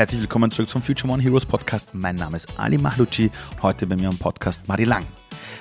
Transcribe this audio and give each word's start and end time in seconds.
Herzlich 0.00 0.22
willkommen 0.22 0.50
zurück 0.50 0.70
zum 0.70 0.80
Future 0.80 1.12
One 1.12 1.22
Heroes 1.22 1.44
Podcast. 1.44 1.90
Mein 1.92 2.16
Name 2.16 2.34
ist 2.34 2.48
Ali 2.56 2.78
Mahlucci 2.78 3.30
und 3.50 3.62
heute 3.62 3.86
bei 3.86 3.96
mir 3.96 4.08
am 4.08 4.16
Podcast 4.16 4.66
Marie 4.66 4.84
Lang. 4.84 5.04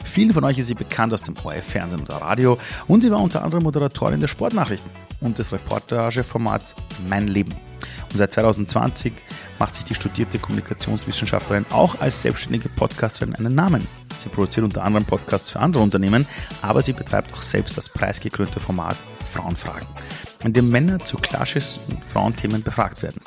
Vielen 0.06 0.32
von 0.32 0.46
euch 0.46 0.58
ist 0.58 0.68
sie 0.68 0.76
bekannt 0.76 1.14
aus 1.14 1.24
dem 1.24 1.36
ORF-Fernsehen 1.44 2.04
oder 2.04 2.22
Radio 2.22 2.58
und 2.88 3.04
sie 3.04 3.12
war 3.12 3.20
unter 3.20 3.44
anderem 3.44 3.64
Moderatorin 3.64 4.22
der 4.22 4.30
Sportnachrichten 4.30 4.90
und 5.20 5.38
des 5.40 5.52
Reportageformats 5.52 6.74
Mein 7.10 7.28
Leben. 7.28 7.52
Und 8.10 8.18
seit 8.18 8.32
2020 8.32 9.12
macht 9.60 9.76
sich 9.76 9.84
die 9.84 9.96
studierte 9.96 10.40
Kommunikationswissenschaftlerin 10.40 11.66
auch 11.70 12.00
als 12.00 12.22
selbstständige 12.22 12.70
Podcasterin 12.70 13.36
einen 13.36 13.54
Namen. 13.54 13.90
Sie 14.20 14.30
produziert 14.30 14.64
unter 14.64 14.86
anderem 14.86 15.06
Podcasts 15.06 15.50
für 15.50 15.60
andere 15.60 15.84
Unternehmen, 15.84 16.26
aber 16.62 16.82
sie 16.82 16.94
betreibt 16.94 17.34
auch 17.34 17.42
selbst 17.42 17.76
das 17.76 17.90
preisgekrönte 17.90 18.62
Format 18.62 18.96
Frauenfragen, 19.26 19.90
in 20.46 20.54
dem 20.54 20.70
Männer 20.70 21.00
zu 21.00 21.18
klassischen 21.18 22.02
Frauenthemen 22.06 22.64
befragt 22.64 23.04
werden. 23.04 23.20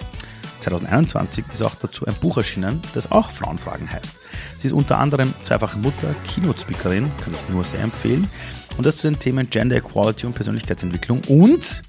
2021 0.63 1.45
ist 1.53 1.63
auch 1.63 1.75
dazu 1.75 2.07
ein 2.07 2.15
Buch 2.15 2.37
erschienen, 2.37 2.81
das 2.95 3.11
auch 3.11 3.31
Frauenfragen 3.31 3.91
heißt. 3.91 4.15
Sie 4.57 4.69
ist 4.69 4.73
unter 4.73 4.99
anderem 4.99 5.35
zweifache 5.43 5.79
Mutter, 5.79 6.15
Keynote-Speakerin, 6.27 7.11
kann 7.23 7.35
ich 7.35 7.49
nur 7.49 7.65
sehr 7.65 7.81
empfehlen, 7.81 8.29
und 8.77 8.87
das 8.87 8.97
zu 8.97 9.09
den 9.09 9.19
Themen 9.19 9.51
Gender 9.51 9.77
Equality 9.77 10.27
und 10.27 10.35
Persönlichkeitsentwicklung 10.35 11.21
und 11.29 11.83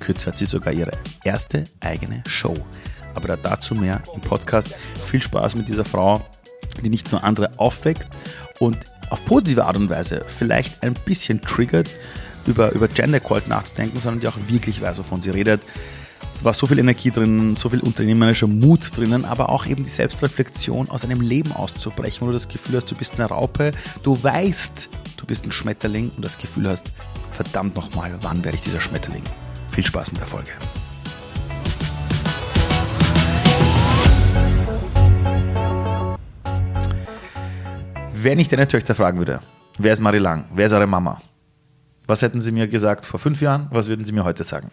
kürzer 0.00 0.30
hat 0.30 0.38
sie 0.38 0.44
sogar 0.44 0.72
ihre 0.72 0.92
erste 1.24 1.64
eigene 1.80 2.22
Show. 2.26 2.54
Aber 3.14 3.36
dazu 3.36 3.74
mehr 3.74 4.02
im 4.14 4.20
Podcast. 4.20 4.74
Viel 5.06 5.22
Spaß 5.22 5.54
mit 5.54 5.68
dieser 5.68 5.84
Frau, 5.84 6.20
die 6.82 6.90
nicht 6.90 7.10
nur 7.12 7.24
andere 7.24 7.58
aufweckt 7.58 8.08
und 8.58 8.78
auf 9.10 9.24
positive 9.24 9.64
Art 9.64 9.76
und 9.76 9.90
Weise 9.90 10.24
vielleicht 10.26 10.82
ein 10.82 10.94
bisschen 10.94 11.40
triggert, 11.40 11.88
über, 12.46 12.72
über 12.72 12.88
Gender 12.88 13.18
Equality 13.18 13.48
nachzudenken, 13.48 13.98
sondern 13.98 14.20
die 14.20 14.28
auch 14.28 14.36
wirklich 14.48 14.82
weiß, 14.82 14.98
wovon 14.98 15.22
sie 15.22 15.30
redet. 15.30 15.62
War 16.44 16.52
so 16.52 16.66
viel 16.66 16.78
Energie 16.78 17.10
drin, 17.10 17.54
so 17.54 17.70
viel 17.70 17.80
unternehmerischer 17.80 18.46
Mut 18.46 18.94
drinnen, 18.98 19.24
aber 19.24 19.48
auch 19.48 19.64
eben 19.64 19.82
die 19.82 19.88
Selbstreflexion 19.88 20.90
aus 20.90 21.02
einem 21.02 21.22
Leben 21.22 21.52
auszubrechen, 21.52 22.20
wo 22.20 22.26
du 22.26 22.34
das 22.34 22.48
Gefühl 22.48 22.76
hast, 22.76 22.90
du 22.90 22.94
bist 22.94 23.14
eine 23.14 23.24
Raupe, 23.24 23.70
du 24.02 24.22
weißt, 24.22 24.90
du 25.16 25.24
bist 25.24 25.46
ein 25.46 25.52
Schmetterling 25.52 26.10
und 26.14 26.22
das 26.22 26.36
Gefühl 26.36 26.68
hast, 26.68 26.92
verdammt 27.30 27.74
nochmal, 27.76 28.12
wann 28.20 28.44
werde 28.44 28.58
ich 28.58 28.62
dieser 28.62 28.78
Schmetterling? 28.78 29.22
Viel 29.70 29.86
Spaß 29.86 30.12
mit 30.12 30.20
der 30.20 30.26
Folge. 30.26 30.50
Wenn 38.12 38.38
ich 38.38 38.48
deine 38.48 38.68
Töchter 38.68 38.94
fragen 38.94 39.16
würde, 39.16 39.40
wer 39.78 39.94
ist 39.94 40.00
Marie 40.00 40.18
Lang, 40.18 40.44
wer 40.54 40.66
ist 40.66 40.72
eure 40.72 40.86
Mama? 40.86 41.22
Was 42.06 42.20
hätten 42.20 42.42
sie 42.42 42.52
mir 42.52 42.68
gesagt 42.68 43.06
vor 43.06 43.18
fünf 43.18 43.40
Jahren? 43.40 43.68
Was 43.70 43.88
würden 43.88 44.04
sie 44.04 44.12
mir 44.12 44.24
heute 44.24 44.44
sagen? 44.44 44.70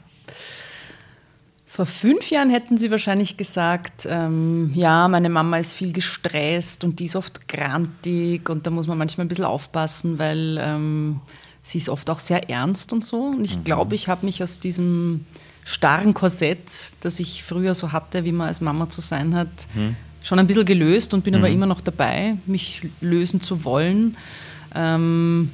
Vor 1.73 1.85
fünf 1.85 2.29
Jahren 2.29 2.49
hätten 2.49 2.77
Sie 2.77 2.91
wahrscheinlich 2.91 3.37
gesagt, 3.37 4.05
ähm, 4.05 4.73
ja, 4.75 5.07
meine 5.07 5.29
Mama 5.29 5.55
ist 5.57 5.71
viel 5.71 5.93
gestresst 5.93 6.83
und 6.83 6.99
die 6.99 7.05
ist 7.05 7.15
oft 7.15 7.47
grantig 7.47 8.49
und 8.49 8.67
da 8.67 8.71
muss 8.71 8.87
man 8.87 8.97
manchmal 8.97 9.23
ein 9.23 9.29
bisschen 9.29 9.45
aufpassen, 9.45 10.19
weil 10.19 10.57
ähm, 10.59 11.21
sie 11.63 11.77
ist 11.77 11.87
oft 11.87 12.09
auch 12.09 12.19
sehr 12.19 12.49
ernst 12.49 12.91
und 12.91 13.05
so. 13.05 13.27
Und 13.27 13.45
ich 13.45 13.55
mhm. 13.55 13.63
glaube, 13.63 13.95
ich 13.95 14.09
habe 14.09 14.25
mich 14.25 14.43
aus 14.43 14.59
diesem 14.59 15.23
starren 15.63 16.13
Korsett, 16.13 16.59
das 16.99 17.21
ich 17.21 17.41
früher 17.41 17.73
so 17.73 17.93
hatte, 17.93 18.25
wie 18.25 18.33
man 18.33 18.49
als 18.49 18.59
Mama 18.59 18.89
zu 18.89 18.99
sein 18.99 19.33
hat, 19.33 19.47
mhm. 19.73 19.95
schon 20.21 20.39
ein 20.39 20.47
bisschen 20.47 20.65
gelöst 20.65 21.13
und 21.13 21.23
bin 21.23 21.35
mhm. 21.35 21.39
aber 21.39 21.49
immer 21.49 21.67
noch 21.67 21.79
dabei, 21.79 22.35
mich 22.47 22.85
lösen 22.99 23.39
zu 23.39 23.63
wollen, 23.63 24.17
ähm, 24.75 25.53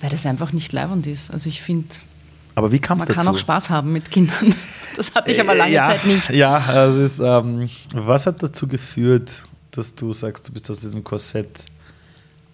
weil 0.00 0.10
das 0.10 0.26
einfach 0.26 0.52
nicht 0.52 0.72
leibend 0.72 1.06
ist. 1.06 1.30
Also 1.30 1.48
ich 1.48 1.62
finde, 1.62 1.86
dazu? 3.06 3.16
Man 3.16 3.24
kann 3.26 3.34
auch 3.34 3.38
Spaß 3.38 3.70
haben 3.70 3.92
mit 3.92 4.10
Kindern. 4.10 4.56
Das 4.96 5.14
hatte 5.14 5.30
ich 5.30 5.40
aber 5.40 5.54
lange 5.54 5.72
ja, 5.72 5.86
Zeit 5.86 6.04
nicht. 6.04 6.30
Ja, 6.30 6.56
also 6.58 7.00
ist, 7.00 7.20
ähm, 7.20 7.68
was 7.94 8.26
hat 8.26 8.42
dazu 8.42 8.66
geführt, 8.66 9.42
dass 9.70 9.94
du 9.94 10.12
sagst, 10.12 10.48
du 10.48 10.52
bist 10.52 10.70
aus 10.70 10.80
diesem 10.80 11.04
Korsett 11.04 11.66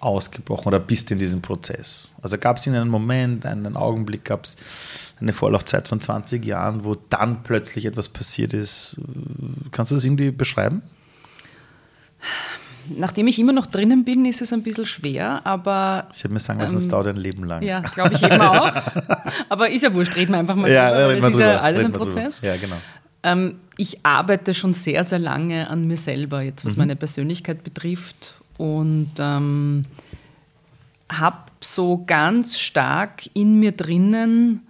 ausgebrochen 0.00 0.68
oder 0.68 0.80
bist 0.80 1.10
in 1.10 1.18
diesem 1.18 1.40
Prozess? 1.40 2.14
Also 2.22 2.38
gab 2.38 2.58
es 2.58 2.66
in 2.66 2.74
einem 2.74 2.90
Moment, 2.90 3.46
einen 3.46 3.76
Augenblick, 3.76 4.24
gab 4.24 4.44
es 4.44 4.56
eine 5.20 5.32
Vorlaufzeit 5.32 5.88
von 5.88 6.00
20 6.00 6.44
Jahren, 6.44 6.84
wo 6.84 6.94
dann 6.94 7.42
plötzlich 7.42 7.86
etwas 7.86 8.08
passiert 8.08 8.52
ist. 8.52 8.96
Kannst 9.72 9.90
du 9.90 9.96
das 9.96 10.04
irgendwie 10.04 10.30
beschreiben? 10.30 10.82
Nachdem 12.88 13.26
ich 13.26 13.38
immer 13.38 13.52
noch 13.52 13.66
drinnen 13.66 14.04
bin, 14.04 14.24
ist 14.24 14.42
es 14.42 14.52
ein 14.52 14.62
bisschen 14.62 14.86
schwer, 14.86 15.44
aber. 15.44 16.08
Ich 16.14 16.24
habe 16.24 16.34
mir 16.34 16.40
sagen 16.40 16.60
lassen, 16.60 16.74
ähm, 16.74 16.78
es 16.78 16.88
dauert 16.88 17.08
ein 17.08 17.16
Leben 17.16 17.44
lang. 17.44 17.62
Ja, 17.62 17.80
glaube 17.80 18.14
ich 18.14 18.22
eben 18.22 18.40
auch. 18.40 18.72
aber 19.48 19.70
ist 19.70 19.82
ja 19.82 19.92
wurscht, 19.94 20.16
reden 20.16 20.32
wir 20.32 20.38
einfach 20.38 20.56
mal 20.56 20.70
ja, 20.70 20.90
drüber. 20.90 21.14
Ja, 21.14 21.26
es 21.28 21.34
ist 21.34 21.40
ja 21.40 21.60
alles 21.60 21.84
ein 21.84 21.92
Prozess. 21.92 22.40
Ja, 22.42 22.56
genau. 22.56 22.76
Ähm, 23.22 23.56
ich 23.76 24.04
arbeite 24.04 24.54
schon 24.54 24.74
sehr, 24.74 25.04
sehr 25.04 25.18
lange 25.18 25.68
an 25.68 25.86
mir 25.86 25.96
selber, 25.96 26.42
jetzt 26.42 26.64
was 26.64 26.76
mhm. 26.76 26.82
meine 26.82 26.96
Persönlichkeit 26.96 27.64
betrifft. 27.64 28.34
Und 28.58 29.12
ähm, 29.18 29.84
habe 31.10 31.38
so 31.60 32.04
ganz 32.06 32.58
stark 32.58 33.28
in 33.34 33.58
mir 33.60 33.72
drinnen, 33.72 34.66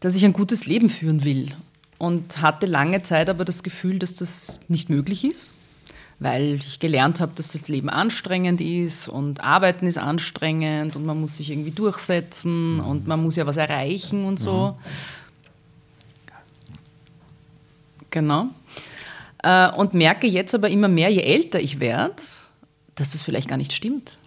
dass 0.00 0.14
ich 0.14 0.24
ein 0.24 0.32
gutes 0.32 0.66
Leben 0.66 0.88
führen 0.88 1.24
will. 1.24 1.48
Und 1.98 2.42
hatte 2.42 2.66
lange 2.66 3.02
Zeit 3.02 3.30
aber 3.30 3.44
das 3.44 3.62
Gefühl, 3.62 3.98
dass 3.98 4.14
das 4.14 4.60
nicht 4.68 4.90
möglich 4.90 5.24
ist 5.24 5.54
weil 6.22 6.54
ich 6.54 6.78
gelernt 6.78 7.18
habe, 7.20 7.32
dass 7.34 7.52
das 7.52 7.68
Leben 7.68 7.90
anstrengend 7.90 8.60
ist 8.60 9.08
und 9.08 9.42
Arbeiten 9.42 9.86
ist 9.86 9.98
anstrengend 9.98 10.94
und 10.94 11.04
man 11.04 11.20
muss 11.20 11.36
sich 11.36 11.50
irgendwie 11.50 11.72
durchsetzen 11.72 12.74
mhm. 12.74 12.80
und 12.80 13.06
man 13.06 13.20
muss 13.20 13.36
ja 13.36 13.46
was 13.46 13.56
erreichen 13.56 14.24
und 14.24 14.38
so. 14.38 14.68
Mhm. 14.68 14.78
Genau. 18.10 18.46
Äh, 19.42 19.70
und 19.70 19.94
merke 19.94 20.28
jetzt 20.28 20.54
aber 20.54 20.70
immer 20.70 20.88
mehr, 20.88 21.08
je 21.08 21.22
älter 21.22 21.58
ich 21.60 21.80
werde, 21.80 22.22
dass 22.94 23.12
das 23.12 23.22
vielleicht 23.22 23.48
gar 23.48 23.56
nicht 23.56 23.72
stimmt. 23.72 24.18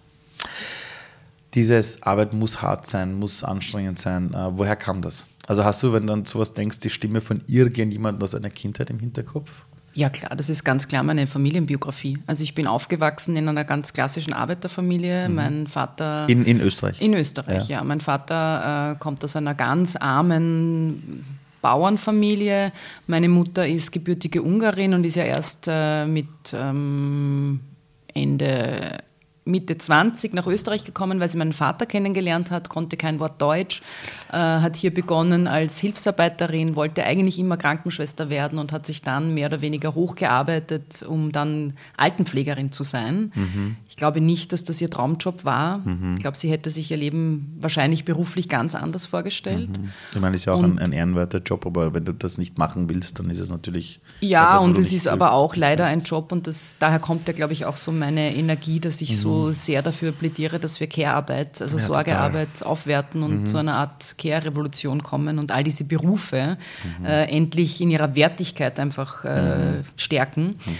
Dieses 1.54 2.02
Arbeit 2.02 2.34
muss 2.34 2.60
hart 2.60 2.86
sein, 2.86 3.14
muss 3.14 3.42
anstrengend 3.42 3.98
sein. 3.98 4.34
Äh, 4.34 4.58
woher 4.58 4.76
kam 4.76 5.00
das? 5.00 5.26
Also 5.46 5.64
hast 5.64 5.82
du, 5.82 5.92
wenn 5.92 6.06
du 6.06 6.12
an 6.12 6.26
sowas 6.26 6.52
denkst, 6.52 6.80
die 6.80 6.90
Stimme 6.90 7.22
von 7.22 7.42
irgendjemandem 7.46 8.22
aus 8.22 8.34
einer 8.34 8.50
Kindheit 8.50 8.90
im 8.90 8.98
Hinterkopf? 8.98 9.64
Ja 9.96 10.10
klar, 10.10 10.36
das 10.36 10.50
ist 10.50 10.62
ganz 10.62 10.88
klar 10.88 11.02
meine 11.02 11.26
Familienbiografie. 11.26 12.18
Also 12.26 12.44
ich 12.44 12.54
bin 12.54 12.66
aufgewachsen 12.66 13.34
in 13.34 13.48
einer 13.48 13.64
ganz 13.64 13.94
klassischen 13.94 14.34
Arbeiterfamilie. 14.34 15.26
Mhm. 15.26 15.34
Mein 15.34 15.66
Vater... 15.68 16.28
In, 16.28 16.44
in 16.44 16.60
Österreich? 16.60 17.00
In 17.00 17.14
Österreich, 17.14 17.68
ja. 17.68 17.78
ja. 17.78 17.84
Mein 17.84 18.02
Vater 18.02 18.92
äh, 18.92 18.98
kommt 18.98 19.24
aus 19.24 19.36
einer 19.36 19.54
ganz 19.54 19.96
armen 19.96 21.24
Bauernfamilie. 21.62 22.72
Meine 23.06 23.30
Mutter 23.30 23.66
ist 23.66 23.90
gebürtige 23.90 24.42
Ungarin 24.42 24.92
und 24.92 25.04
ist 25.04 25.16
ja 25.16 25.24
erst 25.24 25.66
äh, 25.66 26.04
mit 26.04 26.28
ähm, 26.52 27.60
Ende 28.12 28.98
Mitte 29.46 29.78
20 29.78 30.34
nach 30.34 30.48
Österreich 30.48 30.84
gekommen, 30.84 31.20
weil 31.20 31.28
sie 31.28 31.38
meinen 31.38 31.52
Vater 31.52 31.86
kennengelernt 31.86 32.50
hat, 32.50 32.68
konnte 32.68 32.96
kein 32.96 33.20
Wort 33.20 33.40
Deutsch, 33.40 33.80
äh, 34.32 34.36
hat 34.36 34.74
hier 34.74 34.92
begonnen 34.92 35.46
als 35.46 35.78
Hilfsarbeiterin, 35.78 36.74
wollte 36.74 37.04
eigentlich 37.04 37.38
immer 37.38 37.56
Krankenschwester 37.56 38.28
werden 38.28 38.58
und 38.58 38.72
hat 38.72 38.86
sich 38.86 39.02
dann 39.02 39.34
mehr 39.34 39.46
oder 39.46 39.60
weniger 39.60 39.94
hochgearbeitet, 39.94 41.04
um 41.08 41.30
dann 41.30 41.74
Altenpflegerin 41.96 42.72
zu 42.72 42.82
sein. 42.82 43.30
Mhm. 43.36 43.76
Ich 43.88 43.96
glaube 43.96 44.20
nicht, 44.20 44.52
dass 44.52 44.64
das 44.64 44.80
ihr 44.80 44.90
Traumjob 44.90 45.44
war. 45.44 45.78
Mhm. 45.78 46.14
Ich 46.16 46.20
glaube, 46.20 46.36
sie 46.36 46.50
hätte 46.50 46.70
sich 46.70 46.90
ihr 46.90 46.96
Leben 46.96 47.56
wahrscheinlich 47.60 48.04
beruflich 48.04 48.48
ganz 48.48 48.74
anders 48.74 49.06
vorgestellt. 49.06 49.78
Mhm. 49.78 49.90
Ich 50.12 50.20
meine, 50.20 50.34
es 50.34 50.42
ist 50.42 50.46
ja 50.46 50.54
auch 50.54 50.58
und, 50.58 50.80
ein, 50.80 50.86
ein, 50.86 50.92
ehrenwerter 50.92 51.38
Job, 51.38 51.64
aber 51.66 51.94
wenn 51.94 52.04
du 52.04 52.12
das 52.12 52.36
nicht 52.36 52.58
machen 52.58 52.90
willst, 52.90 53.20
dann 53.20 53.30
ist 53.30 53.38
es 53.38 53.48
natürlich. 53.48 54.00
Ja, 54.20 54.56
etwas, 54.56 54.64
und 54.64 54.78
es 54.78 54.92
ist 54.92 55.06
aber 55.06 55.30
auch 55.30 55.54
leider 55.54 55.86
ein 55.86 56.02
Job 56.02 56.32
und 56.32 56.48
das, 56.48 56.76
daher 56.80 56.98
kommt 56.98 57.28
ja, 57.28 57.32
glaube 57.32 57.52
ich, 57.52 57.64
auch 57.64 57.76
so 57.76 57.92
meine 57.92 58.34
Energie, 58.34 58.80
dass 58.80 59.00
ich 59.00 59.16
so 59.18 59.35
Mhm. 59.44 59.52
sehr 59.52 59.82
dafür 59.82 60.12
plädiere, 60.12 60.58
dass 60.58 60.80
wir 60.80 60.86
Care-Arbeit, 60.86 61.60
also 61.62 61.76
ja, 61.76 61.82
Sorgearbeit 61.82 62.62
aufwerten 62.62 63.22
und 63.22 63.40
mhm. 63.40 63.46
zu 63.46 63.58
einer 63.58 63.74
Art 63.76 64.16
Care-Revolution 64.18 65.02
kommen 65.02 65.38
und 65.38 65.52
all 65.52 65.64
diese 65.64 65.84
Berufe 65.84 66.56
mhm. 66.98 67.06
äh, 67.06 67.24
endlich 67.24 67.80
in 67.80 67.90
ihrer 67.90 68.16
Wertigkeit 68.16 68.80
einfach 68.80 69.24
äh, 69.24 69.78
mhm. 69.78 69.84
stärken. 69.96 70.46
Mhm. 70.46 70.76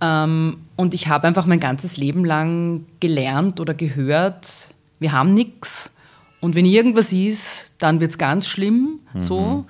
Ähm, 0.00 0.56
und 0.76 0.94
ich 0.94 1.08
habe 1.08 1.26
einfach 1.26 1.46
mein 1.46 1.60
ganzes 1.60 1.96
Leben 1.96 2.24
lang 2.24 2.86
gelernt 3.00 3.60
oder 3.60 3.74
gehört, 3.74 4.68
wir 4.98 5.12
haben 5.12 5.34
nichts. 5.34 5.92
Und 6.40 6.54
wenn 6.54 6.66
irgendwas 6.66 7.12
ist, 7.12 7.72
dann 7.78 8.00
wird 8.00 8.10
es 8.10 8.18
ganz 8.18 8.46
schlimm. 8.46 9.00
So 9.14 9.64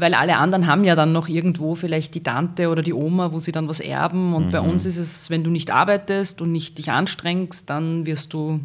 weil 0.00 0.14
alle 0.14 0.36
anderen 0.36 0.66
haben 0.66 0.84
ja 0.84 0.94
dann 0.94 1.12
noch 1.12 1.28
irgendwo 1.28 1.74
vielleicht 1.74 2.14
die 2.14 2.22
Tante 2.22 2.68
oder 2.68 2.82
die 2.82 2.94
Oma, 2.94 3.32
wo 3.32 3.38
sie 3.38 3.52
dann 3.52 3.68
was 3.68 3.80
erben. 3.80 4.34
Und 4.34 4.46
mhm. 4.46 4.50
bei 4.50 4.60
uns 4.60 4.86
ist 4.86 4.96
es, 4.96 5.30
wenn 5.30 5.44
du 5.44 5.50
nicht 5.50 5.70
arbeitest 5.70 6.40
und 6.40 6.52
nicht 6.52 6.78
dich 6.78 6.90
anstrengst, 6.90 7.68
dann 7.68 8.06
wirst 8.06 8.32
du 8.32 8.60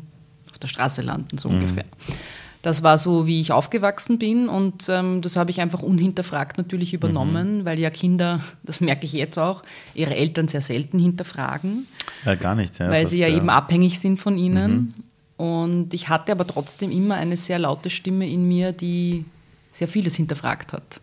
auf 0.52 0.60
der 0.60 0.68
Straße 0.68 1.02
landen, 1.02 1.38
so 1.38 1.50
mhm. 1.50 1.56
ungefähr. 1.56 1.86
Das 2.62 2.82
war 2.82 2.98
so, 2.98 3.28
wie 3.28 3.42
ich 3.42 3.52
aufgewachsen 3.52 4.18
bin 4.18 4.50
und 4.50 4.90
ähm, 4.90 5.22
das 5.22 5.36
habe 5.36 5.52
ich 5.52 5.62
einfach 5.62 5.84
unhinterfragt 5.84 6.58
natürlich 6.58 6.96
übernommen, 6.96 7.60
mhm. 7.60 7.66
weil 7.66 7.78
ja 7.78 7.92
Kinder, 7.92 8.40
das 8.64 8.82
merke 8.82 9.06
ich 9.06 9.14
jetzt 9.14 9.38
auch, 9.38 9.62
ihre 9.94 10.16
Eltern 10.16 10.48
sehr 10.48 10.62
selten 10.62 10.98
hinterfragen. 10.98 11.86
Ja, 12.26 12.34
gar 12.34 12.56
nicht. 12.56 12.80
Ja, 12.80 12.90
weil 12.90 13.06
sie 13.06 13.20
ja, 13.20 13.28
ja, 13.28 13.38
eben 13.38 13.52
abhängig 13.52 14.00
sind 14.00 14.20
von 14.20 14.38
ihnen. 14.38 14.96
Mhm. 15.38 15.46
Und 15.46 15.94
ich 15.94 16.10
hatte 16.10 16.32
aber 16.32 16.48
trotzdem 16.48 16.92
immer 16.92 17.16
eine 17.16 17.38
sehr 17.38 17.60
laute 17.60 17.92
Stimme 17.92 18.28
in 18.28 18.48
mir, 18.48 18.72
die 18.72 19.26
sehr 19.72 19.88
vieles 19.88 20.16
hinterfragt 20.16 20.74
hat. 20.74 21.02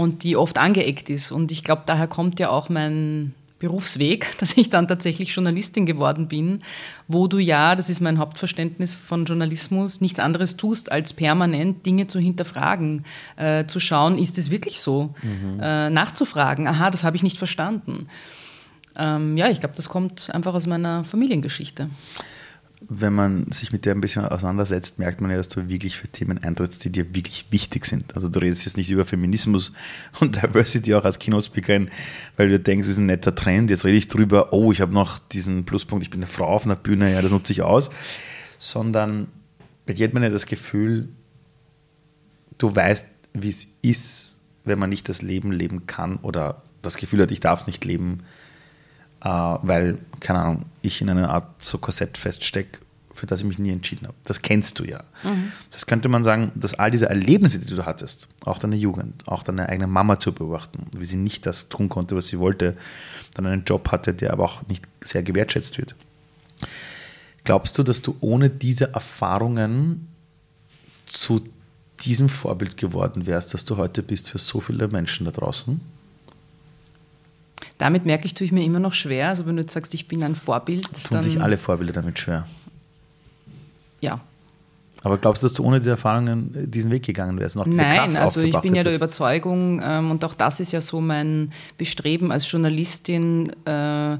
Und 0.00 0.22
die 0.22 0.34
oft 0.34 0.56
angeeckt 0.56 1.10
ist. 1.10 1.30
Und 1.30 1.52
ich 1.52 1.62
glaube, 1.62 1.82
daher 1.84 2.08
kommt 2.08 2.40
ja 2.40 2.48
auch 2.48 2.70
mein 2.70 3.34
Berufsweg, 3.58 4.28
dass 4.40 4.56
ich 4.56 4.70
dann 4.70 4.88
tatsächlich 4.88 5.34
Journalistin 5.34 5.84
geworden 5.84 6.26
bin, 6.26 6.60
wo 7.06 7.26
du 7.26 7.38
ja, 7.38 7.76
das 7.76 7.90
ist 7.90 8.00
mein 8.00 8.18
Hauptverständnis 8.18 8.96
von 8.96 9.26
Journalismus, 9.26 10.00
nichts 10.00 10.18
anderes 10.18 10.56
tust, 10.56 10.90
als 10.90 11.12
permanent 11.12 11.84
Dinge 11.84 12.06
zu 12.06 12.18
hinterfragen, 12.18 13.04
äh, 13.36 13.66
zu 13.66 13.78
schauen, 13.78 14.16
ist 14.16 14.38
es 14.38 14.50
wirklich 14.50 14.80
so, 14.80 15.14
mhm. 15.22 15.60
äh, 15.60 15.90
nachzufragen, 15.90 16.66
aha, 16.66 16.90
das 16.90 17.04
habe 17.04 17.16
ich 17.16 17.22
nicht 17.22 17.36
verstanden. 17.36 18.08
Ähm, 18.96 19.36
ja, 19.36 19.50
ich 19.50 19.60
glaube, 19.60 19.76
das 19.76 19.90
kommt 19.90 20.30
einfach 20.34 20.54
aus 20.54 20.66
meiner 20.66 21.04
Familiengeschichte 21.04 21.90
wenn 22.88 23.12
man 23.12 23.52
sich 23.52 23.72
mit 23.72 23.84
der 23.84 23.94
ein 23.94 24.00
bisschen 24.00 24.24
auseinandersetzt, 24.24 24.98
merkt 24.98 25.20
man 25.20 25.30
ja, 25.30 25.36
dass 25.36 25.48
du 25.48 25.68
wirklich 25.68 25.96
für 25.96 26.08
Themen 26.08 26.42
eintrittst, 26.42 26.82
die 26.84 26.90
dir 26.90 27.14
wirklich 27.14 27.46
wichtig 27.50 27.84
sind. 27.84 28.14
Also 28.14 28.28
du 28.28 28.40
redest 28.40 28.64
jetzt 28.64 28.76
nicht 28.76 28.90
über 28.90 29.04
Feminismus 29.04 29.72
und 30.20 30.36
Diversity 30.36 30.94
auch 30.94 31.04
als 31.04 31.18
Keynote-Speakerin, 31.18 31.90
weil 32.36 32.48
du 32.48 32.58
denkst, 32.58 32.86
es 32.86 32.92
ist 32.92 32.98
ein 32.98 33.06
netter 33.06 33.34
Trend, 33.34 33.70
jetzt 33.70 33.84
rede 33.84 33.98
ich 33.98 34.08
drüber, 34.08 34.52
oh, 34.52 34.72
ich 34.72 34.80
habe 34.80 34.94
noch 34.94 35.18
diesen 35.18 35.64
Pluspunkt, 35.64 36.04
ich 36.04 36.10
bin 36.10 36.20
eine 36.20 36.26
Frau 36.26 36.46
auf 36.46 36.64
einer 36.64 36.76
Bühne, 36.76 37.12
ja, 37.12 37.20
das 37.20 37.30
nutze 37.30 37.52
ich 37.52 37.62
aus. 37.62 37.90
Sondern 38.58 39.28
bei 39.84 39.92
dir 39.92 40.06
hat 40.06 40.14
man 40.14 40.22
ja 40.22 40.30
das 40.30 40.46
Gefühl, 40.46 41.10
du 42.58 42.74
weißt, 42.74 43.06
wie 43.34 43.48
es 43.48 43.66
ist, 43.82 44.40
wenn 44.64 44.78
man 44.78 44.90
nicht 44.90 45.08
das 45.08 45.22
Leben 45.22 45.52
leben 45.52 45.86
kann 45.86 46.16
oder 46.16 46.62
das 46.82 46.96
Gefühl 46.96 47.22
hat, 47.22 47.30
ich 47.30 47.40
darf 47.40 47.60
es 47.60 47.66
nicht 47.66 47.84
leben, 47.84 48.22
äh, 49.22 49.28
weil, 49.28 49.98
keine 50.20 50.40
Ahnung, 50.40 50.64
ich 50.82 51.00
in 51.00 51.10
einer 51.10 51.30
Art 51.30 51.62
so 51.62 51.78
Korsett 51.78 52.18
feststecke, 52.18 52.78
für 53.12 53.26
das 53.26 53.40
ich 53.40 53.46
mich 53.46 53.58
nie 53.58 53.70
entschieden 53.70 54.06
habe. 54.06 54.16
Das 54.24 54.42
kennst 54.42 54.78
du 54.78 54.84
ja. 54.84 55.04
Mhm. 55.22 55.52
Das 55.70 55.86
könnte 55.86 56.08
man 56.08 56.24
sagen, 56.24 56.52
dass 56.54 56.74
all 56.74 56.90
diese 56.90 57.08
Erlebnisse, 57.08 57.58
die 57.58 57.74
du 57.74 57.84
hattest, 57.84 58.28
auch 58.44 58.58
deine 58.58 58.76
Jugend, 58.76 59.26
auch 59.26 59.42
deine 59.42 59.68
eigene 59.68 59.86
Mama 59.86 60.18
zu 60.18 60.32
beobachten, 60.32 60.86
wie 60.96 61.04
sie 61.04 61.16
nicht 61.16 61.46
das 61.46 61.68
tun 61.68 61.88
konnte, 61.88 62.16
was 62.16 62.28
sie 62.28 62.38
wollte, 62.38 62.76
dann 63.34 63.46
einen 63.46 63.64
Job 63.64 63.90
hatte, 63.90 64.14
der 64.14 64.32
aber 64.32 64.44
auch 64.44 64.66
nicht 64.68 64.86
sehr 65.00 65.22
gewertschätzt 65.22 65.78
wird. 65.78 65.94
Glaubst 67.44 67.78
du, 67.78 67.82
dass 67.82 68.02
du 68.02 68.16
ohne 68.20 68.50
diese 68.50 68.92
Erfahrungen 68.92 70.08
zu 71.06 71.42
diesem 72.00 72.28
Vorbild 72.28 72.76
geworden 72.76 73.26
wärst, 73.26 73.54
dass 73.54 73.64
du 73.64 73.76
heute 73.76 74.02
bist 74.02 74.28
für 74.28 74.38
so 74.38 74.60
viele 74.60 74.88
Menschen 74.88 75.26
da 75.26 75.32
draußen? 75.32 75.80
Damit 77.80 78.04
merke 78.04 78.26
ich, 78.26 78.34
tue 78.34 78.44
ich 78.44 78.52
mir 78.52 78.62
immer 78.62 78.78
noch 78.78 78.92
schwer. 78.92 79.28
Also 79.28 79.46
wenn 79.46 79.56
du 79.56 79.62
jetzt 79.62 79.72
sagst, 79.72 79.94
ich 79.94 80.06
bin 80.06 80.22
ein 80.22 80.34
Vorbild. 80.34 80.86
Tun 81.08 81.22
sich 81.22 81.40
alle 81.40 81.56
Vorbilder 81.56 81.94
damit 81.94 82.18
schwer? 82.18 82.46
Ja. 84.00 84.20
Aber 85.02 85.16
glaubst 85.16 85.42
du, 85.42 85.46
dass 85.46 85.54
du 85.54 85.64
ohne 85.64 85.78
diese 85.78 85.90
Erfahrungen 85.90 86.70
diesen 86.70 86.90
Weg 86.90 87.04
gegangen 87.04 87.40
wärst? 87.40 87.56
Noch 87.56 87.64
diese 87.64 87.78
Nein, 87.78 88.12
Kraft 88.12 88.18
also 88.18 88.40
ich 88.42 88.56
bin 88.58 88.74
ja 88.74 88.82
der 88.82 88.94
Überzeugung, 88.94 89.80
ähm, 89.82 90.10
und 90.10 90.22
auch 90.26 90.34
das 90.34 90.60
ist 90.60 90.72
ja 90.72 90.82
so 90.82 91.00
mein 91.00 91.52
Bestreben 91.78 92.30
als 92.30 92.50
Journalistin, 92.50 93.50
äh, 93.64 94.18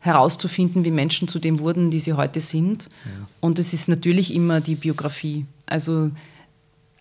herauszufinden, 0.00 0.84
wie 0.84 0.90
Menschen 0.90 1.28
zu 1.28 1.38
dem 1.38 1.60
wurden, 1.60 1.90
die 1.90 2.00
sie 2.00 2.14
heute 2.14 2.40
sind. 2.40 2.88
Ja. 3.04 3.28
Und 3.40 3.58
es 3.58 3.72
ist 3.72 3.88
natürlich 3.88 4.34
immer 4.34 4.60
die 4.60 4.74
Biografie. 4.74 5.46
Also 5.66 6.10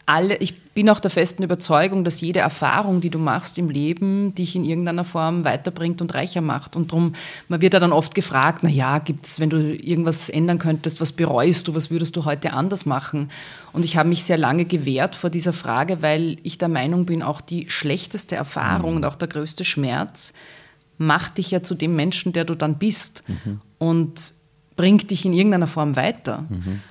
alle, 0.06 0.38
ich 0.38 0.62
bin 0.74 0.90
auch 0.90 1.00
der 1.00 1.10
festen 1.10 1.42
Überzeugung, 1.42 2.04
dass 2.04 2.22
jede 2.22 2.40
Erfahrung, 2.40 3.02
die 3.02 3.10
du 3.10 3.18
machst 3.18 3.58
im 3.58 3.70
Leben, 3.70 4.36
dich 4.36 4.56
in 4.56 4.64
irgendeiner 4.64 5.04
Form 5.04 5.44
weiterbringt 5.44 6.02
und 6.02 6.14
reicher 6.14 6.42
macht. 6.42 6.76
Und 6.76 6.92
darum, 6.92 7.14
man 7.48 7.62
wird 7.62 7.74
ja 7.74 7.80
dann 7.80 7.92
oft 7.92 8.14
gefragt, 8.14 8.60
na 8.62 8.70
ja, 8.70 9.00
gibt's, 9.00 9.40
wenn 9.40 9.50
du 9.50 9.58
irgendwas 9.58 10.30
ändern 10.30 10.60
könntest, 10.60 11.02
was 11.02 11.12
bereust 11.12 11.68
du, 11.68 11.76
was 11.76 11.90
würdest 11.90 12.16
du 12.16 12.26
heute 12.26 12.54
anders 12.54 12.86
machen? 12.86 13.30
Und 13.74 13.84
ich 13.84 13.98
habe 13.98 14.10
mich 14.10 14.24
sehr 14.24 14.38
lange 14.38 14.66
gewehrt 14.66 15.16
vor 15.16 15.30
dieser 15.30 15.54
Frage, 15.54 16.04
weil 16.04 16.38
ich 16.44 16.58
der 16.58 16.70
Meinung 16.70 17.06
bin, 17.06 17.24
auch 17.24 17.42
die 17.42 17.70
schlechteste 17.70 18.36
Erfahrung 18.36 18.98
und 18.98 19.06
auch 19.06 19.16
der 19.16 19.28
größte 19.28 19.66
Schmerz 19.66 20.34
macht 20.98 21.38
dich 21.38 21.52
ja 21.52 21.64
zu 21.64 21.76
dem 21.76 21.96
Menschen, 21.96 22.32
der 22.32 22.46
du 22.46 22.56
dann 22.56 22.76
bist 22.76 23.24
mhm. 23.28 23.62
und 23.80 24.34
bringt 24.76 25.12
dich 25.12 25.26
in 25.26 25.34
irgendeiner 25.34 25.68
Form 25.68 25.96
weiter. 25.96 26.46
Mhm. 26.50 26.82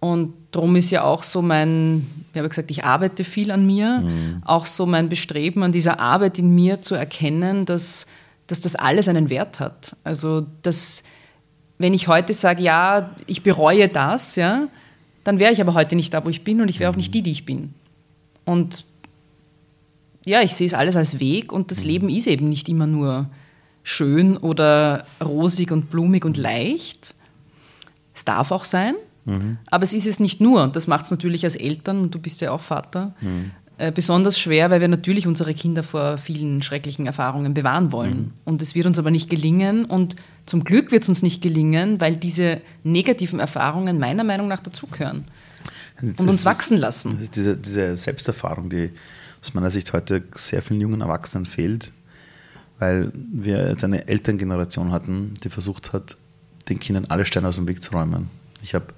Und 0.00 0.32
darum 0.50 0.76
ist 0.76 0.90
ja 0.90 1.04
auch 1.04 1.22
so 1.22 1.42
mein, 1.42 2.06
ich 2.32 2.38
habe 2.38 2.48
gesagt, 2.48 2.70
ich 2.70 2.84
arbeite 2.84 3.22
viel 3.22 3.50
an 3.50 3.66
mir, 3.66 4.00
mhm. 4.00 4.42
auch 4.44 4.64
so 4.64 4.86
mein 4.86 5.10
Bestreben 5.10 5.62
an 5.62 5.72
dieser 5.72 6.00
Arbeit 6.00 6.38
in 6.38 6.54
mir 6.54 6.80
zu 6.80 6.94
erkennen, 6.94 7.66
dass, 7.66 8.06
dass 8.46 8.60
das 8.60 8.74
alles 8.74 9.08
einen 9.08 9.28
Wert 9.28 9.60
hat. 9.60 9.94
Also, 10.02 10.46
dass, 10.62 11.02
wenn 11.78 11.92
ich 11.92 12.08
heute 12.08 12.32
sage, 12.32 12.62
ja, 12.62 13.10
ich 13.26 13.42
bereue 13.42 13.88
das, 13.88 14.36
ja, 14.36 14.68
dann 15.22 15.38
wäre 15.38 15.52
ich 15.52 15.60
aber 15.60 15.74
heute 15.74 15.96
nicht 15.96 16.14
da, 16.14 16.24
wo 16.24 16.30
ich 16.30 16.44
bin 16.44 16.62
und 16.62 16.68
ich 16.68 16.80
wäre 16.80 16.90
auch 16.90 16.96
nicht 16.96 17.12
die, 17.12 17.22
die 17.22 17.30
ich 17.30 17.44
bin. 17.44 17.74
Und 18.46 18.86
ja, 20.24 20.40
ich 20.40 20.54
sehe 20.54 20.66
es 20.66 20.74
alles 20.74 20.96
als 20.96 21.20
Weg 21.20 21.52
und 21.52 21.70
das 21.70 21.82
mhm. 21.82 21.90
Leben 21.90 22.08
ist 22.08 22.26
eben 22.26 22.48
nicht 22.48 22.70
immer 22.70 22.86
nur 22.86 23.28
schön 23.82 24.38
oder 24.38 25.04
rosig 25.22 25.72
und 25.72 25.90
blumig 25.90 26.24
und 26.24 26.38
leicht. 26.38 27.14
Es 28.14 28.24
darf 28.24 28.50
auch 28.50 28.64
sein, 28.64 28.94
Mhm. 29.30 29.58
Aber 29.66 29.84
es 29.84 29.92
ist 29.92 30.06
es 30.06 30.20
nicht 30.20 30.40
nur. 30.40 30.62
Und 30.62 30.76
das 30.76 30.86
macht 30.86 31.04
es 31.04 31.10
natürlich 31.10 31.44
als 31.44 31.56
Eltern, 31.56 32.02
und 32.02 32.14
du 32.14 32.18
bist 32.18 32.40
ja 32.40 32.50
auch 32.50 32.60
Vater, 32.60 33.14
mhm. 33.20 33.50
äh, 33.78 33.92
besonders 33.92 34.38
schwer, 34.38 34.70
weil 34.70 34.80
wir 34.80 34.88
natürlich 34.88 35.26
unsere 35.26 35.54
Kinder 35.54 35.82
vor 35.82 36.18
vielen 36.18 36.62
schrecklichen 36.62 37.06
Erfahrungen 37.06 37.54
bewahren 37.54 37.92
wollen. 37.92 38.18
Mhm. 38.18 38.32
Und 38.44 38.62
es 38.62 38.74
wird 38.74 38.86
uns 38.86 38.98
aber 38.98 39.10
nicht 39.10 39.30
gelingen. 39.30 39.84
Und 39.84 40.16
zum 40.46 40.64
Glück 40.64 40.92
wird 40.92 41.04
es 41.04 41.08
uns 41.08 41.22
nicht 41.22 41.42
gelingen, 41.42 42.00
weil 42.00 42.16
diese 42.16 42.60
negativen 42.82 43.40
Erfahrungen 43.40 43.98
meiner 43.98 44.24
Meinung 44.24 44.48
nach 44.48 44.60
dazugehören. 44.60 45.24
Und 46.02 46.20
uns 46.20 46.44
wachsen 46.44 46.78
lassen. 46.78 47.10
Das 47.12 47.22
ist 47.22 47.36
diese, 47.36 47.56
diese 47.56 47.96
Selbsterfahrung, 47.96 48.70
die 48.70 48.90
aus 49.40 49.54
meiner 49.54 49.70
Sicht 49.70 49.92
heute 49.92 50.22
sehr 50.34 50.62
vielen 50.62 50.80
jungen 50.80 51.00
Erwachsenen 51.00 51.46
fehlt, 51.46 51.92
weil 52.78 53.12
wir 53.14 53.68
jetzt 53.68 53.84
eine 53.84 54.08
Elterngeneration 54.08 54.92
hatten, 54.92 55.34
die 55.42 55.50
versucht 55.50 55.92
hat, 55.92 56.16
den 56.68 56.78
Kindern 56.78 57.06
alle 57.06 57.26
Steine 57.26 57.48
aus 57.48 57.56
dem 57.56 57.68
Weg 57.68 57.82
zu 57.82 57.92
räumen. 57.92 58.30
Ich, 58.62 58.74
hab, 58.74 58.94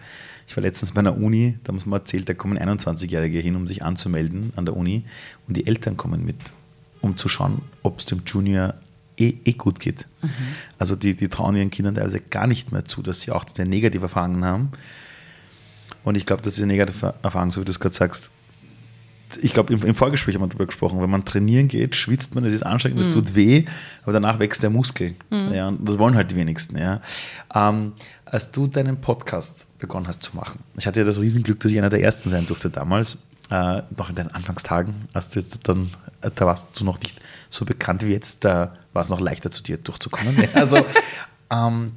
ich 0.46 0.56
war 0.56 0.62
letztens 0.62 0.92
bei 0.92 1.00
einer 1.00 1.16
Uni, 1.16 1.58
da 1.64 1.72
muss 1.72 1.86
man 1.86 2.00
erzählt, 2.00 2.28
da 2.28 2.34
kommen 2.34 2.58
21-Jährige 2.58 3.38
hin, 3.38 3.56
um 3.56 3.66
sich 3.66 3.82
anzumelden 3.82 4.52
an 4.56 4.66
der 4.66 4.76
Uni 4.76 5.04
und 5.48 5.56
die 5.56 5.66
Eltern 5.66 5.96
kommen 5.96 6.24
mit, 6.24 6.36
um 7.00 7.16
zu 7.16 7.28
schauen, 7.28 7.62
ob 7.82 7.98
es 7.98 8.06
dem 8.06 8.22
Junior 8.26 8.74
eh, 9.16 9.34
eh 9.44 9.52
gut 9.52 9.80
geht. 9.80 10.06
Mhm. 10.22 10.30
Also 10.78 10.96
die, 10.96 11.14
die 11.14 11.28
trauen 11.28 11.56
ihren 11.56 11.70
Kindern 11.70 11.94
teilweise 11.94 12.20
gar 12.20 12.46
nicht 12.46 12.72
mehr 12.72 12.84
zu, 12.84 13.02
dass 13.02 13.22
sie 13.22 13.32
auch 13.32 13.44
diese 13.44 13.64
negative 13.64 14.04
Erfahrungen 14.04 14.44
haben. 14.44 14.72
Und 16.04 16.16
ich 16.16 16.26
glaube, 16.26 16.42
dass 16.42 16.54
diese 16.54 16.66
negative 16.66 17.14
Erfahrung, 17.22 17.50
so 17.50 17.60
wie 17.60 17.64
du 17.64 17.70
es 17.70 17.80
gerade 17.80 17.94
sagst, 17.94 18.30
ich 19.40 19.54
glaube, 19.54 19.72
im, 19.72 19.82
im, 19.82 19.94
Vorgespräch 19.94 20.34
haben 20.34 20.42
wir 20.42 20.48
darüber 20.48 20.66
gesprochen, 20.66 21.00
wenn 21.00 21.10
man 21.10 21.24
trainieren 21.24 21.68
geht, 21.68 21.96
schwitzt 21.96 22.34
man, 22.34 22.44
es 22.44 22.52
ist 22.52 22.62
anstrengend, 22.62 23.00
es 23.00 23.08
mhm. 23.08 23.12
tut 23.12 23.34
weh, 23.34 23.64
aber 24.02 24.12
danach 24.12 24.38
wächst 24.38 24.62
der 24.62 24.70
Muskel. 24.70 25.14
Mhm. 25.30 25.52
Ja, 25.52 25.68
und 25.68 25.88
das 25.88 25.98
wollen 25.98 26.14
halt 26.14 26.30
die 26.30 26.36
wenigsten. 26.36 26.76
Ja. 26.76 27.00
Ähm, 27.54 27.92
als 28.24 28.50
du 28.50 28.66
deinen 28.66 29.00
Podcast 29.00 29.78
begonnen 29.78 30.06
hast 30.08 30.22
zu 30.22 30.36
machen, 30.36 30.60
ich 30.76 30.86
hatte 30.86 31.00
ja 31.00 31.06
das 31.06 31.20
Riesenglück, 31.20 31.60
dass 31.60 31.70
ich 31.70 31.78
einer 31.78 31.90
der 31.90 32.02
ersten 32.02 32.30
sein 32.30 32.46
durfte 32.46 32.70
damals, 32.70 33.18
äh, 33.50 33.82
noch 33.96 34.08
in 34.08 34.14
deinen 34.14 34.30
Anfangstagen, 34.30 34.94
als 35.12 35.28
du 35.28 35.40
jetzt 35.40 35.68
dann, 35.68 35.90
äh, 36.22 36.30
da 36.34 36.46
warst 36.46 36.78
du 36.78 36.84
noch 36.84 36.98
nicht 37.00 37.20
so 37.50 37.64
bekannt 37.64 38.04
wie 38.04 38.12
jetzt, 38.12 38.44
da 38.44 38.76
war 38.92 39.02
es 39.02 39.08
noch 39.08 39.20
leichter 39.20 39.50
zu 39.50 39.62
dir 39.62 39.78
durchzukommen. 39.78 40.48
also, 40.54 40.76
ähm, 41.50 41.92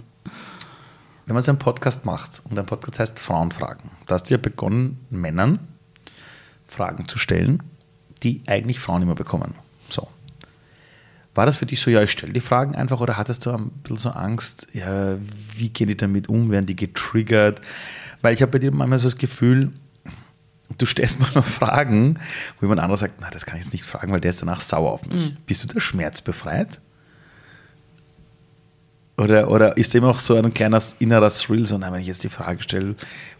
wenn 1.26 1.34
man 1.34 1.42
so 1.42 1.52
einen 1.52 1.60
Podcast 1.60 2.06
macht 2.06 2.42
und 2.50 2.60
ein 2.60 2.66
Podcast 2.66 3.00
heißt 3.00 3.20
Frauenfragen, 3.20 3.92
da 4.06 4.16
hast 4.16 4.30
du 4.30 4.36
ja 4.36 4.38
begonnen, 4.38 5.00
Männern 5.10 5.60
Fragen 6.76 7.08
zu 7.08 7.18
stellen, 7.18 7.64
die 8.24 8.42
eigentlich 8.48 8.80
Frauen 8.80 9.02
immer 9.02 9.16
bekommen. 9.16 9.56
So. 9.90 10.08
War 11.34 11.46
das 11.46 11.58
für 11.58 11.66
dich 11.66 11.82
so, 11.82 11.90
ja, 11.90 12.02
ich 12.02 12.12
stelle 12.12 12.34
die 12.34 12.42
Fragen 12.42 12.76
einfach 12.76 13.02
oder 13.02 13.18
hattest 13.18 13.46
du 13.46 13.52
ein 13.52 13.70
bisschen 13.70 13.98
so 13.98 14.10
Angst, 14.10 14.68
ja, 14.74 15.18
wie 15.56 15.70
gehen 15.70 15.88
die 15.88 15.98
damit 15.98 16.30
um, 16.30 16.50
werden 16.50 16.66
die 16.66 16.76
getriggert? 16.76 17.62
Weil 18.22 18.34
ich 18.34 18.42
habe 18.42 18.54
bei 18.54 18.60
dir 18.60 18.72
manchmal 18.72 19.00
so 19.00 19.08
das 19.08 19.18
Gefühl, 19.18 19.72
du 20.78 20.86
stellst 20.86 21.20
manchmal 21.22 21.44
Fragen, 21.44 22.20
wo 22.60 22.66
jemand 22.66 22.82
anderes 22.82 23.02
sagt, 23.02 23.16
na, 23.20 23.30
das 23.30 23.46
kann 23.46 23.58
ich 23.58 23.66
jetzt 23.66 23.74
nicht 23.74 23.86
fragen, 23.86 24.12
weil 24.12 24.22
der 24.22 24.30
ist 24.30 24.42
danach 24.42 24.62
sauer 24.62 24.92
auf 24.92 25.06
mich. 25.06 25.32
Mhm. 25.32 25.38
Bist 25.46 25.64
du 25.64 25.74
da 25.74 25.80
schmerzbefreit? 25.80 26.80
Oder, 29.18 29.50
oder 29.50 29.78
ist 29.78 29.96
immer 29.96 30.10
auch 30.10 30.20
so 30.20 30.36
ein 30.36 30.54
kleiner 30.54 30.82
innerer 31.00 31.30
Thrill, 31.30 31.66
so, 31.66 31.78
nein, 31.78 31.94
wenn 31.94 32.02
ich 32.02 32.08
jetzt 32.08 32.24
die 32.24 32.30
Frage 32.30 32.62
stelle, 32.62 32.96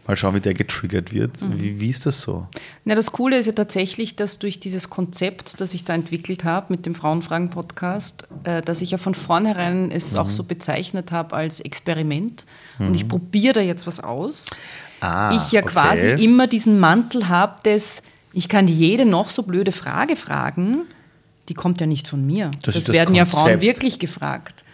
mal 0.08 0.16
schauen, 0.16 0.36
wie 0.36 0.40
der 0.40 0.54
getriggert 0.54 1.14
wird. 1.14 1.42
Mhm. 1.42 1.60
Wie, 1.60 1.80
wie 1.80 1.90
ist 1.90 2.06
das 2.06 2.22
so? 2.22 2.48
Na, 2.84 2.96
das 2.96 3.12
Coole 3.12 3.38
ist 3.38 3.48
ja 3.48 3.54
tatsächlich, 3.54 4.16
dass 4.16 4.40
durch 4.40 4.60
dieses 4.60 4.90
Konzept, 4.90 5.60
das 5.60 5.74
ich 5.74 5.84
da 5.84 5.94
entwickelt 5.94 6.44
habe 6.44 6.68
mit 6.70 6.86
dem 6.86 6.96
Frauenfragen-Podcast, 6.96 8.28
äh, 8.44 8.62
dass 8.62 8.82
ich 8.82 8.92
ja 8.92 8.98
von 8.98 9.16
vornherein 9.16 9.92
es 9.92 10.14
mhm. 10.14 10.20
auch 10.20 10.30
so 10.30 10.44
bezeichnet 10.44 11.12
habe 11.12 11.36
als 11.36 11.60
Experiment. 11.60 12.46
Mhm. 12.78 12.88
Und 12.88 12.96
ich 12.96 13.08
probiere 13.08 13.54
da 13.54 13.62
jetzt 13.62 13.88
was 13.88 14.00
aus. 14.00 14.60
Ah, 15.02 15.36
ich 15.36 15.52
ja 15.52 15.62
okay. 15.62 15.72
quasi 15.72 16.10
immer 16.10 16.48
diesen 16.48 16.80
Mantel 16.80 17.28
habe, 17.28 17.56
dass 17.64 18.04
ich 18.34 18.50
kann 18.50 18.68
jede 18.68 19.06
noch 19.06 19.30
so 19.30 19.44
blöde 19.44 19.72
Frage 19.72 20.16
fragen, 20.16 20.82
die 21.50 21.54
kommt 21.54 21.80
ja 21.80 21.88
nicht 21.88 22.08
von 22.08 22.26
mir. 22.26 22.52
Das, 22.64 22.76
das 22.76 22.88
werden 22.90 23.16
Konzept. 23.16 23.34
ja 23.34 23.40
Frauen 23.40 23.62
wirklich 23.62 24.00
gefragt. 24.00 24.66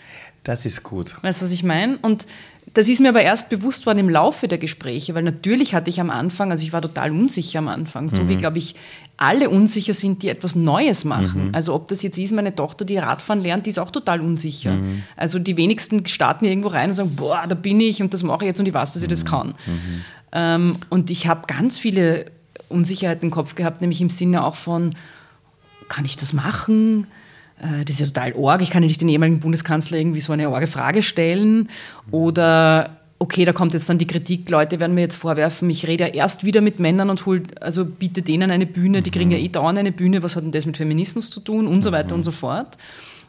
Das 0.44 0.66
ist 0.66 0.84
gut. 0.84 1.22
Weißt 1.22 1.42
du, 1.42 1.46
was 1.46 1.52
ich 1.52 1.64
meine? 1.64 2.00
Und 2.02 2.26
das 2.74 2.88
ist 2.88 3.02
mir 3.02 3.10
aber 3.10 3.22
erst 3.22 3.50
bewusst 3.50 3.86
worden 3.86 4.00
im 4.00 4.10
Laufe 4.10 4.48
der 4.48 4.58
Gespräche, 4.58 5.14
weil 5.14 5.24
natürlich 5.24 5.76
hatte 5.76 5.90
ich 5.90 6.00
am 6.00 6.10
Anfang, 6.10 6.52
also 6.52 6.64
ich 6.64 6.72
war 6.72 6.82
total 6.82 7.12
unsicher 7.12 7.60
am 7.60 7.68
Anfang, 7.68 8.08
so 8.08 8.22
mhm. 8.22 8.30
wie, 8.30 8.38
glaube 8.38 8.60
ich, 8.60 8.76
alle 9.18 9.50
unsicher 9.50 9.94
sind, 9.94 10.24
die 10.24 10.30
etwas 10.30 10.56
Neues 10.56 11.04
machen. 11.04 11.48
Mhm. 11.48 11.56
Also 11.56 11.74
ob 11.74 11.90
das 11.90 12.02
jetzt 12.02 12.18
ist, 12.18 12.32
meine 12.32 12.56
Tochter, 12.56 12.86
die 12.86 12.98
Radfahren 12.98 13.42
lernt, 13.42 13.66
die 13.66 13.72
ist 13.72 13.80
auch 13.80 13.92
total 13.92 14.22
unsicher. 14.22 14.72
Mhm. 14.72 15.04
Also 15.18 15.38
die 15.38 15.58
wenigsten 15.58 16.08
starten 16.08 16.46
irgendwo 16.46 16.70
rein 16.70 16.90
und 16.90 16.96
sagen, 16.96 17.16
boah, 17.16 17.46
da 17.48 17.56
bin 17.56 17.80
ich 17.82 18.02
und 18.02 18.14
das 18.14 18.24
mache 18.24 18.46
ich 18.46 18.48
jetzt 18.48 18.60
und 18.60 18.68
ich 18.68 18.74
weiß, 18.74 18.94
dass 18.94 19.02
ich 19.02 19.10
das 19.10 19.26
mhm. 19.26 19.28
kann. 19.28 19.48
Mhm. 19.48 20.02
Ähm, 20.32 20.78
und 20.90 21.10
ich 21.10 21.28
habe 21.28 21.42
ganz 21.48 21.78
viele 21.78 22.32
Unsicherheiten 22.70 23.26
im 23.26 23.32
Kopf 23.32 23.56
gehabt, 23.56 23.82
nämlich 23.82 24.02
im 24.02 24.10
Sinne 24.10 24.46
auch 24.46 24.56
von, 24.56 24.96
kann 25.90 26.06
ich 26.06 26.16
das 26.16 26.32
machen? 26.32 27.08
Äh, 27.62 27.86
das 27.86 27.96
ist 27.96 28.00
ja 28.00 28.06
total 28.08 28.34
org, 28.34 28.62
ich 28.62 28.70
kann 28.70 28.84
ja 28.84 28.88
nicht 28.88 29.02
den 29.02 29.10
ehemaligen 29.10 29.40
Bundeskanzler 29.40 29.98
irgendwie 29.98 30.20
so 30.20 30.34
eine 30.34 30.50
orge 30.50 30.68
Frage 30.68 31.04
stellen. 31.04 31.70
Oder 32.10 32.98
okay, 33.20 33.46
da 33.46 33.54
kommt 33.54 33.74
jetzt 33.74 33.88
dann 33.88 34.00
die 34.00 34.08
Kritik, 34.08 34.50
Leute 34.50 34.80
werden 34.80 34.96
mir 34.96 35.02
jetzt 35.02 35.16
vorwerfen, 35.16 35.70
ich 35.70 35.88
rede 35.88 36.06
ja 36.06 36.14
erst 36.14 36.44
wieder 36.44 36.60
mit 36.60 36.80
Männern 36.80 37.12
und 37.12 37.26
hol, 37.28 37.44
also 37.60 37.86
biete 37.86 38.24
denen 38.24 38.50
eine 38.50 38.66
Bühne, 38.66 39.04
die 39.04 39.12
kriegen 39.12 39.30
ja 39.30 39.38
eh 39.38 39.48
dauernd 39.48 39.78
eine 39.78 39.92
Bühne, 39.92 40.24
was 40.24 40.36
hat 40.36 40.44
denn 40.44 40.52
das 40.52 40.66
mit 40.66 40.76
Feminismus 40.76 41.30
zu 41.30 41.40
tun 41.40 41.68
und 41.68 41.84
so 41.84 41.92
weiter 41.92 42.16
und 42.16 42.24
so 42.24 42.32
fort. 42.32 42.78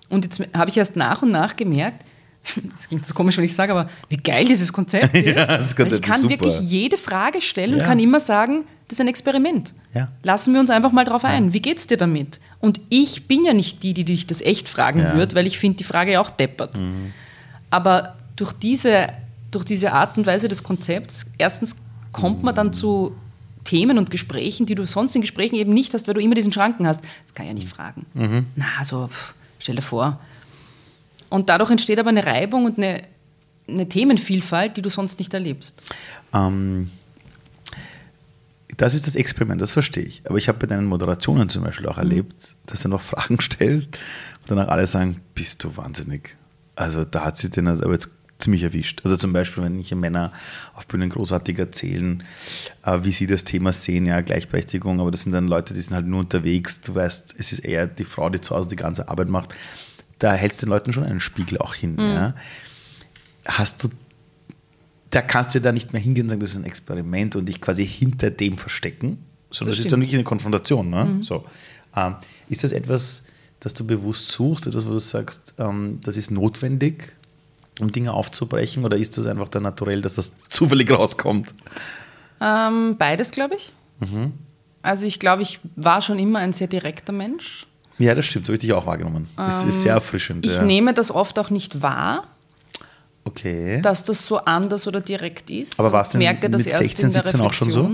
Und 0.09 0.25
jetzt 0.25 0.43
habe 0.57 0.71
ich 0.71 0.79
erst 0.79 0.97
nach 0.97 1.21
und 1.21 1.31
nach 1.31 1.57
gemerkt, 1.57 2.05
das 2.77 2.89
klingt 2.89 3.07
so 3.07 3.13
komisch, 3.13 3.37
wenn 3.37 3.45
ich 3.45 3.55
sage, 3.55 3.73
aber 3.73 3.91
wie 4.09 4.17
geil 4.17 4.47
dieses 4.47 4.73
Konzept 4.73 5.15
ist. 5.15 5.37
ja, 5.37 5.59
das 5.59 5.77
Konzept 5.77 6.05
ich 6.05 6.11
kann 6.11 6.29
wirklich 6.31 6.59
jede 6.61 6.97
Frage 6.97 7.43
stellen 7.43 7.73
ja. 7.73 7.79
und 7.79 7.85
kann 7.85 7.99
immer 7.99 8.19
sagen, 8.19 8.65
das 8.89 8.95
ist 8.95 9.01
ein 9.01 9.09
Experiment. 9.09 9.75
Ja. 9.95 10.09
Lassen 10.23 10.55
wir 10.55 10.61
uns 10.61 10.71
einfach 10.71 10.93
mal 10.93 11.05
drauf 11.05 11.25
ein. 11.25 11.53
Wie 11.53 11.63
geht's 11.63 11.87
dir 11.87 11.97
damit? 11.97 12.41
Und 12.63 12.81
ich 12.89 13.29
bin 13.29 13.45
ja 13.45 13.53
nicht 13.53 13.83
die, 13.83 13.93
die 13.93 14.05
dich 14.05 14.27
das 14.27 14.41
echt 14.41 14.69
fragen 14.69 15.01
ja. 15.01 15.15
wird, 15.15 15.35
weil 15.35 15.47
ich 15.47 15.59
finde 15.59 15.79
die 15.79 15.85
Frage 15.85 16.13
ja 16.13 16.21
auch 16.21 16.31
deppert. 16.31 16.79
Mhm. 16.79 17.13
Aber 17.69 18.17
durch 18.37 18.55
diese, 18.55 19.09
durch 19.51 19.65
diese 19.67 19.93
Art 19.93 20.17
und 20.17 20.27
Weise 20.27 20.49
des 20.49 20.63
Konzepts, 20.63 21.27
erstens 21.37 21.77
kommt 22.13 22.43
man 22.43 22.55
dann 22.55 22.73
zu 22.73 23.15
Themen 23.65 23.99
und 23.99 24.11
Gesprächen, 24.11 24.65
die 24.65 24.75
du 24.75 24.87
sonst 24.87 25.15
in 25.15 25.21
Gesprächen 25.21 25.57
eben 25.57 25.75
nicht 25.75 25.93
hast, 25.93 26.09
weil 26.09 26.15
du 26.15 26.21
immer 26.21 26.35
diesen 26.35 26.53
Schranken 26.53 26.87
hast. 26.87 27.03
Das 27.25 27.35
kann 27.35 27.45
ich 27.47 27.51
ja 27.51 27.55
nicht 27.55 27.69
fragen. 27.69 28.07
Mhm. 28.15 28.47
Na, 28.57 28.85
so, 28.85 29.09
pff, 29.09 29.35
stell 29.59 29.77
dir 29.77 29.83
vor, 29.83 30.19
und 31.33 31.49
dadurch 31.49 31.71
entsteht 31.71 31.99
aber 31.99 32.11
eine 32.11 32.27
Reibung 32.27 32.67
und 32.67 32.77
eine, 32.77 33.05
eine 33.67 33.89
Themenvielfalt, 33.89 34.77
die 34.77 34.83
du 34.83 34.91
sonst 34.91 35.19
nicht 35.19 35.33
erlebst. 35.33 35.81
Ähm, 36.35 36.91
das 38.77 38.95
ist 38.95 39.07
das 39.07 39.15
Experiment, 39.15 39.61
das 39.61 39.71
verstehe 39.71 40.05
ich. 40.05 40.23
Aber 40.27 40.39
ich 40.39 40.49
habe 40.49 40.59
bei 40.59 40.67
deinen 40.67 40.87
Moderationen 40.87 41.49
zum 41.49 41.65
Beispiel 41.65 41.87
auch 41.87 41.97
mhm. 41.97 42.03
erlebt, 42.03 42.35
dass 42.67 42.81
du 42.81 42.89
noch 42.89 43.01
Fragen 43.03 43.41
stellst 43.41 43.97
und 44.43 44.51
danach 44.51 44.69
alle 44.69 44.87
sagen, 44.87 45.21
bist 45.35 45.65
du 45.65 45.77
wahnsinnig. 45.77 46.37
Also 46.75 47.05
da 47.05 47.25
hat 47.25 47.37
sie 47.37 47.51
den 47.51 47.69
aber 47.69 47.93
jetzt 47.93 48.11
ziemlich 48.39 48.63
erwischt. 48.63 49.03
Also 49.05 49.17
zum 49.17 49.33
Beispiel, 49.33 49.63
wenn 49.63 49.79
ich 49.79 49.95
Männer 49.95 50.33
auf 50.75 50.87
Bühnen 50.87 51.11
großartig 51.11 51.59
erzählen, 51.59 52.25
äh, 52.85 52.99
wie 53.03 53.13
sie 53.13 53.29
das 53.29 53.45
Thema 53.45 53.73
sehen, 53.73 54.07
ja, 54.07 54.21
Gleichberechtigung, 54.21 55.01
aber 55.01 55.13
das 55.13 55.23
sind 55.23 55.33
dann 55.33 55.47
Leute, 55.47 55.75
die 55.75 55.81
sind 55.81 55.95
halt 55.95 56.07
nur 56.07 56.21
unterwegs. 56.21 56.81
Du 56.81 56.95
weißt, 56.95 57.37
es 57.39 57.53
ist 57.53 57.61
eher 57.61 57.87
die 57.87 58.05
Frau, 58.05 58.31
die 58.31 58.41
zu 58.41 58.57
Hause 58.57 58.71
die 58.71 58.77
ganze 58.77 59.09
Arbeit 59.09 59.29
macht 59.29 59.55
da 60.23 60.35
hältst 60.35 60.63
du 60.63 60.67
den 60.67 60.71
Leuten 60.71 60.93
schon 60.93 61.05
einen 61.05 61.21
Spiegel 61.21 61.59
auch 61.59 61.75
hin. 61.75 61.95
Mhm. 61.95 62.01
Ja. 62.01 62.35
Hast 63.45 63.83
du, 63.83 63.91
da 65.13 65.21
kannst 65.21 65.55
du 65.55 65.59
ja 65.59 65.63
da 65.63 65.73
nicht 65.73 65.93
mehr 65.93 66.01
hingehen 66.01 66.25
und 66.25 66.31
sagen, 66.31 66.41
das 66.41 66.51
ist 66.51 66.57
ein 66.57 66.65
Experiment 66.65 67.37
und 67.37 67.47
dich 67.47 67.61
quasi 67.61 67.87
hinter 67.87 68.31
dem 68.31 68.57
verstecken, 68.57 69.19
sondern 69.51 69.73
das, 69.73 69.77
das 69.77 69.87
ist 69.87 69.93
dann 69.93 70.01
nicht 70.01 70.15
eine 70.15 70.25
Konfrontation. 70.25 70.89
Ne? 70.89 71.05
Mhm. 71.05 71.23
So. 71.23 71.45
Ähm, 71.95 72.17
ist 72.49 72.65
das 72.65 72.73
etwas, 72.73 73.27
das 73.61 73.75
du 73.75 73.87
bewusst 73.87 74.33
suchst, 74.33 74.67
etwas, 74.67 74.87
wo 74.87 74.91
du 74.91 74.99
sagst, 74.99 75.55
ähm, 75.59 76.01
das 76.03 76.17
ist 76.17 76.31
notwendig, 76.31 77.15
um 77.79 77.93
Dinge 77.93 78.15
aufzubrechen, 78.15 78.87
oder 78.87 78.97
ist 78.97 79.19
das 79.19 79.27
einfach 79.27 79.49
dann 79.49 79.65
naturell, 79.65 80.01
dass 80.01 80.15
das 80.15 80.33
zufällig 80.49 80.91
rauskommt? 80.91 81.53
Ähm, 82.41 82.97
beides, 82.99 83.31
glaube 83.33 83.57
ich. 83.57 83.71
Mhm. 84.01 84.33
Also 84.81 85.05
ich 85.05 85.21
glaube, 85.21 85.43
ich 85.43 85.61
war 85.77 86.01
schon 86.01 86.19
immer 86.19 86.39
ein 86.39 86.55
sehr 86.55 86.69
direkter 86.69 87.13
Mensch. 87.13 87.67
Ja, 87.99 88.15
das 88.15 88.25
stimmt, 88.25 88.47
so 88.47 88.51
habe 88.51 88.57
ich 88.57 88.61
dich 88.61 88.73
auch 88.73 88.87
wahrgenommen. 88.87 89.29
Es 89.37 89.63
ist 89.63 89.83
sehr 89.83 89.93
erfrischend. 89.93 90.47
Ich 90.47 90.57
ja. 90.57 90.63
nehme 90.63 90.95
das 90.95 91.11
oft 91.11 91.39
auch 91.39 91.51
nicht 91.51 91.83
wahr. 91.83 92.27
Okay. 93.25 93.81
Dass 93.81 94.05
das 94.05 94.27
so 94.27 94.39
anders 94.39 94.87
oder 94.87 95.01
direkt 95.01 95.51
ist. 95.51 95.79
Aber 95.79 95.93
war 95.93 96.03
es 96.03 96.11
denn 96.11 96.19
merke 96.19 96.51
das 96.51 96.65
mit 96.65 96.75
16, 96.75 97.11
17 97.11 97.41
auch 97.41 97.53
schon 97.53 97.71
so? 97.71 97.91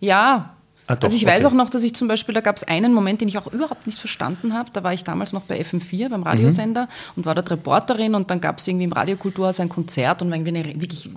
Ja. 0.00 0.52
Ah, 0.88 0.94
doch, 0.94 1.04
also 1.04 1.16
ich 1.16 1.24
okay. 1.24 1.34
weiß 1.34 1.44
auch 1.46 1.52
noch, 1.52 1.68
dass 1.68 1.82
ich 1.82 1.94
zum 1.94 2.06
Beispiel, 2.06 2.32
da 2.34 2.40
gab 2.40 2.56
es 2.56 2.62
einen 2.62 2.92
Moment, 2.92 3.20
den 3.20 3.28
ich 3.28 3.38
auch 3.38 3.52
überhaupt 3.52 3.86
nicht 3.86 3.98
verstanden 3.98 4.54
habe. 4.54 4.70
Da 4.72 4.84
war 4.84 4.92
ich 4.92 5.02
damals 5.02 5.32
noch 5.32 5.42
bei 5.42 5.60
FM4, 5.60 6.08
beim 6.08 6.22
Radiosender 6.22 6.82
mhm. 6.82 6.88
und 7.16 7.26
war 7.26 7.34
dort 7.34 7.50
Reporterin 7.50 8.14
und 8.14 8.30
dann 8.30 8.40
gab 8.40 8.58
es 8.58 8.68
irgendwie 8.68 8.84
im 8.84 8.92
Radiokulturhaus 8.92 9.58
ein 9.58 9.68
Konzert 9.68 10.22
und 10.22 10.32
irgendwie 10.32 10.56
eine 10.56 10.80
wirklich 10.80 11.08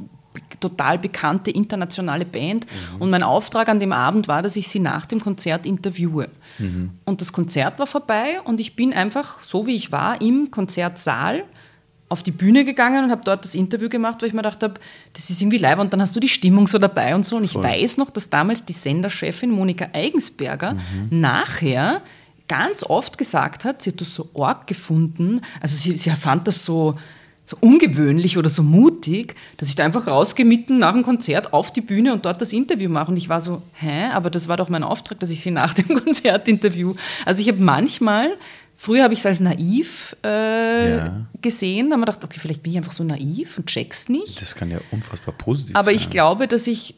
total 0.59 0.97
bekannte 0.97 1.51
internationale 1.51 2.25
Band. 2.25 2.65
Mhm. 2.65 3.01
Und 3.01 3.09
mein 3.09 3.23
Auftrag 3.23 3.69
an 3.69 3.79
dem 3.79 3.91
Abend 3.91 4.27
war, 4.27 4.41
dass 4.41 4.55
ich 4.55 4.67
sie 4.67 4.79
nach 4.79 5.05
dem 5.05 5.19
Konzert 5.19 5.65
interviewe. 5.65 6.29
Mhm. 6.57 6.91
Und 7.05 7.21
das 7.21 7.31
Konzert 7.31 7.79
war 7.79 7.87
vorbei 7.87 8.41
und 8.43 8.59
ich 8.59 8.75
bin 8.75 8.93
einfach, 8.93 9.41
so 9.41 9.67
wie 9.67 9.75
ich 9.75 9.91
war, 9.91 10.21
im 10.21 10.49
Konzertsaal 10.51 11.43
auf 12.09 12.23
die 12.23 12.31
Bühne 12.31 12.65
gegangen 12.65 13.05
und 13.05 13.11
habe 13.11 13.21
dort 13.23 13.45
das 13.45 13.55
Interview 13.55 13.87
gemacht, 13.87 14.21
weil 14.21 14.29
ich 14.29 14.33
mir 14.33 14.41
gedacht 14.41 14.63
habe, 14.63 14.73
das 15.13 15.29
ist 15.29 15.41
irgendwie 15.41 15.59
live 15.59 15.79
und 15.79 15.93
dann 15.93 16.01
hast 16.01 16.15
du 16.15 16.19
die 16.19 16.27
Stimmung 16.27 16.67
so 16.67 16.79
dabei 16.79 17.15
und 17.15 17.23
so. 17.23 17.37
Und 17.37 17.43
ich 17.43 17.53
Voll. 17.53 17.63
weiß 17.63 17.97
noch, 17.97 18.09
dass 18.09 18.29
damals 18.29 18.65
die 18.65 18.73
Senderchefin 18.73 19.51
Monika 19.51 19.87
Eigensberger 19.93 20.73
mhm. 20.73 21.19
nachher 21.19 22.01
ganz 22.47 22.83
oft 22.83 23.17
gesagt 23.17 23.63
hat, 23.63 23.83
sie 23.83 23.91
hat 23.91 24.01
das 24.01 24.13
so 24.13 24.27
arg 24.37 24.67
gefunden, 24.67 25.41
also 25.61 25.77
sie, 25.77 25.95
sie 25.95 26.09
fand 26.09 26.47
das 26.47 26.65
so, 26.65 26.95
so 27.45 27.57
ungewöhnlich 27.61 28.37
oder 28.37 28.49
so 28.49 28.63
mutig, 28.63 29.35
dass 29.57 29.69
ich 29.69 29.75
da 29.75 29.85
einfach 29.85 30.07
rausgehe 30.07 30.45
mitten 30.45 30.79
nach 30.79 30.93
dem 30.93 31.03
Konzert 31.03 31.53
auf 31.53 31.71
die 31.71 31.81
Bühne 31.81 32.11
und 32.11 32.25
dort 32.25 32.41
das 32.41 32.51
Interview 32.51 32.89
mache. 32.89 33.11
Und 33.11 33.17
ich 33.17 33.29
war 33.29 33.39
so, 33.39 33.61
hä, 33.73 34.07
aber 34.13 34.29
das 34.29 34.47
war 34.47 34.57
doch 34.57 34.69
mein 34.69 34.83
Auftrag, 34.83 35.19
dass 35.19 35.29
ich 35.29 35.41
sie 35.41 35.51
nach 35.51 35.73
dem 35.73 35.87
Konzert 36.03 36.47
interview. 36.47 36.93
Also 37.25 37.41
ich 37.41 37.47
habe 37.47 37.59
manchmal, 37.59 38.37
früher 38.79 39.03
habe 39.03 39.13
ich 39.13 39.19
es 39.19 39.25
als 39.25 39.41
naiv 39.41 40.15
äh, 40.23 40.95
ja. 40.95 41.25
gesehen, 41.41 41.89
da 41.89 41.95
habe 41.95 42.01
ich 42.01 42.05
gedacht, 42.05 42.23
okay, 42.23 42.39
vielleicht 42.39 42.63
bin 42.63 42.71
ich 42.71 42.77
einfach 42.77 42.93
so 42.93 43.03
naiv 43.03 43.57
und 43.57 43.67
check's 43.67 44.07
nicht. 44.07 44.41
Das 44.41 44.55
kann 44.55 44.71
ja 44.71 44.79
unfassbar 44.91 45.35
positiv 45.35 45.75
aber 45.75 45.87
sein. 45.87 45.95
Aber 45.95 46.01
ich 46.01 46.09
glaube, 46.09 46.47
dass 46.47 46.65
ich 46.65 46.95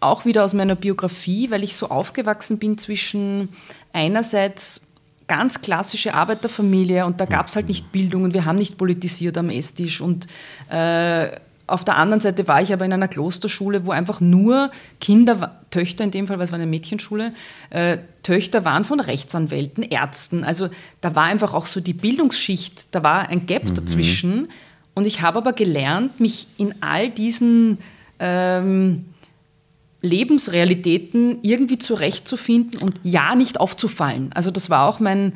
auch 0.00 0.24
wieder 0.24 0.44
aus 0.44 0.54
meiner 0.54 0.74
Biografie, 0.74 1.50
weil 1.52 1.62
ich 1.62 1.76
so 1.76 1.88
aufgewachsen 1.88 2.58
bin 2.58 2.78
zwischen 2.78 3.50
einerseits 3.92 4.80
ganz 5.28 5.60
klassische 5.60 6.14
Arbeiterfamilie 6.14 7.06
und 7.06 7.20
da 7.20 7.26
gab 7.26 7.46
es 7.46 7.54
halt 7.54 7.68
nicht 7.68 7.92
Bildung 7.92 8.24
und 8.24 8.34
wir 8.34 8.44
haben 8.44 8.58
nicht 8.58 8.76
politisiert 8.76 9.38
am 9.38 9.50
Esstisch 9.50 10.00
und 10.00 10.26
äh, 10.68 11.30
auf 11.70 11.84
der 11.84 11.96
anderen 11.96 12.20
Seite 12.20 12.48
war 12.48 12.60
ich 12.60 12.72
aber 12.72 12.84
in 12.84 12.92
einer 12.92 13.08
Klosterschule, 13.08 13.86
wo 13.86 13.92
einfach 13.92 14.20
nur 14.20 14.70
Kinder, 15.00 15.60
Töchter 15.70 16.04
in 16.04 16.10
dem 16.10 16.26
Fall, 16.26 16.38
weil 16.38 16.44
es 16.44 16.52
war 16.52 16.58
eine 16.58 16.66
Mädchenschule, 16.66 17.32
äh, 17.70 17.98
Töchter 18.22 18.64
waren 18.64 18.84
von 18.84 19.00
Rechtsanwälten, 19.00 19.84
Ärzten. 19.84 20.44
Also 20.44 20.68
da 21.00 21.14
war 21.14 21.24
einfach 21.24 21.54
auch 21.54 21.66
so 21.66 21.80
die 21.80 21.92
Bildungsschicht, 21.92 22.94
da 22.94 23.02
war 23.02 23.28
ein 23.28 23.46
Gap 23.46 23.64
mhm. 23.64 23.74
dazwischen. 23.74 24.48
Und 24.94 25.06
ich 25.06 25.22
habe 25.22 25.38
aber 25.38 25.52
gelernt, 25.52 26.20
mich 26.20 26.48
in 26.56 26.82
all 26.82 27.10
diesen 27.10 27.78
ähm, 28.18 29.06
Lebensrealitäten 30.02 31.38
irgendwie 31.42 31.78
zurechtzufinden 31.78 32.80
und 32.80 33.00
ja 33.02 33.34
nicht 33.34 33.60
aufzufallen. 33.60 34.32
Also 34.32 34.50
das 34.50 34.70
war 34.70 34.88
auch 34.88 35.00
mein, 35.00 35.34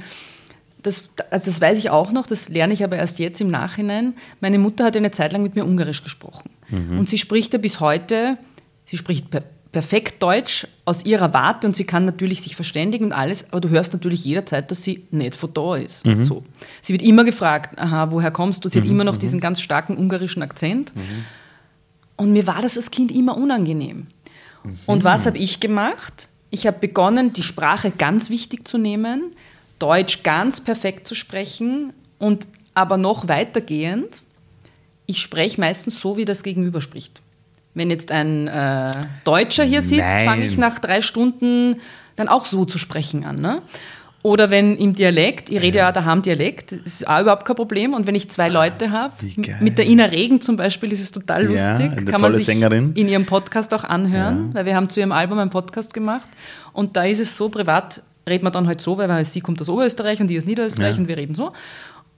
das, 0.85 1.15
also 1.31 1.51
das 1.51 1.61
weiß 1.61 1.79
ich 1.79 1.91
auch 1.91 2.13
noch, 2.13 2.27
das 2.27 2.49
lerne 2.49 2.75
ich 2.75 2.85
aber 2.85 2.97
erst 2.97 3.19
jetzt 3.19 3.41
im 3.41 3.51
Nachhinein. 3.51 4.15
Meine 4.41 4.59
Mutter 4.59 4.85
hat 4.85 4.97
eine 4.97 5.11
Zeit 5.11 5.33
lang 5.33 5.43
mit 5.43 5.57
mir 5.57 5.65
Ungarisch 5.65 6.05
gesprochen. 6.05 6.51
Mhm. 6.69 6.99
Und 6.99 7.09
sie 7.09 7.17
spricht 7.19 7.55
ja 7.55 7.59
bis 7.59 7.81
heute, 7.81 8.37
sie 8.85 8.99
spricht 8.99 9.31
per, 9.31 9.43
perfekt 9.73 10.23
Deutsch 10.23 10.67
aus 10.85 11.05
ihrer 11.07 11.33
Warte 11.33 11.67
und 11.67 11.75
sie 11.75 11.85
kann 11.85 12.05
natürlich 12.05 12.43
sich 12.43 12.55
verständigen 12.55 13.07
und 13.07 13.13
alles, 13.13 13.47
aber 13.51 13.63
du 13.63 13.71
hörst 13.71 13.95
natürlich 13.95 14.27
jederzeit, 14.27 14.71
dass 14.71 14.83
sie 14.83 15.05
nicht 15.11 15.35
von 15.35 15.55
da 15.55 15.77
ist. 15.77 16.07
Mhm. 16.07 16.23
So. 16.23 16.45
Sie 16.83 16.93
wird 16.93 17.03
immer 17.03 17.25
gefragt, 17.25 17.79
aha, 17.79 18.11
woher 18.11 18.31
kommst 18.31 18.65
du? 18.65 18.69
Sie 18.69 18.79
mhm. 18.79 18.85
hat 18.85 18.91
immer 18.91 19.05
noch 19.05 19.15
mhm. 19.15 19.21
diesen 19.21 19.41
ganz 19.41 19.63
starken 19.63 19.97
ungarischen 19.97 20.43
Akzent. 20.43 20.95
Mhm. 20.95 21.25
Und 22.17 22.33
mir 22.33 22.47
war 22.47 22.61
das 22.61 22.77
als 22.77 22.91
Kind 22.91 23.11
immer 23.11 23.37
unangenehm. 23.37 24.07
Und 24.87 25.05
was 25.05 25.27
habe 25.27 25.37
ich 25.39 25.61
gemacht? 25.61 26.29
Ich 26.51 26.67
habe 26.67 26.79
begonnen, 26.79 27.33
die 27.33 27.43
Sprache 27.43 27.91
ganz 27.91 28.31
wichtig 28.31 28.67
zu 28.67 28.79
nehmen, 28.79 29.33
Deutsch 29.79 30.23
ganz 30.23 30.61
perfekt 30.61 31.07
zu 31.07 31.15
sprechen 31.15 31.93
und 32.19 32.47
aber 32.75 32.97
noch 32.97 33.29
weitergehend, 33.29 34.23
ich 35.07 35.21
spreche 35.21 35.61
meistens 35.61 36.01
so, 36.01 36.17
wie 36.17 36.25
das 36.25 36.43
Gegenüber 36.43 36.81
spricht. 36.81 37.21
Wenn 37.75 37.91
jetzt 37.91 38.11
ein 38.11 38.49
äh, 38.49 38.91
Deutscher 39.25 39.65
hier 39.65 39.83
sitzt, 39.83 40.15
fange 40.25 40.47
ich 40.47 40.57
nach 40.57 40.79
drei 40.79 41.03
Stunden 41.03 41.81
dann 42.17 42.29
auch 42.29 42.47
so 42.47 42.65
zu 42.65 42.79
sprechen 42.79 43.25
an. 43.25 43.41
Ne? 43.41 43.63
Oder 44.23 44.49
wenn 44.49 44.79
im 44.79 44.95
Dialekt, 44.95 45.51
ich 45.51 45.61
rede 45.61 45.79
ja, 45.79 45.85
ja 45.85 45.93
daheim 45.93 46.23
Dialekt, 46.23 46.73
ist 46.73 47.07
auch 47.07 47.21
überhaupt 47.21 47.45
kein 47.45 47.57
Problem. 47.57 47.93
Und 47.93 48.07
wenn 48.07 48.15
ich 48.15 48.31
zwei 48.31 48.49
Leute 48.49 48.91
habe, 48.91 49.13
mit 49.61 49.77
der 49.77 49.87
Ina 49.87 50.07
Regen 50.07 50.41
zum 50.41 50.57
Beispiel, 50.57 50.93
ist 50.93 51.03
es 51.03 51.13
total 51.13 51.43
ja, 51.43 51.77
lustig. 51.77 52.07
Kann 52.07 52.23
man 52.23 52.33
sich 52.33 52.47
Sängerin. 52.47 52.93
in 52.95 53.09
ihrem 53.09 53.27
Podcast 53.27 53.75
auch 53.75 53.85
anhören, 53.85 54.49
ja. 54.49 54.55
weil 54.55 54.65
wir 54.65 54.77
haben 54.77 54.89
zu 54.89 55.01
ihrem 55.01 55.13
Album 55.13 55.39
einen 55.39 55.51
Podcast 55.51 55.93
gemacht. 55.93 56.29
Und 56.73 56.97
da 56.97 57.05
ist 57.05 57.21
es 57.21 57.37
so, 57.37 57.51
privat 57.51 58.03
reden 58.29 58.45
wir 58.45 58.51
dann 58.51 58.67
halt 58.67 58.81
so, 58.81 58.99
weil 58.99 59.25
sie 59.25 59.41
kommt 59.41 59.61
aus 59.61 59.69
Oberösterreich 59.69 60.21
und 60.21 60.29
die 60.29 60.39
aus 60.39 60.45
Niederösterreich 60.45 60.99
und 60.99 61.09
wir 61.09 61.17
reden 61.17 61.35
so. 61.35 61.53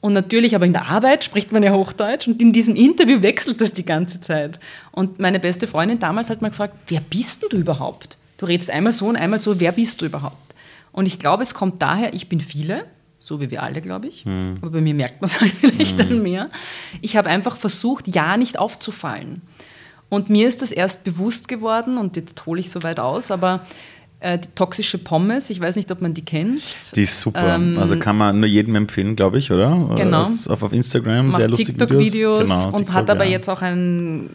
Und 0.01 0.13
natürlich, 0.13 0.55
aber 0.55 0.67
in 0.67 0.73
der 0.73 0.89
Arbeit 0.89 1.25
spricht 1.25 1.53
man 1.53 1.63
ja 1.63 1.73
Hochdeutsch 1.73 2.29
und 2.29 2.41
in 2.41 2.53
diesem 2.53 2.77
Interview 2.77 3.23
wechselt 3.23 3.61
das 3.61 3.73
die 3.73 3.85
ganze 3.85 4.21
Zeit. 4.21 4.61
Und 4.93 5.19
meine 5.19 5.41
beste 5.41 5.67
Freundin 5.67 5.99
damals 5.99 6.31
hat 6.31 6.43
mal 6.43 6.51
gefragt, 6.51 6.75
wer 6.89 7.01
bist 7.01 7.43
denn 7.43 7.49
du 7.49 7.57
überhaupt? 7.57 8.17
Du 8.39 8.47
redest 8.47 8.71
einmal 8.71 8.93
so 8.93 9.07
und 9.07 9.17
einmal 9.17 9.39
so, 9.39 9.59
wer 9.59 9.73
bist 9.73 10.03
du 10.03 10.07
überhaupt? 10.07 10.55
Und 10.93 11.07
ich 11.07 11.19
glaube, 11.19 11.43
es 11.43 11.55
kommt 11.55 11.83
daher, 11.83 12.15
ich 12.15 12.29
bin 12.29 12.41
viele, 12.41 12.85
so 13.19 13.41
wie 13.41 13.51
wir 13.51 13.63
alle, 13.63 13.81
glaube 13.81 14.07
ich. 14.07 14.25
Mhm. 14.25 14.59
Aber 14.61 14.71
bei 14.71 14.81
mir 14.81 14.95
merkt 14.95 15.21
man 15.21 15.27
es 15.29 15.41
halt 15.41 15.53
vielleicht 15.53 15.97
mhm. 15.97 16.09
dann 16.09 16.23
mehr. 16.23 16.51
Ich 17.01 17.17
habe 17.17 17.29
einfach 17.29 17.57
versucht, 17.57 18.07
ja 18.07 18.37
nicht 18.37 18.59
aufzufallen. 18.59 19.43
Und 20.09 20.31
mir 20.31 20.47
ist 20.47 20.63
das 20.63 20.71
erst 20.71 21.03
bewusst 21.03 21.49
geworden 21.49 21.99
und 21.99 22.17
jetzt 22.17 22.47
hole 22.47 22.61
ich 22.61 22.71
so 22.71 22.83
weit 22.85 23.01
aus, 23.01 23.33
aber 23.33 23.67
äh, 24.27 24.39
die 24.39 24.49
toxische 24.55 24.99
Pommes, 24.99 25.51
ich 25.51 25.61
weiß 25.61 25.77
nicht, 25.77 25.91
ob 25.93 26.03
man 26.03 26.13
die 26.13 26.23
kennt. 26.23 26.63
Die 26.97 27.03
ist 27.03 27.21
super. 27.21 27.55
Ähm, 27.55 27.79
also 27.79 27.97
kann 27.97 28.17
man 28.17 28.41
nur 28.41 28.49
jedem 28.49 28.75
empfehlen, 28.75 29.15
glaube 29.15 29.39
ich, 29.39 29.53
oder? 29.53 29.95
Genau. 29.97 30.23
Auf, 30.23 30.63
auf 30.63 30.73
Instagram, 30.73 31.29
Macht 31.29 31.37
sehr 31.37 31.49
lustige 31.49 31.73
TikTok-Videos 31.77 32.41
genau, 32.41 32.67
und 32.69 32.77
TikTok, 32.79 32.95
hat 32.95 33.11
aber 33.11 33.25
ja. 33.25 33.33
jetzt 33.33 33.49
auch 33.49 33.63
ein 33.63 34.31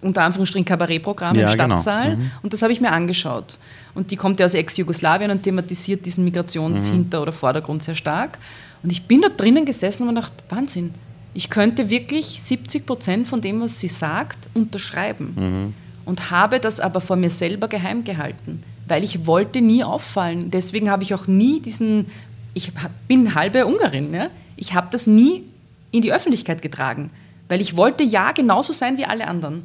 unter 0.00 0.22
Anführungsstrichen 0.22 0.64
Kabarettprogramm 0.64 1.34
ja, 1.34 1.50
im 1.50 1.58
genau. 1.58 1.66
Stadtsaal. 1.66 2.10
Genau. 2.10 2.22
Mhm. 2.22 2.30
Und 2.42 2.52
das 2.52 2.62
habe 2.62 2.72
ich 2.72 2.80
mir 2.80 2.92
angeschaut. 2.92 3.58
Und 3.94 4.10
die 4.10 4.16
kommt 4.16 4.38
ja 4.38 4.46
aus 4.46 4.54
Ex-Jugoslawien 4.54 5.30
und 5.30 5.42
thematisiert 5.42 6.06
diesen 6.06 6.24
Migrationshinter- 6.24 7.16
mhm. 7.16 7.22
oder 7.22 7.32
Vordergrund 7.32 7.82
sehr 7.82 7.94
stark. 7.94 8.38
Und 8.82 8.90
ich 8.90 9.02
bin 9.02 9.20
da 9.20 9.28
drinnen 9.28 9.64
gesessen 9.64 10.02
und 10.02 10.14
mir 10.14 10.20
gedacht, 10.20 10.32
Wahnsinn, 10.48 10.94
ich 11.34 11.50
könnte 11.50 11.90
wirklich 11.90 12.40
70 12.42 12.86
Prozent 12.86 13.28
von 13.28 13.40
dem, 13.40 13.60
was 13.60 13.80
sie 13.80 13.88
sagt, 13.88 14.48
unterschreiben. 14.54 15.34
Mhm. 15.36 15.74
Und 16.04 16.30
habe 16.30 16.60
das 16.60 16.78
aber 16.78 17.00
vor 17.00 17.16
mir 17.16 17.30
selber 17.30 17.68
geheim 17.68 18.04
gehalten, 18.04 18.62
weil 18.88 19.04
ich 19.04 19.26
wollte 19.26 19.60
nie 19.60 19.84
auffallen. 19.84 20.50
Deswegen 20.50 20.90
habe 20.90 21.02
ich 21.02 21.14
auch 21.14 21.26
nie 21.26 21.60
diesen, 21.60 22.06
ich 22.54 22.72
bin 23.08 23.34
halbe 23.34 23.66
Ungarin, 23.66 24.14
ja? 24.14 24.30
ich 24.56 24.74
habe 24.74 24.88
das 24.90 25.06
nie 25.06 25.44
in 25.90 26.02
die 26.02 26.12
Öffentlichkeit 26.12 26.62
getragen, 26.62 27.10
weil 27.48 27.60
ich 27.60 27.76
wollte 27.76 28.02
ja 28.02 28.32
genauso 28.32 28.72
sein 28.72 28.98
wie 28.98 29.04
alle 29.04 29.28
anderen 29.28 29.64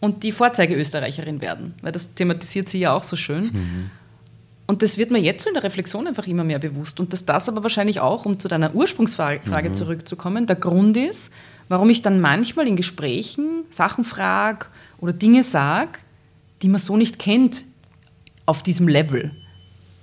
und 0.00 0.22
die 0.22 0.32
Vorzeigeösterreicherin 0.32 1.40
werden, 1.40 1.74
weil 1.82 1.92
das 1.92 2.14
thematisiert 2.14 2.68
sie 2.68 2.78
ja 2.78 2.92
auch 2.92 3.04
so 3.04 3.16
schön. 3.16 3.44
Mhm. 3.44 3.90
Und 4.66 4.82
das 4.82 4.96
wird 4.96 5.10
mir 5.10 5.18
jetzt 5.18 5.44
so 5.44 5.50
in 5.50 5.54
der 5.54 5.62
Reflexion 5.62 6.06
einfach 6.06 6.26
immer 6.26 6.44
mehr 6.44 6.58
bewusst. 6.58 6.98
Und 6.98 7.12
dass 7.12 7.26
das 7.26 7.50
aber 7.50 7.62
wahrscheinlich 7.62 8.00
auch, 8.00 8.24
um 8.24 8.38
zu 8.38 8.48
deiner 8.48 8.74
Ursprungsfrage 8.74 9.68
mhm. 9.68 9.74
zurückzukommen, 9.74 10.46
der 10.46 10.56
Grund 10.56 10.96
ist, 10.96 11.30
warum 11.68 11.90
ich 11.90 12.00
dann 12.00 12.20
manchmal 12.20 12.66
in 12.66 12.76
Gesprächen 12.76 13.64
Sachen 13.68 14.04
frage 14.04 14.66
oder 14.98 15.12
Dinge 15.12 15.42
sage, 15.42 15.98
die 16.62 16.68
man 16.68 16.80
so 16.80 16.96
nicht 16.96 17.18
kennt 17.18 17.64
auf 18.46 18.62
diesem 18.62 18.88
Level. 18.88 19.30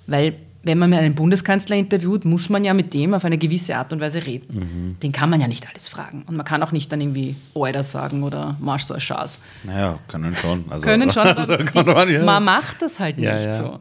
Weil 0.08 0.36
wenn 0.64 0.78
man 0.78 0.92
mit 0.92 1.00
einem 1.00 1.16
Bundeskanzler 1.16 1.76
interviewt, 1.76 2.24
muss 2.24 2.50
man 2.50 2.64
ja 2.64 2.74
mit 2.74 2.94
dem 2.94 3.14
auf 3.14 3.26
eine 3.26 3.38
gewisse 3.38 3.76
Art 3.76 3.92
und 3.94 4.00
Weise 4.00 4.26
reden. 4.26 4.54
Mhm. 4.54 5.00
Den 5.00 5.12
kann 5.12 5.30
man 5.30 5.42
ja 5.42 5.48
nicht 5.48 5.68
alles 5.68 5.88
fragen. 5.88 6.24
Und 6.28 6.38
man 6.38 6.46
kann 6.46 6.62
auch 6.62 6.72
nicht 6.72 6.92
dann 6.92 7.02
irgendwie 7.02 7.36
Oida 7.54 7.82
sagen 7.82 8.24
oder 8.24 8.58
Marsch 8.60 8.84
so 8.84 8.94
ein 8.94 9.00
Schaß. 9.00 9.40
Naja, 9.64 9.98
können 10.08 10.36
schon. 10.36 10.66
Also, 10.70 10.86
können 10.86 11.10
schon, 11.10 11.28
also 11.28 11.58
die, 11.58 11.84
man, 11.84 12.10
ja. 12.10 12.24
man, 12.24 12.44
macht 12.44 12.82
das 12.82 13.00
halt 13.00 13.18
nicht 13.18 13.26
ja, 13.26 13.40
ja. 13.40 13.52
so. 13.52 13.80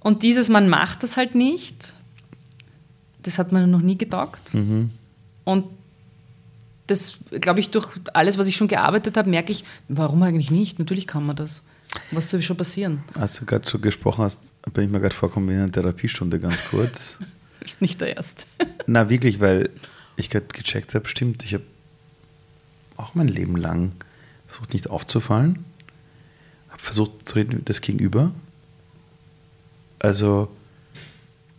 Und 0.00 0.22
dieses 0.22 0.48
Man 0.48 0.68
macht 0.68 1.02
das 1.02 1.16
halt 1.16 1.34
nicht, 1.34 1.94
das 3.22 3.38
hat 3.38 3.52
man 3.52 3.70
noch 3.70 3.80
nie 3.80 3.96
getaugt. 3.96 4.54
Mhm. 4.54 4.90
Und 5.44 5.64
das, 6.86 7.18
glaube 7.40 7.60
ich, 7.60 7.70
durch 7.70 7.88
alles, 8.12 8.38
was 8.38 8.46
ich 8.46 8.56
schon 8.56 8.68
gearbeitet 8.68 9.16
habe, 9.16 9.28
merke 9.28 9.52
ich, 9.52 9.64
warum 9.88 10.22
eigentlich 10.22 10.50
nicht? 10.50 10.78
Natürlich 10.78 11.06
kann 11.06 11.24
man 11.24 11.36
das. 11.36 11.62
Was 12.10 12.30
soll 12.30 12.42
schon 12.42 12.56
passieren? 12.56 13.02
Als 13.14 13.38
du 13.38 13.46
gerade 13.46 13.66
so 13.68 13.78
gesprochen 13.78 14.24
hast, 14.24 14.40
bin 14.72 14.84
ich 14.84 14.90
mir 14.90 15.00
gerade 15.00 15.14
vorgekommen 15.14 15.50
in 15.50 15.60
einer 15.62 15.72
Therapiestunde 15.72 16.38
ganz 16.38 16.64
kurz. 16.68 17.18
ist 17.60 17.80
nicht 17.80 18.00
der 18.00 18.16
Erste. 18.16 18.44
Na, 18.86 19.10
wirklich, 19.10 19.40
weil 19.40 19.70
ich 20.16 20.30
gerade 20.30 20.46
gecheckt 20.46 20.94
habe, 20.94 21.08
stimmt, 21.08 21.44
ich 21.44 21.54
habe 21.54 21.64
auch 22.96 23.14
mein 23.14 23.28
Leben 23.28 23.56
lang 23.56 23.92
versucht, 24.46 24.72
nicht 24.72 24.90
aufzufallen. 24.90 25.64
Habe 26.70 26.82
versucht 26.82 27.28
zu 27.28 27.36
reden, 27.36 27.62
das 27.64 27.80
Gegenüber. 27.80 28.32
Also 29.98 30.48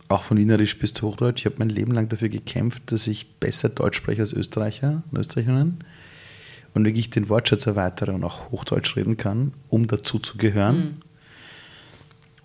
auch 0.08 0.24
von 0.24 0.38
Wienerisch 0.38 0.78
bis 0.78 0.92
zu 0.92 1.06
Hochdeutsch. 1.06 1.40
Ich 1.40 1.46
habe 1.46 1.56
mein 1.58 1.68
Leben 1.68 1.92
lang 1.92 2.08
dafür 2.08 2.28
gekämpft, 2.28 2.92
dass 2.92 3.06
ich 3.06 3.34
besser 3.34 3.68
Deutsch 3.68 3.96
spreche 3.96 4.22
als 4.22 4.32
Österreicher 4.32 5.02
und 5.10 5.18
Österreicherinnen 5.18 5.84
und 6.74 6.84
wirklich 6.84 7.10
den 7.10 7.28
Wortschatz 7.28 7.66
erweitere 7.66 8.12
und 8.12 8.24
auch 8.24 8.50
Hochdeutsch 8.50 8.96
reden 8.96 9.16
kann, 9.16 9.52
um 9.68 9.86
dazu 9.86 10.18
zu 10.18 10.36
gehören. 10.36 10.76
Mhm. 10.76 10.96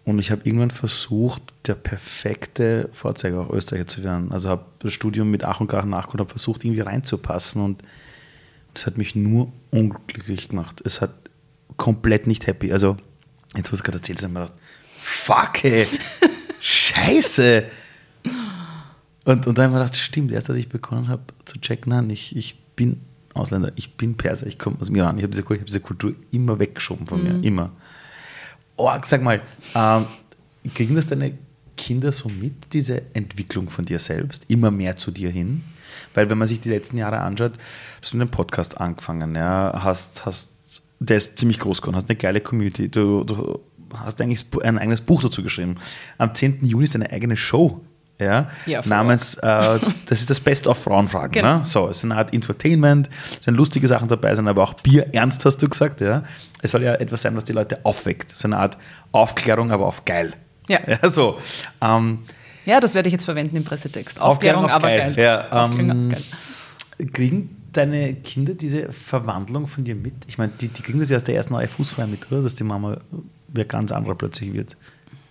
Und 0.06 0.20
ich 0.20 0.30
habe 0.30 0.42
irgendwann 0.46 0.70
versucht, 0.70 1.42
der 1.66 1.74
perfekte 1.74 2.90
Vorzeiger 2.94 3.42
auch 3.42 3.50
Österreicher 3.50 3.88
zu 3.88 4.04
werden. 4.04 4.32
Also 4.32 4.50
habe 4.50 4.66
das 4.80 4.94
Studium 4.94 5.32
mit 5.32 5.44
Ach 5.44 5.60
und 5.60 5.68
Krach 5.68 5.86
nachgeholt, 5.86 6.20
habe 6.20 6.30
versucht, 6.30 6.64
irgendwie 6.64 6.82
reinzupassen. 6.82 7.62
Und 7.64 7.84
das 8.76 8.86
hat 8.86 9.00
mich 9.00 9.16
nur 9.16 9.52
unglücklich 9.72 10.50
gemacht. 10.50 10.82
Es 10.86 11.02
hat 11.02 11.12
komplett 11.78 12.28
nicht 12.28 12.46
happy. 12.46 12.72
Also, 12.72 12.98
jetzt, 13.56 13.72
wo 13.72 13.76
es 13.76 13.84
gerade 13.84 13.98
erzählt 13.98 14.20
hast, 14.20 14.26
habe 14.26 14.34
ich 14.34 14.40
mir 14.40 14.46
gedacht, 14.46 14.60
fuck, 14.96 15.64
ey, 15.64 15.88
scheiße. 16.60 17.66
Und, 19.24 19.48
und 19.48 19.58
dann 19.58 19.66
habe 19.66 19.74
ich 19.74 19.80
mir 19.80 19.84
gedacht, 19.86 19.98
stimmt, 19.98 20.32
erst 20.32 20.52
als 20.52 20.60
ich 20.60 20.70
begonnen 20.70 21.08
habe 21.08 21.24
zu 21.46 21.60
checken, 21.60 21.90
nein, 21.90 22.12
ich, 22.12 22.36
ich 22.36 22.60
bin 22.76 23.02
Ausländer, 23.36 23.71
ich 23.76 23.95
bin 23.98 24.15
Perser, 24.15 24.48
ich 24.48 24.58
komme 24.58 24.78
aus 24.80 24.88
dem 24.88 24.95
Iran, 24.95 25.17
ich 25.17 25.24
habe 25.24 25.32
diese, 25.32 25.43
hab 25.43 25.65
diese, 25.65 25.80
Kultur 25.80 26.15
immer 26.32 26.60
weggeschoben 26.60 27.08
von 27.08 27.21
mhm. 27.21 27.41
mir, 27.41 27.48
immer. 27.48 27.71
Oh, 28.78 28.89
sag 29.04 29.21
mal, 29.21 29.41
ähm, 29.76 30.06
kriegen 30.74 30.95
das 30.95 31.08
deine 31.08 31.38
Kinder 31.78 32.12
so 32.12 32.30
mit, 32.30 32.74
diese 32.74 33.02
Entwicklung 33.13 33.69
von 33.69 33.86
dir 33.86 34.00
selbst, 34.00 34.45
immer 34.48 34.71
mehr 34.71 34.98
zu 34.98 35.12
dir 35.12 35.30
hin? 35.30 35.63
Weil 36.13 36.30
wenn 36.30 36.38
man 36.38 36.48
sich 36.48 36.62
die 36.62 36.69
letzten 36.69 36.98
Jahre 36.98 37.19
anschaut, 37.19 37.56
du 37.56 37.60
hast 38.02 38.13
mit 38.13 38.21
einem 38.21 38.32
Podcast 38.32 38.80
angefangen, 38.80 39.36
ja, 39.36 39.80
hast, 39.84 40.26
hast, 40.26 40.54
der 41.00 41.17
ist 41.17 41.38
ziemlich 41.38 41.60
groß 41.60 41.82
geworden, 41.82 41.95
hast 41.95 42.10
eine 42.10 42.17
geile 42.17 42.41
Community, 42.41 42.89
du, 42.89 43.24
du 43.24 43.60
hast 43.93 44.19
eigentlich 44.21 44.45
ein 44.63 44.78
eigenes 44.78 45.02
Buch 45.02 45.21
dazu 45.21 45.43
geschrieben. 45.43 45.76
Am 46.17 46.34
10. 46.34 46.65
Juni 46.65 46.86
ist 46.86 46.95
deine 46.95 47.12
eigene 47.12 47.38
Show 47.38 47.82
ja, 48.19 48.49
ja 48.65 48.82
namens, 48.86 49.36
äh, 49.36 49.80
das 50.06 50.19
ist 50.19 50.30
das 50.30 50.39
Best 50.39 50.67
of 50.67 50.78
Frauenfragen. 50.78 51.32
Genau. 51.32 51.58
Ne? 51.60 51.65
So, 51.65 51.89
es 51.89 51.97
ist 51.97 52.06
eine 52.06 52.15
Art 52.15 52.34
Entertainment, 52.34 53.10
es 53.38 53.45
sind 53.45 53.56
lustige 53.56 53.88
Sachen 53.88 54.08
dabei, 54.08 54.34
sind 54.36 54.47
aber 54.47 54.63
auch 54.63 54.73
Bier 54.75 55.13
ernst, 55.13 55.43
hast 55.45 55.62
du 55.62 55.67
gesagt. 55.67 56.01
Ja? 56.01 56.23
Es 56.62 56.71
soll 56.71 56.84
ja 56.84 56.95
etwas 56.95 57.23
sein, 57.23 57.36
was 57.36 57.43
die 57.45 57.54
Leute 57.54 57.80
aufweckt. 57.84 58.38
So 58.38 58.47
eine 58.47 58.58
Art 58.58 58.78
Aufklärung, 59.12 59.71
aber 59.71 59.86
auf 59.86 60.06
geil. 60.06 60.34
Ja. 60.67 60.80
ja 60.88 61.10
so. 61.10 61.39
Ähm, 61.82 62.19
ja, 62.65 62.80
das 62.80 62.95
werde 62.95 63.08
ich 63.10 63.13
jetzt 63.13 63.25
verwenden 63.25 63.58
im 63.58 63.63
Pressetext. 63.63 64.19
Aufklärung, 64.19 64.65
Aufklärung 64.65 64.84
aber 64.84 64.88
geil. 64.88 65.13
geil. 65.15 65.23
Ja, 65.51 65.65
ähm, 65.65 66.10
geil. 66.10 67.12
Kriegen 67.12 67.63
deine 67.73 68.13
Kinder 68.13 68.54
diese 68.54 68.93
Verwandlung 68.93 69.67
von 69.67 69.84
dir 69.84 69.95
mit? 69.95 70.13
Ich 70.28 70.38
meine, 70.38 70.54
die, 70.60 70.69
die 70.69 70.82
kriegen 70.82 70.99
das 70.99 71.10
ja 71.10 71.17
aus 71.17 71.23
der 71.23 71.36
ersten 71.36 71.54
neue 71.54 71.67
Fußfrei 71.67 72.08
mit, 72.08 72.32
oder? 72.32 72.41
Dass 72.41 72.56
die 72.56 72.63
Mama 72.63 72.97
wer 73.49 73.65
ganz 73.65 73.91
anderer 73.91 74.15
plötzlich 74.15 74.54
wird 74.54 74.78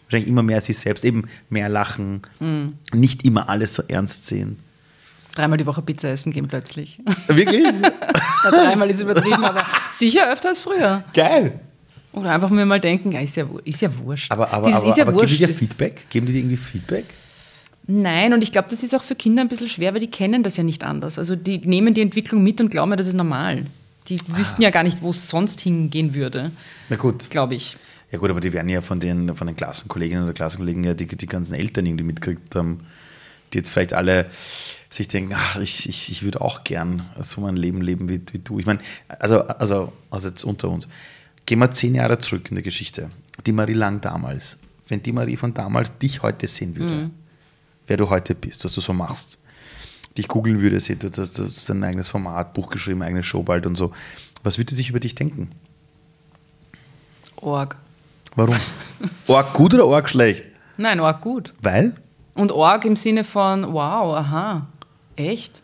wahrscheinlich 0.05 0.29
immer 0.29 0.43
mehr 0.43 0.61
sich 0.61 0.79
selbst, 0.79 1.05
eben 1.05 1.25
mehr 1.51 1.69
lachen, 1.69 2.23
mhm. 2.41 2.75
nicht 2.93 3.25
immer 3.25 3.49
alles 3.49 3.75
so 3.75 3.83
ernst 3.89 4.27
sehen. 4.27 4.59
Dreimal 5.35 5.59
die 5.59 5.67
Woche 5.67 5.83
Pizza 5.83 6.11
essen 6.11 6.33
gehen 6.33 6.47
plötzlich. 6.47 6.99
Wirklich? 7.27 7.65
ja, 8.45 8.51
dreimal 8.51 8.89
ist 8.91 9.01
übertrieben, 9.01 9.45
aber 9.45 9.65
sicher 9.91 10.31
öfter 10.33 10.51
als 10.51 10.61
früher. 10.61 11.03
Geil. 11.13 11.59
Oder 12.13 12.31
einfach 12.31 12.51
mir 12.51 12.65
mal 12.65 12.79
denken, 12.79 13.11
ja, 13.11 13.21
ist, 13.21 13.37
ja, 13.37 13.45
ist 13.65 13.83
ja 13.83 13.91
wurscht. 13.99 14.31
Aber, 14.31 14.53
aber, 14.53 14.73
aber, 14.73 14.89
ist 14.89 14.97
ja 14.97 15.05
aber 15.05 15.15
wurscht, 15.15 15.37
geben 15.37 15.53
die 15.53 15.53
dir 15.53 15.55
Feedback? 15.55 16.07
Geben 16.09 16.27
die 16.27 16.33
dir 16.33 16.39
irgendwie 16.39 16.57
Feedback? 16.57 17.05
Nein, 17.87 18.33
und 18.33 18.43
ich 18.43 18.53
glaube, 18.53 18.69
das 18.71 18.83
ist 18.83 18.95
auch 18.95 19.03
für 19.03 19.15
Kinder 19.17 19.43
ein 19.43 19.49
bisschen 19.49 19.69
schwer, 19.69 19.93
weil 19.93 20.01
die 20.01 20.11
kennen 20.11 20.43
das 20.43 20.57
ja 20.57 20.63
nicht 20.63 20.85
anders. 20.85 21.19
Also 21.19 21.37
die 21.37 21.59
nehmen 21.59 21.93
die 21.93 22.01
Entwicklung 22.01 22.43
mit 22.43 22.61
und 22.61 22.71
glauben, 22.71 22.97
das 22.97 23.09
ist 23.09 23.15
normal. 23.15 23.67
Die 24.09 24.17
ah. 24.33 24.39
wüssten 24.39 24.63
ja 24.63 24.71
gar 24.71 24.85
nicht, 24.85 25.03
wo 25.03 25.11
es 25.11 25.29
sonst 25.29 25.61
hingehen 25.61 26.15
würde. 26.15 26.51
Na 26.89 26.97
gut. 26.97 27.29
Glaube 27.31 27.57
ich. 27.57 27.77
Ja 28.11 28.19
gut, 28.19 28.31
aber 28.31 28.41
die 28.41 28.53
werden 28.53 28.69
ja 28.69 28.81
von 28.81 29.01
den, 29.01 29.35
von 29.35 29.47
den 29.47 29.57
Klassenkolleginnen 29.57 30.25
oder 30.25 30.33
Klassenkollegen 30.33 30.85
ja 30.85 30.95
die, 30.95 31.07
die 31.07 31.27
ganzen 31.27 31.55
Eltern 31.55 31.87
irgendwie 31.87 32.05
mitgekriegt 32.05 32.55
haben, 32.55 32.87
die 33.53 33.59
jetzt 33.59 33.71
vielleicht 33.71 33.93
alle 33.93 34.31
sich 34.95 35.09
denken, 35.09 35.33
ach, 35.35 35.57
ich, 35.57 35.89
ich, 35.89 36.11
ich 36.11 36.23
würde 36.23 36.41
auch 36.41 36.65
gern 36.65 37.09
so 37.21 37.45
ein 37.47 37.57
Leben 37.57 37.83
leben 37.83 38.09
wie, 38.09 38.21
wie 38.33 38.39
du. 38.39 38.59
Ich 38.61 38.67
meine, 38.67 38.79
also, 39.09 39.43
also, 39.43 39.93
also 40.11 40.29
jetzt 40.29 40.45
unter 40.45 40.69
uns. 40.69 40.87
Gehen 41.47 41.59
wir 41.59 41.71
zehn 41.73 41.95
Jahre 41.95 42.19
zurück 42.19 42.49
in 42.49 42.55
der 42.55 42.63
Geschichte. 42.63 43.11
Die 43.45 43.53
Marie 43.53 43.75
Lang 43.75 44.01
damals. 44.01 44.59
Wenn 44.87 45.03
die 45.03 45.13
Marie 45.13 45.37
von 45.37 45.53
damals 45.53 45.99
dich 45.99 46.23
heute 46.23 46.47
sehen 46.47 46.77
würde, 46.77 46.95
mhm. 46.95 47.11
wer 47.87 47.97
du 47.97 48.09
heute 48.11 48.35
bist, 48.35 48.65
was 48.65 48.75
du 48.75 48.81
so 48.81 48.93
machst, 48.93 49.39
dich 50.17 50.29
googeln 50.29 50.61
würde, 50.61 50.79
sieht, 50.79 51.03
du 51.03 51.11
du 51.11 51.23
hast 51.23 51.71
ein 51.71 51.83
eigenes 51.83 52.09
Format, 52.09 52.55
Buch 52.55 52.71
geschrieben, 52.71 53.03
eigene 53.03 53.23
Show 53.23 53.43
bald 53.43 53.67
und 53.67 53.77
so. 53.77 53.93
Was 54.43 54.59
würde 54.59 54.71
sie 54.71 54.77
sich 54.77 54.91
über 54.91 55.01
dich 55.01 55.15
denken? 55.15 55.51
Org. 57.37 57.77
Warum? 58.37 58.57
Org 59.27 59.53
gut 59.53 59.75
oder 59.75 59.87
Org 59.87 60.09
schlecht? 60.09 60.45
Nein, 60.77 61.01
Org 61.01 61.21
gut. 61.21 61.55
Weil? 61.61 61.95
Und 62.35 62.53
Org 62.53 62.85
im 62.85 62.97
Sinne 62.97 63.25
von, 63.25 63.73
wow, 63.73 64.17
aha, 64.17 64.67
echt? 65.17 65.63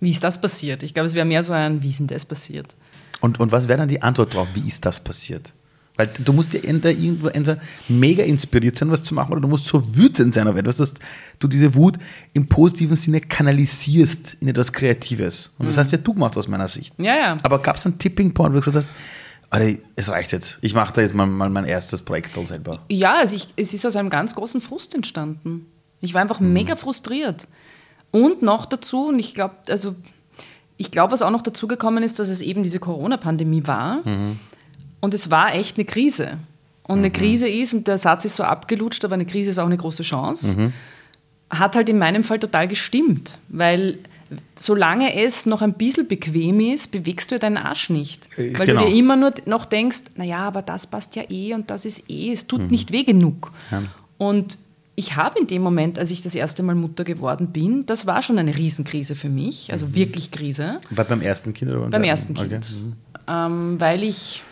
Wie 0.00 0.10
ist 0.10 0.22
das 0.22 0.40
passiert? 0.40 0.82
Ich 0.82 0.94
glaube, 0.94 1.08
es 1.08 1.14
wäre 1.14 1.26
mehr 1.26 1.42
so 1.42 1.52
ein, 1.52 1.82
wie 1.82 1.90
ist 1.90 1.98
denn 1.98 2.06
das 2.06 2.24
passiert? 2.24 2.76
Und, 3.20 3.40
und 3.40 3.50
was 3.50 3.66
wäre 3.66 3.78
dann 3.78 3.88
die 3.88 4.00
Antwort 4.00 4.34
drauf? 4.34 4.48
Wie 4.54 4.66
ist 4.66 4.86
das 4.86 5.00
passiert? 5.00 5.52
Weil 5.96 6.08
du 6.16 6.32
musst 6.32 6.54
ja 6.54 6.60
entweder 6.62 6.96
irgendwo 6.96 7.26
entweder 7.26 7.60
mega 7.88 8.22
inspiriert 8.22 8.76
sein, 8.76 8.88
was 8.92 9.02
zu 9.02 9.14
machen, 9.14 9.32
oder 9.32 9.40
du 9.40 9.48
musst 9.48 9.66
so 9.66 9.82
wütend 9.96 10.32
sein 10.32 10.46
auf 10.46 10.56
etwas, 10.56 10.76
dass 10.76 10.94
du 11.40 11.48
diese 11.48 11.74
Wut 11.74 11.98
im 12.34 12.46
positiven 12.46 12.96
Sinne 12.96 13.20
kanalisierst 13.20 14.36
in 14.38 14.46
etwas 14.46 14.72
Kreatives. 14.72 15.56
Und 15.58 15.68
das 15.68 15.74
mhm. 15.74 15.80
hast 15.80 15.90
ja 15.90 15.98
du 15.98 16.14
gemacht 16.14 16.36
aus 16.36 16.46
meiner 16.46 16.68
Sicht. 16.68 16.94
Ja, 16.98 17.16
ja. 17.16 17.38
Aber 17.42 17.58
gab 17.58 17.74
es 17.74 17.84
einen 17.84 17.98
Tipping 17.98 18.32
Point, 18.32 18.54
wo 18.54 18.60
du 18.60 18.64
gesagt 18.64 18.76
hast, 18.76 18.88
Alter, 19.50 19.78
es 19.96 20.10
reicht 20.10 20.32
jetzt. 20.32 20.58
Ich 20.60 20.74
mache 20.74 20.92
da 20.92 21.00
jetzt 21.00 21.14
mal, 21.14 21.26
mal, 21.26 21.48
mein 21.48 21.64
erstes 21.64 22.02
Projekt 22.02 22.36
dann 22.36 22.46
selber. 22.46 22.80
Ja, 22.90 23.14
also 23.14 23.34
ich, 23.34 23.48
es 23.56 23.72
ist 23.72 23.86
aus 23.86 23.96
einem 23.96 24.10
ganz 24.10 24.34
großen 24.34 24.60
Frust 24.60 24.94
entstanden. 24.94 25.66
Ich 26.00 26.14
war 26.14 26.20
einfach 26.20 26.40
mhm. 26.40 26.52
mega 26.52 26.76
frustriert. 26.76 27.48
Und 28.10 28.42
noch 28.42 28.66
dazu, 28.66 29.08
und 29.08 29.18
ich 29.18 29.34
glaube, 29.34 29.54
also 29.68 29.94
ich 30.76 30.90
glaube, 30.90 31.12
was 31.12 31.22
auch 31.22 31.30
noch 31.30 31.42
dazu 31.42 31.66
gekommen 31.66 32.04
ist, 32.04 32.18
dass 32.18 32.28
es 32.28 32.40
eben 32.40 32.62
diese 32.62 32.78
Corona-Pandemie 32.78 33.66
war. 33.66 34.06
Mhm. 34.06 34.38
Und 35.00 35.14
es 35.14 35.30
war 35.30 35.54
echt 35.54 35.76
eine 35.76 35.84
Krise. 35.84 36.38
Und 36.84 36.98
eine 36.98 37.08
mhm. 37.08 37.12
Krise 37.12 37.48
ist, 37.48 37.74
und 37.74 37.88
der 37.88 37.98
Satz 37.98 38.24
ist 38.24 38.36
so 38.36 38.44
abgelutscht, 38.44 39.04
aber 39.04 39.14
eine 39.14 39.26
Krise 39.26 39.50
ist 39.50 39.58
auch 39.58 39.66
eine 39.66 39.76
große 39.76 40.02
Chance, 40.02 40.56
mhm. 40.56 40.72
hat 41.50 41.74
halt 41.74 41.88
in 41.88 41.98
meinem 41.98 42.22
Fall 42.22 42.38
total 42.38 42.68
gestimmt. 42.68 43.38
Weil 43.48 43.98
solange 44.56 45.14
es 45.14 45.46
noch 45.46 45.62
ein 45.62 45.74
bisschen 45.74 46.06
bequem 46.06 46.60
ist, 46.60 46.90
bewegst 46.90 47.30
du 47.30 47.38
deinen 47.38 47.56
Arsch 47.56 47.90
nicht. 47.90 48.28
Weil 48.36 48.52
genau. 48.52 48.84
du 48.84 48.88
dir 48.88 48.96
immer 48.96 49.16
nur 49.16 49.32
noch 49.46 49.64
denkst, 49.64 50.02
naja, 50.16 50.38
aber 50.38 50.62
das 50.62 50.86
passt 50.86 51.16
ja 51.16 51.24
eh 51.28 51.54
und 51.54 51.70
das 51.70 51.84
ist 51.84 52.08
eh, 52.10 52.32
es 52.32 52.46
tut 52.46 52.62
mhm. 52.62 52.66
nicht 52.68 52.92
weh 52.92 53.04
genug. 53.04 53.50
Ja. 53.70 53.84
Und 54.18 54.58
ich 54.96 55.14
habe 55.14 55.38
in 55.38 55.46
dem 55.46 55.62
Moment, 55.62 55.98
als 55.98 56.10
ich 56.10 56.22
das 56.22 56.34
erste 56.34 56.62
Mal 56.62 56.74
Mutter 56.74 57.04
geworden 57.04 57.52
bin, 57.52 57.86
das 57.86 58.06
war 58.06 58.20
schon 58.20 58.38
eine 58.38 58.56
Riesenkrise 58.56 59.14
für 59.14 59.28
mich, 59.28 59.70
also 59.70 59.86
mhm. 59.86 59.94
wirklich 59.94 60.30
Krise. 60.30 60.80
Bei, 60.90 61.04
beim 61.04 61.22
ersten 61.22 61.54
Kind 61.54 61.70
oder 61.70 61.82
beim, 61.82 61.90
beim 61.90 62.04
ersten 62.04 62.34
Kind? 62.34 62.52
Okay. 62.52 62.76
Mhm. 62.76 62.92
Ähm, 63.28 63.80
weil 63.80 64.02
ich, 64.02 64.42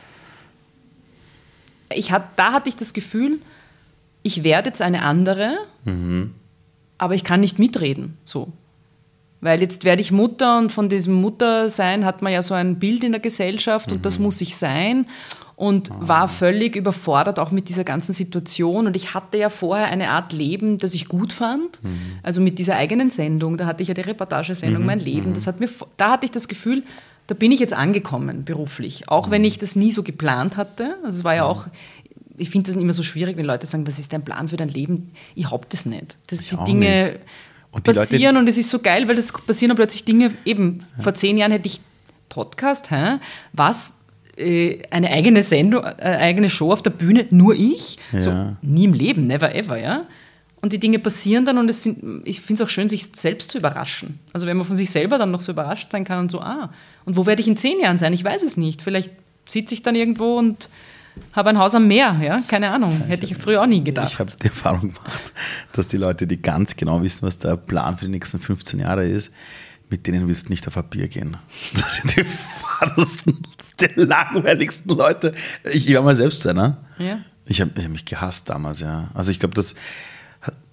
ich 1.93 2.13
hat, 2.13 2.39
da 2.39 2.53
hatte 2.53 2.69
ich 2.69 2.77
das 2.77 2.93
Gefühl, 2.93 3.41
ich 4.23 4.45
werde 4.45 4.71
jetzt 4.71 4.83
eine 4.83 5.03
andere, 5.03 5.57
mhm. 5.85 6.35
aber 6.97 7.15
ich 7.15 7.25
kann 7.25 7.41
nicht 7.41 7.59
mitreden. 7.59 8.17
So. 8.25 8.53
Weil 9.41 9.61
jetzt 9.61 9.85
werde 9.85 10.01
ich 10.03 10.13
Mutter 10.13 10.59
und 10.59 10.73
von 10.73 10.89
diesem 10.89 11.15
Muttersein 11.15 12.05
hat 12.05 12.23
man 12.23 12.33
ja 12.33 12.43
so 12.43 12.55
ein 12.55 12.79
Bild 12.79 13.05
in 13.05 13.13
der 13.13 13.21
Gesellschaft 13.21 13.93
und 13.93 14.07
das 14.07 14.19
mhm. 14.19 14.27
muss 14.27 14.41
ich 14.41 14.57
sein 14.57 15.07
und 15.57 15.91
ah. 15.91 15.97
war 16.01 16.29
völlig 16.29 16.77
überfordert 16.77 17.39
auch 17.39 17.51
mit 17.51 17.69
dieser 17.69 17.83
ganzen 17.83 18.13
Situation. 18.13 18.87
Und 18.87 18.95
ich 18.95 19.15
hatte 19.15 19.39
ja 19.39 19.49
vorher 19.49 19.87
eine 19.87 20.11
Art 20.11 20.33
Leben, 20.33 20.77
das 20.77 20.95
ich 20.95 21.09
gut 21.09 21.33
fand. 21.33 21.83
Mhm. 21.83 22.19
Also 22.23 22.41
mit 22.41 22.59
dieser 22.59 22.77
eigenen 22.77 23.11
Sendung, 23.11 23.57
da 23.57 23.67
hatte 23.67 23.83
ich 23.83 23.89
ja 23.89 23.95
die 23.95 24.03
Reportagesendung 24.03 24.83
mhm. 24.83 24.87
Mein 24.87 25.01
Leben. 25.01 25.31
Mhm. 25.31 25.35
Das 25.35 25.47
hat 25.47 25.59
mir, 25.59 25.69
da 25.97 26.13
hatte 26.13 26.27
ich 26.27 26.31
das 26.31 26.47
Gefühl, 26.47 26.85
da 27.27 27.35
bin 27.35 27.51
ich 27.51 27.59
jetzt 27.59 27.73
angekommen 27.73 28.45
beruflich. 28.45 29.09
Auch 29.09 29.31
wenn 29.31 29.43
mhm. 29.43 29.49
ich 29.49 29.59
das 29.59 29.77
nie 29.77 29.93
so 29.93 30.03
geplant 30.03 30.59
hatte. 30.59 30.97
Also 31.03 31.19
es 31.19 31.25
war 31.25 31.35
ja 31.35 31.45
mhm. 31.45 31.51
auch 31.51 31.67
ich 32.39 32.51
finde 32.51 32.71
das 32.71 32.81
immer 32.81 32.93
so 32.93 33.03
schwierig, 33.03 33.39
wenn 33.39 33.47
Leute 33.47 33.67
sagen, 33.67 33.87
was 33.87 33.99
ist 33.99 34.13
dein 34.13 34.23
Plan 34.23 34.49
für 34.49 34.59
dein 34.59 34.69
Leben? 34.69 35.13
Ich 35.35 35.51
habe 35.51 35.67
das 35.71 35.87
nicht. 35.87 36.19
Das 36.27 36.43
ich 36.43 36.51
die 36.51 36.65
Dinge 36.65 37.01
nicht. 37.01 37.19
Und 37.77 37.85
passieren 37.85 38.35
Leute 38.35 38.39
und 38.39 38.49
es 38.49 38.57
ist 38.57 38.71
so 38.71 38.79
geil, 38.79 39.07
weil 39.07 39.17
das 39.17 39.31
passieren 39.33 39.69
dann 39.69 39.77
plötzlich 39.77 40.05
Dinge, 40.05 40.33
eben 40.47 40.81
ja. 40.97 41.03
vor 41.03 41.13
zehn 41.15 41.37
Jahren 41.37 41.53
hätte 41.53 41.67
ich 41.67 41.81
Podcast, 42.31 42.91
hä? 42.91 43.19
was? 43.53 43.93
Äh, 44.39 44.83
eine 44.91 45.11
eigene 45.11 45.43
Sendung, 45.43 45.85
eine 45.85 46.01
äh, 46.01 46.23
eigene 46.23 46.49
Show 46.49 46.73
auf 46.73 46.81
der 46.81 46.91
Bühne, 46.91 47.27
nur 47.31 47.55
ich? 47.55 47.99
Ja. 48.13 48.21
So, 48.21 48.53
nie 48.63 48.85
im 48.85 48.95
Leben, 48.95 49.27
never 49.27 49.55
ever, 49.55 49.79
ja? 49.79 50.07
Und 50.63 50.73
die 50.73 50.79
Dinge 50.79 50.99
passieren 50.99 51.45
dann 51.45 51.59
und 51.59 51.69
es 51.69 51.83
sind, 51.83 52.27
ich 52.27 52.41
finde 52.41 52.63
es 52.63 52.67
auch 52.67 52.71
schön, 52.71 52.89
sich 52.89 53.11
selbst 53.15 53.51
zu 53.51 53.59
überraschen. 53.59 54.21
Also 54.33 54.47
wenn 54.47 54.57
man 54.57 54.67
von 54.67 54.75
sich 54.75 54.91
selber 54.91 55.19
dann 55.19 55.31
noch 55.31 55.43
so 55.43 55.53
überrascht 55.53 55.93
sein 55.93 56.05
kann 56.05 56.19
und 56.19 56.31
so, 56.31 56.41
ah, 56.41 56.73
und 57.05 57.17
wo 57.17 57.27
werde 57.27 57.43
ich 57.43 57.49
in 57.49 57.59
zehn 57.59 57.79
Jahren 57.79 57.99
sein? 57.99 58.15
Ich 58.15 58.25
weiß 58.25 58.43
es 58.43 58.57
nicht. 58.57 58.81
Vielleicht 58.81 59.11
sitze 59.45 59.75
ich 59.75 59.83
dann 59.83 59.95
irgendwo 59.95 60.39
und 60.39 60.71
habe 61.33 61.51
ein 61.51 61.59
Haus 61.59 61.75
am 61.75 61.87
Meer, 61.87 62.19
ja, 62.23 62.43
keine 62.49 62.71
Ahnung. 62.71 63.03
Hätte 63.07 63.27
ich 63.27 63.37
früher 63.37 63.63
auch 63.63 63.67
nie 63.67 63.85
gedacht. 63.85 64.13
Ich 64.13 64.19
habe 64.19 64.33
die 64.43 64.47
Erfahrung 64.47 64.93
gemacht, 64.93 65.33
dass 65.73 65.87
die 65.87 65.97
Leute, 65.97 66.27
die 66.27 66.41
ganz 66.41 66.77
genau 66.77 67.03
wissen, 67.03 67.27
was 67.27 67.39
der 67.39 67.57
Plan 67.57 67.99
für 67.99 68.07
die 68.07 68.13
nächsten 68.13 68.39
15 68.39 68.81
Jahre 68.81 69.07
ist, 69.07 69.33
mit 69.89 70.07
denen 70.07 70.27
willst 70.29 70.47
du 70.47 70.51
nicht 70.51 70.67
auf 70.67 70.77
ein 70.77 70.89
Bier 70.89 71.09
gehen. 71.09 71.37
Das 71.75 71.97
sind 71.97 72.17
die 72.17 72.25
fadesten, 72.25 73.47
die 73.81 74.01
langweiligsten 74.01 74.97
Leute. 74.97 75.35
Ich, 75.65 75.89
ich 75.89 75.95
war 75.95 76.03
mal 76.03 76.15
selbst 76.15 76.47
einer. 76.47 76.79
Ja. 76.99 77.21
Ich 77.45 77.61
habe 77.61 77.71
hab 77.81 77.91
mich 77.91 78.05
gehasst 78.05 78.51
damals, 78.51 78.81
ja. 78.81 79.11
Also 79.15 79.31
ich 79.31 79.39
glaube, 79.39 79.55
das 79.55 79.75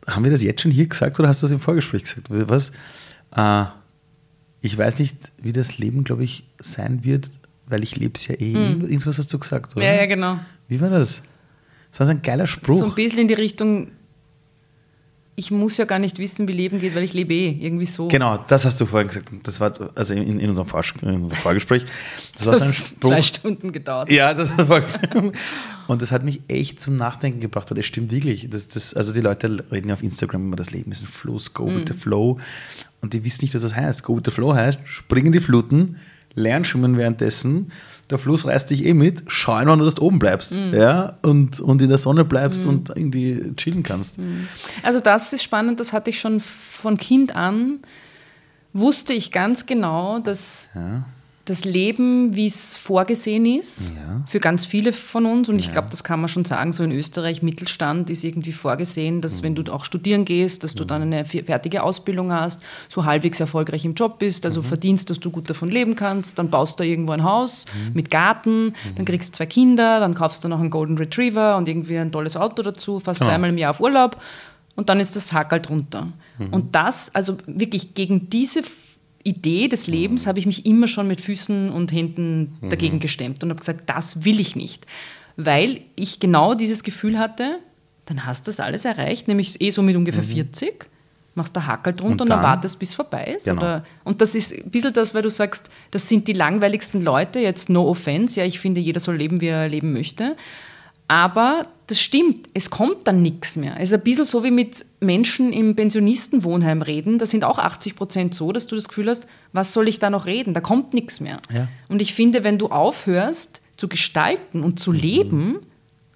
haben 0.07 0.23
wir 0.23 0.31
das 0.31 0.41
jetzt 0.41 0.61
schon 0.61 0.71
hier 0.71 0.87
gesagt 0.87 1.19
oder 1.19 1.29
hast 1.29 1.41
du 1.41 1.45
das 1.45 1.51
im 1.51 1.59
Vorgespräch 1.59 2.03
gesagt? 2.03 2.27
Was? 2.29 2.71
Äh, 3.35 3.65
ich 4.61 4.77
weiß 4.77 4.99
nicht, 4.99 5.17
wie 5.37 5.53
das 5.53 5.77
Leben, 5.77 6.03
glaube 6.03 6.23
ich, 6.23 6.47
sein 6.59 7.03
wird, 7.03 7.29
weil 7.65 7.83
ich 7.83 7.95
lebe 7.95 8.13
es 8.15 8.27
ja 8.27 8.35
eh. 8.39 8.53
Mhm. 8.53 8.81
Irgendwas 8.81 9.17
hast 9.17 9.31
du 9.33 9.39
gesagt, 9.39 9.75
oder? 9.75 9.85
Ja, 9.85 9.93
ja, 9.93 10.05
genau. 10.05 10.39
Wie 10.67 10.79
war 10.81 10.89
das? 10.89 11.21
Das 11.91 11.99
war 11.99 12.07
so 12.07 12.11
ein 12.11 12.21
geiler 12.21 12.47
Spruch. 12.47 12.79
So 12.79 12.85
ein 12.85 12.95
bisschen 12.95 13.19
in 13.19 13.27
die 13.27 13.35
Richtung, 13.35 13.91
ich 15.35 15.51
muss 15.51 15.77
ja 15.77 15.85
gar 15.85 15.99
nicht 15.99 16.19
wissen, 16.19 16.47
wie 16.47 16.51
Leben 16.51 16.79
geht, 16.79 16.95
weil 16.95 17.03
ich 17.03 17.13
lebe 17.13 17.33
eh, 17.33 17.57
irgendwie 17.59 17.85
so. 17.85 18.07
Genau, 18.07 18.37
das 18.37 18.65
hast 18.65 18.79
du 18.79 18.85
vorhin 18.85 19.07
gesagt. 19.07 19.31
Das 19.43 19.59
war 19.59 19.73
also 19.95 20.13
in, 20.13 20.39
in, 20.39 20.49
unserem, 20.49 20.67
Vor 20.67 20.83
in 21.01 21.09
unserem, 21.09 21.41
Vorgespräch. 21.41 21.85
Das 22.35 22.45
war 22.45 22.55
so 22.55 22.65
ein 22.65 22.73
Spruch. 22.73 23.09
Zwei 23.09 23.21
Stunden 23.21 23.71
gedauert. 23.71 24.11
Ja, 24.11 24.33
das 24.33 24.55
war, 24.57 24.83
und 25.87 26.01
das 26.01 26.11
hat 26.11 26.23
mich 26.23 26.41
echt 26.47 26.81
zum 26.81 26.95
Nachdenken 26.95 27.39
gebracht. 27.39 27.69
Das 27.69 27.85
stimmt 27.85 28.11
wirklich. 28.11 28.47
Das, 28.49 28.67
das, 28.67 28.93
also 28.93 29.13
die 29.13 29.21
Leute 29.21 29.63
reden 29.71 29.89
ja 29.89 29.95
auf 29.95 30.03
Instagram 30.03 30.47
immer, 30.47 30.55
das 30.55 30.71
Leben 30.71 30.91
ist 30.91 31.01
ein 31.01 31.07
Fluss, 31.07 31.53
go 31.53 31.67
mm. 31.67 31.75
with 31.75 31.83
the 31.87 31.93
flow. 31.93 32.39
Und 33.01 33.13
die 33.13 33.23
wissen 33.23 33.39
nicht, 33.41 33.55
was 33.55 33.63
das 33.63 33.75
heißt. 33.75 34.03
Go 34.03 34.15
with 34.15 34.23
the 34.25 34.31
flow 34.31 34.53
heißt, 34.53 34.79
springen 34.83 35.31
die 35.31 35.39
Fluten, 35.39 35.97
lern 36.35 36.63
schwimmen 36.63 36.97
währenddessen. 36.97 37.71
Der 38.09 38.17
Fluss 38.17 38.45
reißt 38.45 38.69
dich 38.69 38.85
eh 38.85 38.93
mit. 38.93 39.23
Schau 39.27 39.53
einfach 39.53 39.75
nur, 39.75 39.85
dass 39.85 39.95
du 39.95 40.03
oben 40.03 40.19
bleibst. 40.19 40.53
Mhm. 40.53 40.73
Ja? 40.73 41.17
Und, 41.21 41.59
und 41.59 41.81
in 41.81 41.89
der 41.89 41.97
Sonne 41.97 42.25
bleibst 42.25 42.65
mhm. 42.65 42.69
und 42.69 42.89
irgendwie 42.89 43.53
chillen 43.55 43.83
kannst. 43.83 44.19
Mhm. 44.19 44.47
Also, 44.83 44.99
das 44.99 45.33
ist 45.33 45.43
spannend. 45.43 45.79
Das 45.79 45.93
hatte 45.93 46.09
ich 46.09 46.19
schon 46.19 46.39
von 46.39 46.97
Kind 46.97 47.35
an. 47.35 47.79
Wusste 48.73 49.13
ich 49.13 49.31
ganz 49.31 49.65
genau, 49.65 50.19
dass 50.19 50.69
ja 50.73 51.05
das 51.45 51.65
Leben, 51.65 52.37
wie 52.37 52.47
es 52.47 52.77
vorgesehen 52.77 53.45
ist, 53.45 53.93
ja. 53.95 54.23
für 54.25 54.39
ganz 54.39 54.65
viele 54.65 54.93
von 54.93 55.25
uns. 55.25 55.49
Und 55.49 55.59
ja. 55.59 55.65
ich 55.65 55.71
glaube, 55.71 55.89
das 55.91 56.05
kann 56.05 56.21
man 56.21 56.29
schon 56.29 56.45
sagen, 56.45 56.71
so 56.71 56.85
in 56.85 56.91
Österreich, 56.91 57.41
Mittelstand 57.41 58.09
ist 58.09 58.23
irgendwie 58.23 58.53
vorgesehen, 58.53 59.19
dass 59.19 59.41
mhm. 59.41 59.45
wenn 59.45 59.55
du 59.55 59.73
auch 59.73 59.83
studieren 59.83 60.23
gehst, 60.23 60.63
dass 60.63 60.73
du 60.73 60.83
mhm. 60.83 60.87
dann 60.87 61.01
eine 61.01 61.25
fertige 61.25 61.83
Ausbildung 61.83 62.31
hast, 62.31 62.61
so 62.87 63.03
halbwegs 63.03 63.41
erfolgreich 63.41 63.83
im 63.83 63.93
Job 63.93 64.19
bist, 64.19 64.45
also 64.45 64.61
mhm. 64.61 64.65
verdienst, 64.65 65.09
dass 65.09 65.19
du 65.19 65.31
gut 65.31 65.49
davon 65.49 65.69
leben 65.69 65.97
kannst, 65.97 66.39
dann 66.39 66.49
baust 66.49 66.79
du 66.79 66.85
irgendwo 66.85 67.11
ein 67.11 67.23
Haus 67.23 67.65
mhm. 67.65 67.93
mit 67.93 68.09
Garten, 68.09 68.67
mhm. 68.67 68.73
dann 68.95 69.05
kriegst 69.05 69.33
du 69.33 69.37
zwei 69.37 69.45
Kinder, 69.45 69.99
dann 69.99 70.13
kaufst 70.13 70.45
du 70.45 70.47
noch 70.47 70.61
einen 70.61 70.69
Golden 70.69 70.97
Retriever 70.97 71.57
und 71.57 71.67
irgendwie 71.67 71.97
ein 71.97 72.13
tolles 72.13 72.37
Auto 72.37 72.63
dazu, 72.63 73.01
fast 73.01 73.19
genau. 73.19 73.31
zweimal 73.31 73.49
im 73.49 73.57
Jahr 73.57 73.71
auf 73.71 73.81
Urlaub 73.81 74.17
und 74.75 74.87
dann 74.87 75.01
ist 75.01 75.17
das 75.17 75.33
Hackel 75.33 75.59
drunter. 75.59 76.07
Mhm. 76.37 76.47
Und 76.51 76.75
das, 76.75 77.13
also 77.13 77.37
wirklich 77.45 77.93
gegen 77.95 78.29
diese 78.29 78.63
Idee 79.23 79.67
des 79.67 79.87
Lebens 79.87 80.25
mhm. 80.25 80.29
habe 80.29 80.39
ich 80.39 80.45
mich 80.45 80.65
immer 80.65 80.87
schon 80.87 81.07
mit 81.07 81.21
Füßen 81.21 81.69
und 81.69 81.91
Händen 81.91 82.57
mhm. 82.61 82.69
dagegen 82.69 82.99
gestemmt 82.99 83.43
und 83.43 83.49
habe 83.49 83.59
gesagt, 83.59 83.89
das 83.89 84.25
will 84.25 84.39
ich 84.39 84.55
nicht. 84.55 84.85
Weil 85.35 85.81
ich 85.95 86.19
genau 86.19 86.53
dieses 86.53 86.83
Gefühl 86.83 87.17
hatte, 87.17 87.59
dann 88.05 88.25
hast 88.25 88.47
du 88.47 88.51
das 88.51 88.59
alles 88.59 88.85
erreicht, 88.85 89.27
nämlich 89.27 89.61
eh 89.61 89.71
so 89.71 89.81
mit 89.81 89.95
ungefähr 89.95 90.23
mhm. 90.23 90.27
40, 90.27 90.89
machst 91.35 91.55
da 91.55 91.65
Hackel 91.65 91.93
drunter 91.93 92.11
und, 92.11 92.21
und, 92.21 92.29
dann 92.29 92.43
wartest, 92.43 92.77
bis 92.77 92.93
vorbei 92.93 93.25
ist. 93.37 93.45
Genau. 93.45 93.61
Oder, 93.61 93.85
und 94.03 94.21
das 94.21 94.35
ist 94.35 94.53
ein 94.53 94.69
bisschen 94.69 94.93
das, 94.93 95.15
weil 95.15 95.21
du 95.21 95.29
sagst, 95.29 95.69
das 95.91 96.07
sind 96.07 96.27
die 96.27 96.33
langweiligsten 96.33 97.01
Leute, 97.01 97.39
jetzt 97.39 97.69
no 97.69 97.87
offense, 97.87 98.39
ja, 98.39 98.45
ich 98.45 98.59
finde, 98.59 98.81
jeder 98.81 98.99
soll 98.99 99.15
leben, 99.15 99.41
wie 99.41 99.47
er 99.47 99.67
leben 99.67 99.93
möchte. 99.93 100.35
Aber 101.13 101.67
das 101.85 102.01
stimmt, 102.01 102.49
es 102.55 102.71
kommt 102.71 103.07
dann 103.07 103.21
nichts 103.21 103.55
mehr. 103.55 103.75
Es 103.77 103.89
ist 103.89 103.93
ein 103.93 104.01
bisschen 104.01 104.25
so 104.25 104.43
wie 104.43 104.49
mit 104.49 104.83
Menschen 104.99 105.53
im 105.53 105.75
Pensionistenwohnheim 105.75 106.81
reden. 106.81 107.19
Da 107.19 107.27
sind 107.27 107.43
auch 107.43 107.59
80 107.59 107.95
Prozent 107.95 108.33
so, 108.33 108.51
dass 108.51 108.65
du 108.65 108.73
das 108.73 108.87
Gefühl 108.87 109.07
hast, 109.07 109.27
was 109.51 109.73
soll 109.73 109.87
ich 109.87 109.99
da 109.99 110.09
noch 110.09 110.25
reden? 110.25 110.55
Da 110.55 110.59
kommt 110.59 110.95
nichts 110.95 111.19
mehr. 111.19 111.39
Ja. 111.53 111.67
Und 111.87 112.01
ich 112.01 112.15
finde, 112.15 112.43
wenn 112.43 112.57
du 112.57 112.69
aufhörst 112.69 113.61
zu 113.77 113.87
gestalten 113.87 114.63
und 114.63 114.79
zu 114.79 114.91
mhm. 114.91 114.97
leben, 114.97 115.59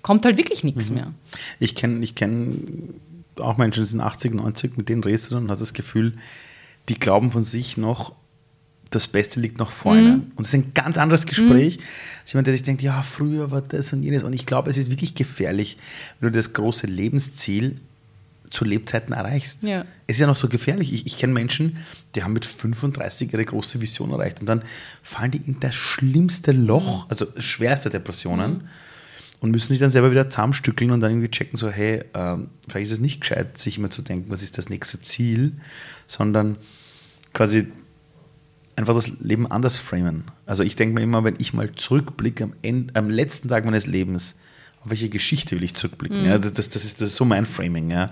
kommt 0.01 0.25
halt 0.25 0.35
wirklich 0.37 0.63
nichts 0.63 0.89
mhm. 0.89 0.95
mehr. 0.95 1.13
Ich 1.59 1.75
kenne 1.75 2.03
ich 2.03 2.15
kenn 2.15 2.95
auch 3.39 3.57
Menschen, 3.57 3.83
die 3.83 3.89
sind 3.89 4.01
80, 4.01 4.33
90, 4.33 4.77
mit 4.77 4.89
denen 4.89 5.03
redest 5.03 5.29
du 5.29 5.35
dann 5.35 5.43
und 5.43 5.51
hast 5.51 5.59
das 5.59 5.75
Gefühl, 5.75 6.13
die 6.89 6.97
glauben 6.97 7.31
von 7.31 7.41
sich 7.41 7.77
noch, 7.77 8.15
das 8.89 9.07
Beste 9.07 9.39
liegt 9.39 9.57
noch 9.57 9.71
vorne. 9.71 10.17
Mhm. 10.17 10.31
Und 10.35 10.45
es 10.45 10.49
ist 10.49 10.53
ein 10.53 10.73
ganz 10.73 10.97
anderes 10.97 11.25
Gespräch. 11.25 11.77
Mhm. 11.77 11.83
Jemand, 12.27 12.47
der 12.47 12.53
sich 12.53 12.63
denkt, 12.63 12.81
ja, 12.81 13.01
früher 13.01 13.51
war 13.51 13.61
das 13.61 13.93
und 13.93 14.03
jenes. 14.03 14.23
Und 14.23 14.33
ich 14.33 14.45
glaube, 14.45 14.69
es 14.69 14.77
ist 14.77 14.89
wirklich 14.89 15.15
gefährlich, 15.15 15.77
wenn 16.19 16.31
du 16.31 16.37
das 16.37 16.53
große 16.53 16.87
Lebensziel 16.87 17.79
zu 18.49 18.65
Lebzeiten 18.65 19.13
erreichst. 19.13 19.63
Ja. 19.63 19.85
Es 20.07 20.17
ist 20.17 20.21
ja 20.21 20.27
noch 20.27 20.35
so 20.35 20.47
gefährlich. 20.47 20.93
Ich, 20.93 21.05
ich 21.05 21.17
kenne 21.17 21.33
Menschen, 21.33 21.77
die 22.15 22.23
haben 22.23 22.33
mit 22.33 22.45
35 22.45 23.33
ihre 23.33 23.43
große 23.43 23.81
Vision 23.81 24.11
erreicht 24.11 24.39
und 24.39 24.47
dann 24.47 24.63
fallen 25.03 25.31
die 25.31 25.41
in 25.45 25.59
das 25.59 25.75
schlimmste 25.75 26.51
Loch, 26.51 27.05
mhm. 27.05 27.11
also 27.11 27.27
schwerste 27.37 27.89
Depressionen 27.89 28.51
mhm. 28.51 28.61
und 29.41 29.51
müssen 29.51 29.67
sich 29.67 29.79
dann 29.79 29.89
selber 29.89 30.11
wieder 30.11 30.29
zusammenstückeln 30.29 30.91
und 30.91 31.01
dann 31.01 31.11
irgendwie 31.11 31.29
checken, 31.29 31.57
so, 31.57 31.69
hey, 31.69 32.03
ähm, 32.13 32.49
vielleicht 32.67 32.85
ist 32.85 32.93
es 32.93 32.99
nicht 32.99 33.21
gescheit, 33.21 33.57
sich 33.57 33.77
immer 33.77 33.89
zu 33.89 34.01
denken, 34.01 34.29
was 34.29 34.43
ist 34.43 34.57
das 34.57 34.69
nächste 34.69 35.01
Ziel, 35.01 35.53
sondern 36.07 36.57
quasi 37.33 37.67
einfach 38.77 38.93
das 38.93 39.07
Leben 39.19 39.51
anders 39.51 39.77
framen. 39.77 40.25
Also 40.45 40.63
ich 40.63 40.75
denke 40.75 40.95
mir 40.95 41.01
immer, 41.01 41.23
wenn 41.23 41.35
ich 41.39 41.53
mal 41.53 41.71
zurückblicke 41.73 42.45
am, 42.45 42.53
Ende, 42.61 42.95
am 42.95 43.09
letzten 43.09 43.49
Tag 43.49 43.65
meines 43.65 43.87
Lebens, 43.87 44.35
welche 44.85 45.09
Geschichte 45.09 45.55
will 45.55 45.63
ich 45.63 45.75
zurückblicken? 45.75 46.21
Mhm. 46.21 46.27
Ja, 46.27 46.37
das, 46.37 46.53
das, 46.53 46.67
ist, 46.67 47.01
das 47.01 47.09
ist 47.09 47.15
so 47.15 47.25
mein 47.25 47.45
Framing. 47.45 47.91
Ja. 47.91 48.11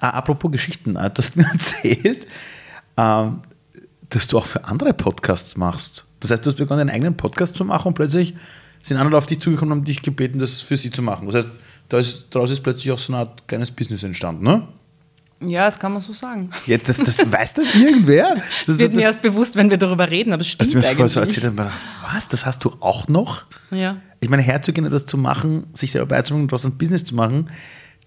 Ah, 0.00 0.10
apropos 0.10 0.52
Geschichten, 0.52 0.94
du 0.94 1.00
hast 1.00 1.36
mir 1.36 1.46
erzählt, 1.52 2.26
ähm, 2.96 3.40
dass 4.10 4.26
du 4.26 4.38
auch 4.38 4.46
für 4.46 4.64
andere 4.64 4.92
Podcasts 4.92 5.56
machst. 5.56 6.04
Das 6.20 6.30
heißt, 6.30 6.44
du 6.44 6.50
hast 6.50 6.58
begonnen, 6.58 6.82
einen 6.82 6.90
eigenen 6.90 7.16
Podcast 7.16 7.56
zu 7.56 7.64
machen 7.64 7.88
und 7.88 7.94
plötzlich 7.94 8.34
sind 8.82 8.98
andere 8.98 9.16
auf 9.16 9.26
dich 9.26 9.40
zugekommen 9.40 9.72
und 9.72 9.78
haben 9.78 9.84
dich 9.84 10.02
gebeten, 10.02 10.38
das 10.38 10.60
für 10.60 10.76
sie 10.76 10.90
zu 10.90 11.02
machen. 11.02 11.26
Das 11.26 11.36
heißt, 11.36 11.48
da 11.88 11.98
ist, 11.98 12.26
daraus 12.30 12.50
ist 12.50 12.60
plötzlich 12.60 12.92
auch 12.92 12.98
so 12.98 13.12
eine 13.12 13.20
Art 13.20 13.48
kleines 13.48 13.70
Business 13.70 14.02
entstanden, 14.02 14.44
ne? 14.44 14.68
Ja, 15.48 15.64
das 15.64 15.78
kann 15.78 15.92
man 15.92 16.00
so 16.00 16.12
sagen. 16.12 16.50
Ja, 16.66 16.78
das, 16.78 16.98
das 16.98 17.30
weiß 17.30 17.54
das 17.54 17.74
irgendwer? 17.74 18.36
Das, 18.66 18.78
wird 18.78 18.92
das, 18.92 18.96
mir 18.96 19.02
erst 19.02 19.22
bewusst, 19.22 19.56
wenn 19.56 19.70
wir 19.70 19.76
darüber 19.76 20.10
reden, 20.10 20.32
aber 20.32 20.40
es 20.40 20.48
stimmt 20.48 20.68
Als 20.68 20.74
mir 20.74 20.80
das 20.80 20.90
vorher 20.90 21.08
so 21.08 21.20
erzählt 21.20 21.46
haben, 21.46 21.70
was, 22.12 22.28
das 22.28 22.46
hast 22.46 22.64
du 22.64 22.72
auch 22.80 23.08
noch? 23.08 23.44
Ja. 23.70 23.98
Ich 24.20 24.28
meine, 24.28 24.42
herzugehen, 24.42 24.88
das 24.90 25.06
zu 25.06 25.18
machen, 25.18 25.66
sich 25.74 25.92
selber 25.92 26.08
beizubringen, 26.08 26.48
daraus 26.48 26.64
ein 26.64 26.78
Business 26.78 27.04
zu 27.04 27.14
machen, 27.14 27.50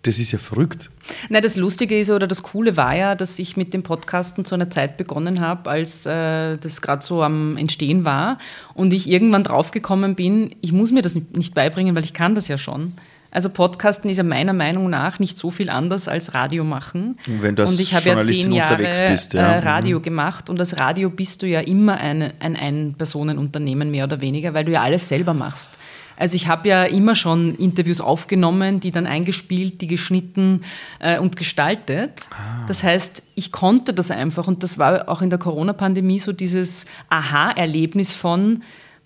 das 0.04 0.20
ist 0.20 0.32
ja 0.32 0.40
verrückt. 0.40 0.90
Nein, 1.30 1.42
das 1.42 1.56
Lustige 1.56 2.00
ist 2.00 2.10
oder 2.10 2.28
das 2.28 2.44
Coole 2.44 2.78
war 2.78 2.96
ja, 2.96 3.16
dass 3.16 3.40
ich 3.40 3.58
mit 3.58 3.74
dem 3.74 3.84
Podcasten 3.84 4.46
zu 4.46 4.56
einer 4.56 4.70
Zeit 4.70 4.98
begonnen 4.98 5.42
habe, 5.42 5.70
als 5.70 6.06
äh, 6.06 6.58
das 6.58 6.82
gerade 6.82 7.04
so 7.04 7.24
am 7.24 7.58
Entstehen 7.58 8.06
war 8.06 8.38
und 8.74 8.94
ich 8.94 9.10
irgendwann 9.10 9.44
draufgekommen 9.44 10.16
bin, 10.16 10.56
ich 10.62 10.72
muss 10.72 10.92
mir 10.92 11.02
das 11.02 11.16
nicht 11.16 11.54
beibringen, 11.54 11.96
weil 11.96 12.06
ich 12.06 12.14
kann 12.14 12.36
das 12.36 12.48
ja 12.48 12.58
schon. 12.58 12.94
Also 13.32 13.50
Podcasten 13.50 14.10
ist 14.10 14.18
ja 14.18 14.24
meiner 14.24 14.54
Meinung 14.54 14.90
nach 14.90 15.20
nicht 15.20 15.38
so 15.38 15.52
viel 15.52 15.70
anders 15.70 16.08
als 16.08 16.34
Radio 16.34 16.64
machen. 16.64 17.18
Wenn 17.26 17.56
du 17.56 17.66
und 17.66 17.80
ich 17.80 17.94
habe 17.94 18.08
ja 18.08 18.22
zehn 18.22 18.52
Jahre 18.52 18.78
bist, 19.10 19.34
ja. 19.34 19.54
Äh, 19.54 19.60
Radio 19.60 20.00
mhm. 20.00 20.04
gemacht 20.04 20.50
und 20.50 20.60
als 20.60 20.80
Radio 20.80 21.10
bist 21.10 21.42
du 21.42 21.48
ja 21.48 21.60
immer 21.60 21.98
ein, 21.98 22.34
ein 22.40 22.56
Ein-Personen-Unternehmen 22.56 23.92
mehr 23.92 24.06
oder 24.06 24.22
weniger, 24.22 24.54
weil 24.54 24.66
du 24.66 24.72
ja 24.72 24.82
alles 24.82 25.08
selber 25.08 25.34
machst. 25.34 25.72
Also 26.18 26.36
ich 26.36 26.48
habe 26.48 26.68
ja 26.68 26.84
immer 26.86 27.14
schon 27.14 27.54
Interviews 27.56 28.02
aufgenommen, 28.02 28.80
die 28.80 28.90
dann 28.90 29.06
eingespielt, 29.06 29.82
die 29.82 29.88
geschnitten 29.88 30.64
äh, 31.00 31.20
und 31.20 31.36
gestaltet. 31.36 32.28
Ah. 32.32 32.66
Das 32.68 32.84
heißt, 32.84 33.22
ich 33.36 33.52
konnte 33.52 33.94
das 33.94 34.10
einfach 34.10 34.48
und 34.48 34.64
das 34.64 34.80
war 34.80 35.08
auch 35.10 35.22
in 35.22 35.30
der 35.30 35.38
Corona-Pandemie 35.38 36.20
so 36.20 36.34
dieses 36.34 36.86
Aha-Erlebnis 37.10 38.16
von, 38.16 38.64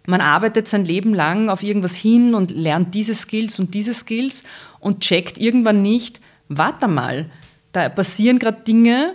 man 0.08 0.22
arbeitet 0.22 0.68
sein 0.68 0.86
Leben 0.86 1.14
lang 1.14 1.50
auf 1.50 1.64
irgendwas 1.64 1.96
hin 1.96 2.34
und 2.34 2.52
lernt 2.52 2.94
diese 2.94 3.14
Skills 3.14 3.60
und 3.60 3.74
diese 3.74 3.94
Skills 3.94 4.44
und 4.80 5.02
checkt 5.02 5.38
irgendwann 5.38 5.82
nicht, 5.82 6.22
warte 6.48 6.88
mal, 6.88 7.30
da 7.72 7.88
passieren 7.90 8.40
gerade 8.40 8.64
Dinge, 8.64 9.14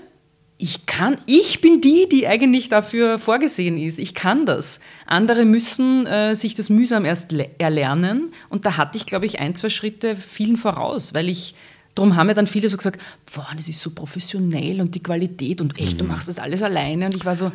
ich 0.59 0.87
kann, 0.87 1.19
ich 1.27 1.61
bin 1.61 1.81
die, 1.83 2.09
die 2.11 2.27
eigentlich 2.27 2.71
dafür 2.71 3.19
vorgesehen 3.19 3.77
ist. 3.77 3.99
Ich 3.99 4.15
kann 4.15 4.47
das. 4.47 4.81
Andere 5.05 5.45
müssen 5.45 6.07
äh, 6.07 6.35
sich 6.35 6.55
das 6.55 6.71
mühsam 6.71 7.05
erst 7.05 7.35
erlernen. 7.59 8.33
Und 8.49 8.65
da 8.65 8.79
hatte 8.79 8.97
ich, 8.97 9.05
glaube 9.05 9.27
ich, 9.27 9.39
ein, 9.39 9.55
zwei 9.55 9.69
Schritte 9.69 10.17
vielen 10.17 10.57
voraus, 10.57 11.13
weil 11.13 11.29
ich, 11.29 11.55
darum 11.95 12.17
haben 12.17 12.29
ja 12.29 12.35
dann 12.35 12.47
viele 12.47 12.71
so 12.71 12.79
gesagt, 12.79 13.01
boah, 13.35 13.49
das 13.55 13.69
ist 13.69 13.81
so 13.81 13.91
professionell 13.91 14.81
und 14.81 14.95
die 14.95 15.03
Qualität 15.03 15.61
und 15.61 15.79
echt, 15.79 15.95
mhm. 15.95 15.99
du 15.99 16.05
machst 16.05 16.29
das 16.29 16.39
alles 16.39 16.63
alleine. 16.63 17.07
Und 17.07 17.15
ich 17.15 17.27
war 17.27 17.37
so, 17.37 17.53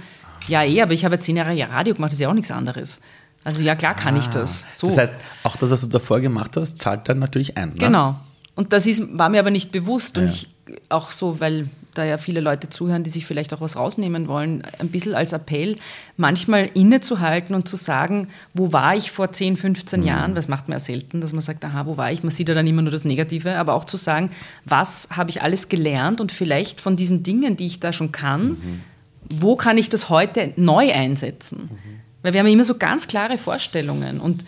ja, 0.47 0.63
eh, 0.63 0.81
aber 0.81 0.93
ich 0.93 1.03
habe 1.03 1.15
ja 1.15 1.21
zehn 1.21 1.37
Jahre 1.37 1.57
Radio 1.69 1.95
gemacht, 1.95 2.11
das 2.11 2.15
ist 2.15 2.21
ja 2.21 2.29
auch 2.29 2.35
nichts 2.35 2.51
anderes. 2.51 3.01
Also 3.43 3.61
ja, 3.61 3.75
klar 3.75 3.95
kann 3.95 4.15
ah. 4.15 4.19
ich 4.19 4.27
das. 4.27 4.65
So. 4.73 4.87
Das 4.87 4.97
heißt, 4.97 5.15
auch 5.43 5.55
das, 5.55 5.71
was 5.71 5.81
du 5.81 5.87
davor 5.87 6.19
gemacht 6.19 6.55
hast, 6.57 6.77
zahlt 6.77 7.09
dann 7.09 7.19
natürlich 7.19 7.57
ein. 7.57 7.69
Ne? 7.69 7.75
Genau. 7.75 8.15
Und 8.55 8.73
das 8.73 8.85
ist, 8.85 9.17
war 9.17 9.29
mir 9.29 9.39
aber 9.39 9.51
nicht 9.51 9.71
bewusst. 9.71 10.17
Und 10.17 10.25
ja. 10.25 10.29
ich 10.29 10.49
auch 10.89 11.11
so, 11.11 11.39
weil 11.39 11.69
da 11.93 12.05
ja 12.05 12.17
viele 12.17 12.39
Leute 12.39 12.69
zuhören, 12.69 13.03
die 13.03 13.09
sich 13.09 13.25
vielleicht 13.25 13.53
auch 13.53 13.61
was 13.61 13.75
rausnehmen 13.75 14.27
wollen, 14.27 14.63
ein 14.79 14.89
bisschen 14.89 15.13
als 15.13 15.33
Appell, 15.33 15.75
manchmal 16.15 16.69
innezuhalten 16.73 17.53
und 17.53 17.67
zu 17.67 17.75
sagen, 17.75 18.29
wo 18.53 18.71
war 18.71 18.95
ich 18.95 19.11
vor 19.11 19.33
10, 19.33 19.57
15 19.57 19.99
mhm. 19.99 20.05
Jahren? 20.05 20.35
Das 20.35 20.47
macht 20.47 20.69
man 20.69 20.77
ja 20.77 20.79
selten, 20.79 21.19
dass 21.19 21.33
man 21.33 21.41
sagt, 21.41 21.65
aha, 21.65 21.85
wo 21.85 21.97
war 21.97 22.11
ich? 22.11 22.23
Man 22.23 22.31
sieht 22.31 22.47
ja 22.47 22.55
dann 22.55 22.67
immer 22.67 22.81
nur 22.81 22.91
das 22.91 23.03
Negative, 23.03 23.57
aber 23.57 23.73
auch 23.73 23.85
zu 23.85 23.97
sagen, 23.97 24.31
was 24.63 25.09
habe 25.11 25.29
ich 25.29 25.41
alles 25.41 25.67
gelernt 25.67 26.21
und 26.21 26.31
vielleicht 26.31 26.79
von 26.79 26.95
diesen 26.95 27.23
Dingen, 27.23 27.57
die 27.57 27.67
ich 27.67 27.79
da 27.79 27.91
schon 27.91 28.11
kann, 28.11 28.47
mhm. 28.47 28.81
wo 29.29 29.55
kann 29.55 29.77
ich 29.77 29.89
das 29.89 30.09
heute 30.09 30.53
neu 30.55 30.93
einsetzen? 30.93 31.71
Mhm. 31.71 32.00
Weil 32.21 32.33
wir 32.33 32.39
haben 32.39 32.47
immer 32.47 32.63
so 32.63 32.77
ganz 32.77 33.07
klare 33.07 33.37
Vorstellungen 33.37 34.19
und 34.19 34.45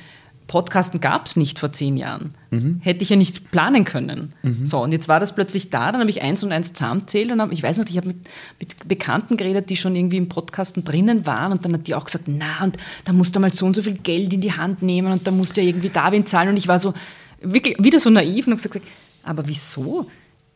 Podcasten 0.48 1.00
gab 1.00 1.26
es 1.26 1.36
nicht 1.36 1.58
vor 1.58 1.72
zehn 1.72 1.96
Jahren. 1.98 2.34
Mhm. 2.52 2.80
Hätte 2.84 3.04
ich 3.04 3.10
ja 3.10 3.16
nicht 3.16 3.50
planen 3.52 3.86
können. 3.86 4.36
Mhm. 4.44 4.66
So, 4.66 4.84
und 4.84 4.92
jetzt 4.92 5.08
war 5.08 5.20
das 5.20 5.34
plötzlich 5.34 5.70
da, 5.70 5.92
dann 5.92 6.02
habe 6.02 6.10
ich 6.10 6.22
eins 6.22 6.44
und 6.44 6.52
eins 6.52 6.74
zusammenzählt 6.74 7.32
und 7.32 7.42
hab, 7.42 7.52
ich 7.52 7.64
weiß 7.64 7.78
noch, 7.78 7.88
ich 7.88 7.98
habe 7.98 8.08
mit, 8.08 8.18
mit, 8.60 8.88
Bekannten 8.88 9.38
geredet, 9.38 9.70
die 9.70 9.78
schon 9.78 9.96
irgendwie 9.96 10.18
im 10.18 10.30
Podcasten 10.30 10.84
drinnen 10.84 11.26
waren 11.26 11.54
und 11.54 11.64
dann 11.64 11.74
hat 11.74 11.88
die 11.88 11.96
auch 11.96 12.06
gesagt, 12.06 12.26
na, 12.28 12.64
und 12.64 12.78
da 13.06 13.14
musst 13.14 13.36
du 13.36 13.40
mal 13.40 13.54
so 13.54 13.66
und 13.66 13.76
so 13.76 13.82
viel 13.82 13.94
Geld 13.94 14.34
in 14.34 14.42
die 14.42 14.52
Hand 14.52 14.82
nehmen 14.84 15.12
und 15.14 15.26
da 15.26 15.32
musst 15.32 15.56
du 15.56 15.62
ja 15.62 15.68
irgendwie 15.68 15.90
Darwin 15.90 16.26
zahlen 16.26 16.50
und 16.50 16.58
ich 16.58 16.68
war 16.68 16.78
so, 16.78 16.94
wirklich, 17.42 17.78
wieder 17.80 18.00
so 18.00 18.10
naiv 18.10 18.46
und 18.46 18.54
habe 18.54 18.62
gesagt, 18.62 18.86
aber 19.24 19.48
wieso? 19.48 20.08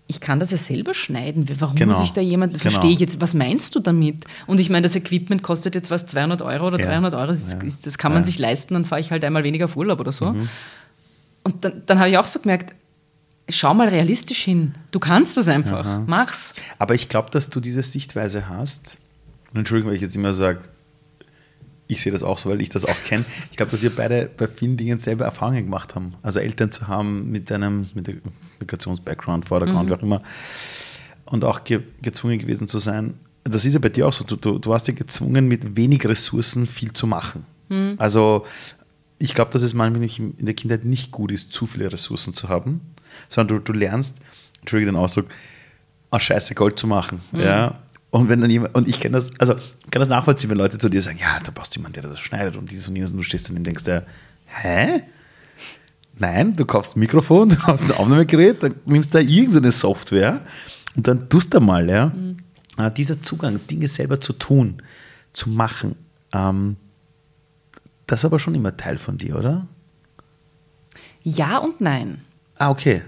Ich 0.08 0.22
kann 0.22 0.40
das 0.40 0.52
ja 0.52 0.58
selber 0.58 0.94
schneiden. 0.94 1.48
Warum 1.60 1.76
genau. 1.76 1.94
muss 1.94 2.04
ich 2.04 2.14
da 2.14 2.22
jemanden, 2.22 2.58
genau. 2.58 2.72
verstehe 2.72 2.92
ich 2.92 3.00
jetzt, 3.00 3.20
was 3.20 3.34
meinst 3.34 3.76
du 3.76 3.80
damit? 3.80 4.26
Und 4.46 4.60
ich 4.60 4.70
meine, 4.70 4.84
das 4.84 4.96
Equipment 4.96 5.44
kostet 5.44 5.76
jetzt 5.76 5.92
was, 5.92 6.06
200 6.06 6.42
Euro 6.42 6.68
oder 6.68 6.80
ja. 6.80 6.86
300 6.86 7.14
Euro, 7.14 7.28
das, 7.28 7.54
ja. 7.54 7.60
ist, 7.60 7.86
das 7.86 7.98
kann 7.98 8.14
man 8.14 8.22
ja. 8.22 8.26
sich 8.26 8.40
leisten, 8.40 8.74
dann 8.74 8.86
fahre 8.86 9.02
ich 9.02 9.12
halt 9.12 9.24
einmal 9.26 9.44
weniger 9.44 9.66
auf 9.66 9.76
Urlaub 9.76 10.00
oder 10.00 10.14
so. 10.14 10.32
Mhm. 10.32 10.50
Und 11.44 11.66
dann, 11.66 11.84
dann 11.86 12.00
habe 12.00 12.10
ich 12.10 12.18
auch 12.18 12.28
so 12.28 12.40
gemerkt, 12.40 12.74
schau 13.50 13.74
mal 13.74 13.90
realistisch 13.90 14.44
hin. 14.44 14.76
Du 14.92 15.00
kannst 15.00 15.38
das 15.38 15.48
einfach, 15.50 15.86
Aha. 15.86 16.04
mach's. 16.06 16.54
Aber 16.80 16.96
ich 16.96 17.10
glaube, 17.10 17.30
dass 17.32 17.50
du 17.50 17.60
diese 17.60 17.84
Sichtweise 17.84 18.50
hast. 18.50 18.98
Entschuldigung, 19.54 19.90
wenn 19.90 19.96
ich 19.96 20.02
jetzt 20.02 20.16
immer 20.16 20.34
sage, 20.34 20.62
ich 21.88 22.02
sehe 22.02 22.12
das 22.12 22.24
auch 22.24 22.38
so, 22.38 22.50
weil 22.50 22.62
ich 22.62 22.70
das 22.70 22.86
auch 22.86 23.04
kenne. 23.06 23.26
Ich 23.52 23.58
glaube, 23.58 23.72
dass 23.72 23.82
wir 23.82 23.96
beide 23.96 24.30
bei 24.36 24.48
vielen 24.48 24.78
Dingen 24.78 25.00
selber 25.00 25.26
Erfahrungen 25.26 25.64
gemacht 25.64 25.96
haben. 25.96 26.14
Also 26.22 26.40
Eltern 26.40 26.72
zu 26.72 26.88
haben 26.88 27.32
mit 27.32 27.52
einem 27.52 27.90
mit 27.94 28.22
Migrations-Background, 28.60 29.48
Vordergrund, 29.48 29.86
mhm. 29.86 29.90
wie 29.90 29.98
auch 29.98 30.04
immer. 30.04 30.22
Und 31.26 31.44
auch 31.44 31.64
ge 31.64 31.82
gezwungen 32.02 32.40
gewesen 32.40 32.68
zu 32.68 32.80
sein. 32.80 33.16
Das 33.44 33.64
ist 33.64 33.74
ja 33.74 33.80
bei 33.80 33.90
dir 33.90 34.08
auch 34.08 34.14
so. 34.14 34.24
Du, 34.26 34.36
du, 34.36 34.60
du 34.60 34.70
warst 34.70 34.88
ja 34.88 34.94
gezwungen, 34.94 35.48
mit 35.48 35.76
wenig 35.76 36.06
Ressourcen 36.06 36.66
viel 36.66 36.92
zu 36.94 37.08
machen. 37.08 37.46
Mhm. 37.70 37.96
Also 37.98 38.46
ich 39.20 39.34
glaube, 39.34 39.52
dass 39.52 39.62
es 39.62 39.74
manchmal 39.74 40.04
in 40.04 40.46
der 40.46 40.54
Kindheit 40.54 40.86
nicht 40.86 41.12
gut 41.12 41.32
ist, 41.32 41.52
zu 41.52 41.66
viele 41.66 41.92
Ressourcen 41.92 42.34
zu 42.34 42.50
haben, 42.50 42.82
sondern 43.30 43.58
du, 43.58 43.72
du 43.72 43.78
lernst, 43.78 44.18
entschuldige 44.60 44.92
den 44.92 45.00
Ausdruck, 45.00 45.28
aus 46.10 46.22
Scheiße 46.22 46.56
Gold 46.56 46.78
zu 46.78 46.88
machen. 46.88 47.22
Mhm. 47.32 47.40
Ja? 47.40 47.80
Und 48.18 48.30
wenn 48.30 48.42
dann 48.42 48.50
jemand, 48.50 48.74
und 48.74 48.88
ich 48.88 49.00
kenne 49.00 49.14
das, 49.14 49.32
also 49.40 49.54
kann 49.92 50.00
das 50.00 50.10
nachvollziehen, 50.10 50.50
wenn 50.50 50.58
Leute 50.58 50.80
zu 50.80 50.90
dir 50.90 51.04
sagen, 51.04 51.20
ja, 51.20 51.40
da 51.44 51.52
brauchst 51.54 51.76
du 51.76 51.80
jemanden, 51.80 52.02
der 52.02 52.10
das 52.10 52.20
schneidet 52.20 52.58
und 52.58 52.72
dieses 52.72 52.88
und 52.88 52.96
jenes 52.96 53.12
und 53.12 53.18
du 53.18 53.24
stehst 53.24 53.48
dann 53.48 53.58
und 53.58 53.64
denkst 53.64 53.84
dir, 53.84 54.08
hä? 54.48 55.04
Nein, 56.18 56.56
du 56.56 56.66
kaufst 56.66 56.98
ein 56.98 57.00
Mikrofon, 57.02 57.50
du 57.50 57.56
kaufst 57.58 57.92
ein 57.92 57.98
Aufnahmegerät, 57.98 58.64
dann 58.64 58.74
nimmst 58.86 59.14
du 59.14 59.20
da 59.20 59.24
irgendeine 59.24 59.72
Software 59.72 60.42
und 60.96 61.08
dann 61.08 61.30
tust 61.30 61.54
du 61.54 61.60
mal, 61.60 61.88
ja. 61.88 62.08
Mhm. 62.08 62.38
Ah, 62.76 62.90
dieser 62.90 63.22
Zugang, 63.22 63.60
Dinge 63.70 63.88
selber 63.88 64.20
zu 64.20 64.34
tun, 64.34 64.82
zu 65.34 65.52
machen, 65.52 65.96
ähm, 66.34 66.78
das 68.08 68.22
ist 68.22 68.26
aber 68.26 68.40
schon 68.40 68.56
immer 68.56 68.76
Teil 68.78 68.98
von 68.98 69.18
dir, 69.18 69.36
oder? 69.36 69.68
Ja 71.22 71.60
und 71.60 71.82
nein. 71.82 72.22
Ah, 72.58 72.72
okay. 72.72 73.04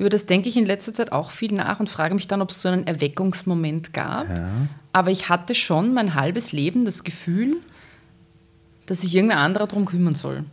Über 0.00 0.08
das 0.08 0.24
denke 0.24 0.48
ich 0.48 0.56
in 0.56 0.64
letzter 0.64 0.94
Zeit 0.94 1.12
auch 1.12 1.30
viel 1.30 1.52
nach 1.52 1.78
und 1.78 1.90
frage 1.90 2.14
mich 2.14 2.26
dann, 2.26 2.40
ob 2.40 2.48
es 2.48 2.62
so 2.62 2.70
einen 2.70 2.86
Erweckungsmoment 2.86 3.92
gab. 3.92 4.30
Ja. 4.30 4.48
Aber 4.94 5.10
ich 5.10 5.28
hatte 5.28 5.54
schon 5.54 5.92
mein 5.92 6.14
halbes 6.14 6.52
Leben 6.52 6.86
das 6.86 7.04
Gefühl, 7.04 7.58
dass 8.86 9.02
sich 9.02 9.14
irgendein 9.14 9.36
anderer 9.36 9.66
darum 9.66 9.84
kümmern 9.84 10.14
soll. 10.14 10.44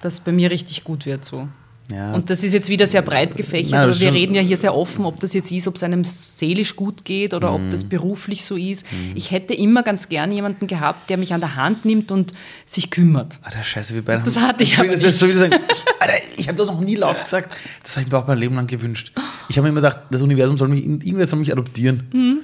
Dass 0.00 0.14
es 0.14 0.20
bei 0.20 0.32
mir 0.32 0.50
richtig 0.50 0.84
gut 0.84 1.04
wird 1.04 1.22
so. 1.22 1.48
Ja, 1.90 2.12
und 2.12 2.28
das 2.28 2.44
ist 2.44 2.52
jetzt 2.52 2.68
wieder 2.68 2.86
sehr 2.86 3.00
breit 3.00 3.34
gefächert, 3.36 3.70
Nein, 3.72 3.84
aber 3.84 3.98
wir 3.98 4.12
reden 4.12 4.34
ja 4.34 4.42
hier 4.42 4.58
sehr 4.58 4.74
offen, 4.74 5.06
ob 5.06 5.20
das 5.20 5.32
jetzt 5.32 5.50
ist, 5.50 5.66
ob 5.66 5.76
es 5.76 5.82
einem 5.82 6.04
seelisch 6.04 6.76
gut 6.76 7.04
geht 7.04 7.32
oder 7.32 7.56
mhm. 7.56 7.66
ob 7.66 7.70
das 7.70 7.84
beruflich 7.84 8.44
so 8.44 8.56
ist. 8.56 8.84
Mhm. 8.92 9.12
Ich 9.14 9.30
hätte 9.30 9.54
immer 9.54 9.82
ganz 9.82 10.10
gern 10.10 10.30
jemanden 10.30 10.66
gehabt, 10.66 11.08
der 11.08 11.16
mich 11.16 11.32
an 11.32 11.40
der 11.40 11.56
Hand 11.56 11.86
nimmt 11.86 12.12
und 12.12 12.34
sich 12.66 12.90
kümmert. 12.90 13.38
Alter, 13.42 13.64
scheiße, 13.64 13.96
wie 13.96 14.02
beide. 14.02 14.22
Das 14.22 14.36
hatte 14.36 14.62
ich, 14.64 14.72
ich 14.72 14.78
aber 14.78 14.88
nicht. 14.88 15.00
Sagen, 15.00 15.54
ich, 15.70 15.84
Alter, 15.98 16.14
ich 16.36 16.48
habe 16.48 16.58
das 16.58 16.66
noch 16.66 16.80
nie 16.80 16.94
laut 16.94 17.18
gesagt. 17.18 17.56
Das 17.82 17.96
habe 17.96 18.04
ich 18.04 18.12
mir 18.12 18.18
auch 18.18 18.26
mein 18.26 18.38
Leben 18.38 18.54
lang 18.54 18.66
gewünscht. 18.66 19.12
Ich 19.48 19.56
habe 19.56 19.64
mir 19.64 19.70
immer 19.70 19.80
gedacht, 19.80 20.00
das 20.10 20.20
Universum 20.20 20.58
soll 20.58 20.68
mich, 20.68 20.84
irgendwer 20.84 21.26
soll 21.26 21.38
mich 21.38 21.52
adoptieren. 21.52 22.08
Mhm. 22.12 22.40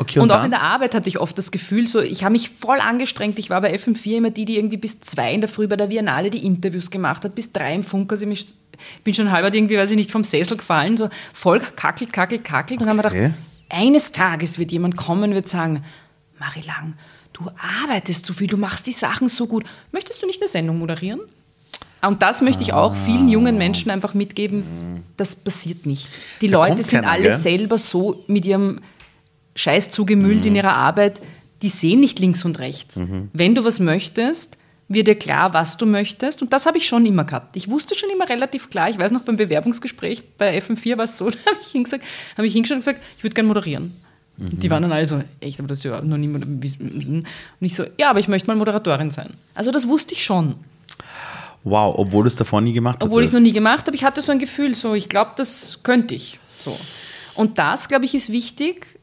Okay, 0.00 0.20
und, 0.20 0.30
und 0.30 0.36
auch 0.36 0.44
in 0.44 0.52
der 0.52 0.62
Arbeit 0.62 0.94
hatte 0.94 1.08
ich 1.08 1.18
oft 1.18 1.36
das 1.36 1.50
Gefühl, 1.50 1.88
so, 1.88 2.00
ich 2.00 2.22
habe 2.22 2.32
mich 2.32 2.50
voll 2.50 2.78
angestrengt. 2.78 3.38
Ich 3.40 3.50
war 3.50 3.60
bei 3.60 3.74
FM4 3.74 4.18
immer 4.18 4.30
die, 4.30 4.44
die 4.44 4.56
irgendwie 4.56 4.76
bis 4.76 5.00
zwei 5.00 5.32
in 5.34 5.40
der 5.40 5.48
Früh 5.48 5.66
bei 5.66 5.76
der 5.76 5.88
Biennale 5.88 6.30
die 6.30 6.46
Interviews 6.46 6.90
gemacht 6.90 7.24
hat, 7.24 7.34
bis 7.34 7.52
drei 7.52 7.74
im 7.74 7.82
Funk. 7.82 8.12
Also 8.12 8.24
ich 8.24 8.54
bin 9.04 9.14
schon 9.14 9.30
halber 9.30 9.52
irgendwie, 9.52 9.76
weiß 9.76 9.90
ich 9.90 9.96
nicht, 9.96 10.10
vom 10.10 10.24
Sessel 10.24 10.56
gefallen, 10.56 10.96
so 10.96 11.08
voll 11.32 11.60
kackelt, 11.60 12.12
kackelt, 12.12 12.44
kackelt. 12.44 12.80
Okay. 12.80 12.90
Und 12.90 12.98
dann 12.98 13.04
haben 13.04 13.14
wir 13.14 13.20
gedacht, 13.20 13.38
eines 13.68 14.12
Tages 14.12 14.58
wird 14.58 14.72
jemand 14.72 14.96
kommen 14.96 15.30
und 15.30 15.34
wird 15.34 15.48
sagen, 15.48 15.84
Marie 16.38 16.62
Lang, 16.62 16.94
du 17.32 17.50
arbeitest 17.82 18.26
so 18.26 18.32
viel, 18.32 18.46
du 18.46 18.56
machst 18.56 18.86
die 18.86 18.92
Sachen 18.92 19.28
so 19.28 19.46
gut. 19.46 19.64
Möchtest 19.92 20.22
du 20.22 20.26
nicht 20.26 20.40
eine 20.40 20.48
Sendung 20.48 20.78
moderieren? 20.78 21.20
Und 22.00 22.22
das 22.22 22.42
möchte 22.42 22.62
ich 22.62 22.72
auch 22.72 22.94
vielen 22.94 23.28
jungen 23.28 23.58
Menschen 23.58 23.90
einfach 23.90 24.14
mitgeben, 24.14 25.02
das 25.16 25.34
passiert 25.34 25.84
nicht. 25.84 26.08
Die 26.40 26.46
da 26.46 26.58
Leute 26.58 26.82
sind 26.82 27.00
keiner, 27.00 27.12
alle 27.12 27.24
gell? 27.24 27.32
selber 27.32 27.76
so 27.76 28.22
mit 28.28 28.44
ihrem 28.44 28.80
Scheiß 29.56 29.90
zugemüllt 29.90 30.42
mhm. 30.42 30.48
in 30.48 30.56
ihrer 30.56 30.74
Arbeit, 30.74 31.20
die 31.62 31.68
sehen 31.68 31.98
nicht 31.98 32.20
links 32.20 32.44
und 32.44 32.60
rechts. 32.60 32.96
Mhm. 32.96 33.30
Wenn 33.32 33.56
du 33.56 33.64
was 33.64 33.80
möchtest, 33.80 34.57
wird 34.88 35.06
dir 35.06 35.14
klar, 35.14 35.52
was 35.52 35.76
du 35.76 35.86
möchtest. 35.86 36.42
Und 36.42 36.52
das 36.52 36.66
habe 36.66 36.78
ich 36.78 36.86
schon 36.86 37.04
immer 37.04 37.24
gehabt. 37.24 37.56
Ich 37.56 37.68
wusste 37.68 37.94
schon 37.94 38.10
immer 38.10 38.28
relativ 38.28 38.70
klar, 38.70 38.88
ich 38.88 38.98
weiß 38.98 39.12
noch 39.12 39.22
beim 39.22 39.36
Bewerbungsgespräch 39.36 40.24
bei 40.36 40.58
FM4 40.58 40.96
war 40.96 41.04
es 41.04 41.18
so, 41.18 41.30
da 41.30 41.38
habe 41.46 41.58
ich, 41.60 41.68
hingesagt, 41.68 42.04
hab 42.36 42.44
ich 42.44 42.52
hingeschaut 42.52 42.76
und 42.76 42.80
gesagt, 42.80 43.02
ich 43.16 43.22
würde 43.22 43.34
gerne 43.34 43.48
moderieren. 43.48 43.94
Mhm. 44.38 44.60
Die 44.60 44.70
waren 44.70 44.82
dann 44.82 44.92
alle 44.92 45.04
so, 45.04 45.22
echt, 45.40 45.58
aber 45.58 45.68
das 45.68 45.78
ist 45.78 45.84
ja 45.84 46.00
noch 46.00 46.16
nie. 46.16 46.28
Und 46.28 47.24
ich 47.60 47.74
so, 47.74 47.84
ja, 47.98 48.10
aber 48.10 48.20
ich 48.20 48.28
möchte 48.28 48.48
mal 48.48 48.56
Moderatorin 48.56 49.10
sein. 49.10 49.34
Also 49.54 49.70
das 49.70 49.86
wusste 49.86 50.14
ich 50.14 50.24
schon. 50.24 50.54
Wow, 51.64 51.94
obwohl 51.98 52.24
du 52.24 52.28
es 52.28 52.36
davor 52.36 52.60
nie 52.60 52.72
gemacht 52.72 52.98
hast. 53.00 53.06
Obwohl 53.06 53.22
ich 53.22 53.28
es 53.28 53.34
noch 53.34 53.40
nie 53.40 53.52
gemacht 53.52 53.86
habe, 53.86 53.96
ich 53.96 54.04
hatte 54.04 54.22
so 54.22 54.32
ein 54.32 54.38
Gefühl, 54.38 54.74
so, 54.74 54.94
ich 54.94 55.08
glaube, 55.08 55.32
das 55.36 55.80
könnte 55.82 56.14
ich. 56.14 56.38
So. 56.64 56.78
Und 57.34 57.58
das, 57.58 57.88
glaube 57.88 58.04
ich, 58.04 58.14
ist 58.14 58.30
wichtig, 58.30 58.98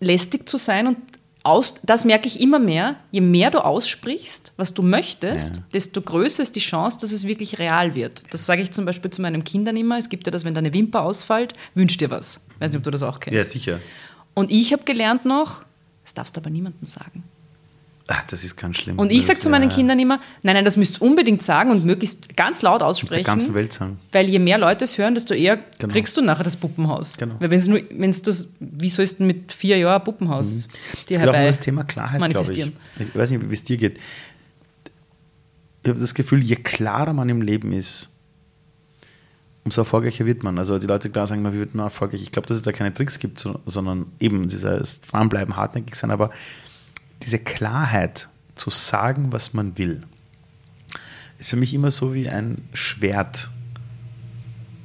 lästig 0.00 0.48
zu 0.48 0.56
sein 0.56 0.86
und 0.86 0.96
aus, 1.42 1.74
das 1.82 2.04
merke 2.04 2.26
ich 2.26 2.40
immer 2.40 2.58
mehr, 2.58 2.96
je 3.10 3.20
mehr 3.20 3.50
du 3.50 3.64
aussprichst, 3.64 4.52
was 4.56 4.74
du 4.74 4.82
möchtest, 4.82 5.56
ja. 5.56 5.62
desto 5.72 6.02
größer 6.02 6.42
ist 6.42 6.56
die 6.56 6.60
Chance, 6.60 6.98
dass 7.00 7.12
es 7.12 7.26
wirklich 7.26 7.58
real 7.58 7.94
wird. 7.94 8.22
Das 8.30 8.46
sage 8.46 8.62
ich 8.62 8.70
zum 8.72 8.84
Beispiel 8.84 9.10
zu 9.10 9.22
meinen 9.22 9.44
Kindern 9.44 9.76
immer. 9.76 9.98
Es 9.98 10.08
gibt 10.08 10.26
ja 10.26 10.30
das, 10.30 10.44
wenn 10.44 10.54
deine 10.54 10.72
Wimper 10.72 11.02
ausfällt, 11.02 11.54
wünsch 11.74 11.96
dir 11.96 12.10
was. 12.10 12.40
Ich 12.54 12.60
weiß 12.60 12.70
nicht, 12.72 12.78
ob 12.78 12.82
du 12.82 12.90
das 12.90 13.02
auch 13.02 13.20
kennst. 13.20 13.36
Ja, 13.36 13.44
sicher. 13.44 13.80
Und 14.34 14.50
ich 14.50 14.72
habe 14.72 14.84
gelernt 14.84 15.24
noch, 15.24 15.64
das 16.04 16.14
darfst 16.14 16.36
du 16.36 16.40
aber 16.40 16.50
niemandem 16.50 16.86
sagen. 16.86 17.24
Ach, 18.12 18.24
das 18.26 18.42
ist 18.42 18.56
ganz 18.56 18.76
schlimm. 18.76 18.98
Und 18.98 19.12
ich 19.12 19.24
sage 19.24 19.38
zu 19.38 19.48
meinen 19.48 19.68
Kindern 19.68 19.96
immer, 20.00 20.20
nein, 20.42 20.56
nein, 20.56 20.64
das 20.64 20.76
müsst 20.76 21.00
ihr 21.00 21.02
unbedingt 21.02 21.44
sagen 21.44 21.70
und 21.70 21.84
möglichst 21.84 22.36
ganz 22.36 22.60
laut 22.60 22.82
aussprechen. 22.82 23.22
Der 23.22 23.22
ganzen 23.22 23.54
Welt 23.54 23.72
sagen. 23.72 24.00
Weil 24.10 24.28
je 24.28 24.40
mehr 24.40 24.58
Leute 24.58 24.82
es 24.82 24.98
hören, 24.98 25.14
desto 25.14 25.32
eher 25.32 25.60
genau. 25.78 25.92
kriegst 25.92 26.16
du 26.16 26.20
nachher 26.20 26.42
das 26.42 26.56
Puppenhaus. 26.56 27.16
Genau. 27.16 27.36
Weil 27.38 27.52
wenn 27.52 27.60
es 27.60 27.68
nur, 27.68 27.80
wenn 27.88 28.10
es 28.10 28.22
das, 28.22 28.48
wie 28.58 28.88
soll 28.88 29.04
es 29.04 29.18
denn 29.18 29.28
mit 29.28 29.52
vier 29.52 29.78
Jahren 29.78 30.02
Puppenhaus 30.02 30.66
mhm. 31.08 31.16
auch 31.18 31.26
um 31.28 31.32
das 31.32 31.60
Thema 31.60 31.84
Klarheit, 31.84 32.30
glaube 32.30 32.52
ich. 32.52 32.72
Ich 32.98 33.14
weiß 33.14 33.30
nicht, 33.30 33.48
wie 33.48 33.54
es 33.54 33.62
dir 33.62 33.76
geht. 33.76 34.00
Ich 35.84 35.88
habe 35.88 36.00
das 36.00 36.12
Gefühl, 36.12 36.42
je 36.42 36.56
klarer 36.56 37.12
man 37.12 37.28
im 37.28 37.42
Leben 37.42 37.72
ist, 37.72 38.08
umso 39.64 39.82
erfolgreicher 39.82 40.26
wird 40.26 40.42
man. 40.42 40.58
Also 40.58 40.80
die 40.80 40.88
Leute 40.88 41.10
klar 41.10 41.28
sagen, 41.28 41.44
wie 41.52 41.58
wird 41.60 41.76
man 41.76 41.86
erfolgreich? 41.86 42.22
Ich 42.22 42.32
glaube, 42.32 42.48
dass 42.48 42.56
es 42.56 42.64
da 42.64 42.72
keine 42.72 42.92
Tricks 42.92 43.20
gibt, 43.20 43.46
sondern 43.66 44.06
eben 44.18 44.48
dieses 44.48 45.00
Dranbleiben, 45.02 45.54
hartnäckig 45.54 45.94
sein, 45.94 46.10
aber 46.10 46.30
diese 47.22 47.38
Klarheit 47.38 48.28
zu 48.54 48.70
sagen, 48.70 49.32
was 49.32 49.54
man 49.54 49.78
will, 49.78 50.02
ist 51.38 51.50
für 51.50 51.56
mich 51.56 51.74
immer 51.74 51.90
so 51.90 52.14
wie 52.14 52.28
ein 52.28 52.68
Schwert, 52.74 53.50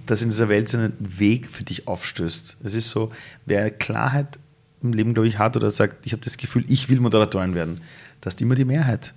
das 0.06 0.22
in 0.22 0.30
dieser 0.30 0.50
Welt 0.50 0.70
so 0.70 0.78
einen 0.78 0.94
Weg 1.00 1.50
für 1.50 1.64
dich 1.64 1.88
aufstößt. 1.88 2.58
Es 2.64 2.76
ist 2.76 2.90
so, 2.90 3.12
wer 3.46 3.72
Klarheit 3.72 4.40
im 4.82 4.94
Leben, 4.94 5.14
glaube 5.14 5.28
ich, 5.28 5.40
hat 5.40 5.58
oder 5.58 5.72
sagt, 5.72 6.06
ich 6.06 6.14
habe 6.14 6.24
das 6.24 6.38
Gefühl, 6.38 6.64
ich 6.68 6.90
will 6.90 7.00
Moderatorin 7.00 7.56
werden, 7.56 7.82
das 8.22 8.36
ist 8.36 8.42
immer 8.42 8.56
die 8.56 8.66
Mehrheit. 8.66 9.14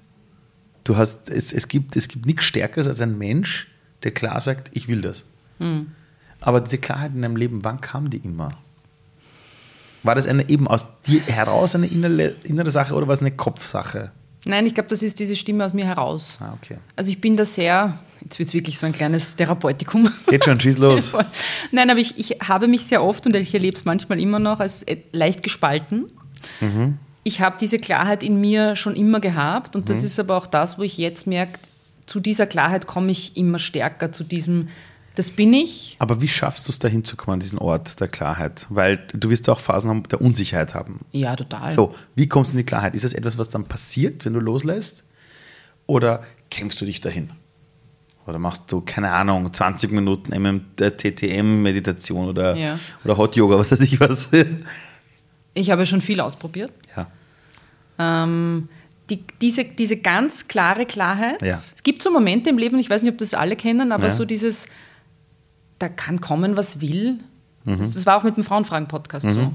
Du 0.84 0.96
hast, 0.96 1.28
es, 1.28 1.52
es, 1.52 1.68
gibt, 1.68 1.96
es 1.96 2.08
gibt 2.08 2.26
nichts 2.26 2.44
Stärkeres 2.44 2.88
als 2.88 3.00
ein 3.00 3.18
Mensch, 3.18 3.68
der 4.02 4.12
klar 4.12 4.40
sagt, 4.40 4.70
ich 4.72 4.88
will 4.88 5.02
das. 5.02 5.24
Mhm. 5.58 5.88
Aber 6.40 6.60
diese 6.60 6.78
Klarheit 6.78 7.14
in 7.14 7.22
deinem 7.22 7.36
Leben, 7.36 7.64
wann 7.64 7.80
kam 7.80 8.10
die 8.10 8.18
immer? 8.18 8.58
War 10.08 10.14
das 10.14 10.26
eine, 10.26 10.48
eben 10.48 10.66
aus 10.66 10.86
dir 11.06 11.20
heraus 11.26 11.74
eine 11.74 11.86
innere, 11.86 12.34
innere 12.44 12.70
Sache 12.70 12.94
oder 12.94 13.08
war 13.08 13.12
es 13.12 13.20
eine 13.20 13.30
Kopfsache? 13.30 14.10
Nein, 14.46 14.64
ich 14.64 14.72
glaube, 14.72 14.88
das 14.88 15.02
ist 15.02 15.20
diese 15.20 15.36
Stimme 15.36 15.62
aus 15.66 15.74
mir 15.74 15.84
heraus. 15.84 16.38
Ah, 16.40 16.54
okay. 16.56 16.78
Also 16.96 17.10
ich 17.10 17.20
bin 17.20 17.36
da 17.36 17.44
sehr, 17.44 17.98
jetzt 18.22 18.38
wird 18.38 18.48
es 18.48 18.54
wirklich 18.54 18.78
so 18.78 18.86
ein 18.86 18.94
kleines 18.94 19.36
Therapeutikum. 19.36 20.10
Geht 20.26 20.46
schon, 20.46 20.58
schieß 20.58 20.78
los. 20.78 21.12
Nein, 21.72 21.90
aber 21.90 22.00
ich, 22.00 22.18
ich 22.18 22.38
habe 22.40 22.68
mich 22.68 22.86
sehr 22.86 23.04
oft 23.04 23.26
und 23.26 23.36
ich 23.36 23.52
erlebe 23.52 23.76
es 23.76 23.84
manchmal 23.84 24.18
immer 24.18 24.38
noch 24.38 24.60
als 24.60 24.86
leicht 25.12 25.42
gespalten. 25.42 26.10
Mhm. 26.62 26.96
Ich 27.22 27.42
habe 27.42 27.58
diese 27.60 27.78
Klarheit 27.78 28.22
in 28.22 28.40
mir 28.40 28.76
schon 28.76 28.96
immer 28.96 29.20
gehabt 29.20 29.76
und 29.76 29.90
das 29.90 30.00
mhm. 30.00 30.06
ist 30.06 30.18
aber 30.18 30.38
auch 30.38 30.46
das, 30.46 30.78
wo 30.78 30.84
ich 30.84 30.96
jetzt 30.96 31.26
merke, 31.26 31.60
zu 32.06 32.18
dieser 32.18 32.46
Klarheit 32.46 32.86
komme 32.86 33.10
ich 33.10 33.36
immer 33.36 33.58
stärker, 33.58 34.10
zu 34.10 34.24
diesem 34.24 34.68
das 35.18 35.32
bin 35.32 35.52
ich. 35.52 35.96
Aber 35.98 36.20
wie 36.20 36.28
schaffst 36.28 36.68
du 36.68 36.70
es, 36.70 36.78
da 36.78 36.86
hinzukommen, 36.86 37.34
an 37.34 37.40
diesen 37.40 37.58
Ort 37.58 38.00
der 38.00 38.06
Klarheit? 38.06 38.66
Weil 38.68 38.98
du 39.12 39.30
wirst 39.30 39.48
auch 39.48 39.58
Phasen 39.58 40.04
der 40.04 40.20
Unsicherheit 40.20 40.74
haben. 40.74 41.00
Ja, 41.10 41.34
total. 41.34 41.72
So, 41.72 41.92
wie 42.14 42.28
kommst 42.28 42.52
du 42.52 42.54
in 42.54 42.58
die 42.58 42.64
Klarheit? 42.64 42.94
Ist 42.94 43.04
das 43.04 43.14
etwas, 43.14 43.36
was 43.36 43.48
dann 43.48 43.64
passiert, 43.64 44.24
wenn 44.24 44.34
du 44.34 44.40
loslässt? 44.40 45.04
Oder 45.86 46.22
kämpfst 46.52 46.80
du 46.80 46.84
dich 46.84 47.00
dahin? 47.00 47.30
Oder 48.28 48.38
machst 48.38 48.70
du, 48.70 48.80
keine 48.80 49.10
Ahnung, 49.10 49.52
20 49.52 49.90
Minuten 49.90 50.30
TTM-Meditation 50.76 52.28
oder, 52.28 52.54
ja. 52.54 52.78
oder 53.04 53.16
Hot 53.16 53.34
Yoga, 53.34 53.58
was 53.58 53.72
weiß 53.72 53.80
ich 53.80 53.98
was? 53.98 54.30
ich 55.54 55.70
habe 55.70 55.84
schon 55.84 56.00
viel 56.00 56.20
ausprobiert. 56.20 56.70
Ja. 56.96 57.10
Ähm, 57.98 58.68
die, 59.10 59.24
diese, 59.40 59.64
diese 59.64 59.96
ganz 59.96 60.46
klare 60.46 60.86
Klarheit. 60.86 61.42
Ja. 61.42 61.54
Es 61.54 61.82
gibt 61.82 62.02
so 62.02 62.12
Momente 62.12 62.50
im 62.50 62.58
Leben, 62.58 62.78
ich 62.78 62.88
weiß 62.88 63.02
nicht, 63.02 63.10
ob 63.10 63.18
das 63.18 63.34
alle 63.34 63.56
kennen, 63.56 63.90
aber 63.90 64.04
ja. 64.04 64.10
so 64.10 64.24
dieses, 64.24 64.68
da 65.78 65.88
kann 65.88 66.20
kommen, 66.20 66.56
was 66.56 66.80
will. 66.80 67.18
Mhm. 67.64 67.78
Das, 67.78 67.92
das, 67.92 68.06
war 68.06 68.16
auch 68.16 68.22
mit 68.22 68.36
dem 68.36 68.44
Frauenfragen-Podcast 68.44 69.26
mhm. 69.26 69.30
so. 69.30 69.52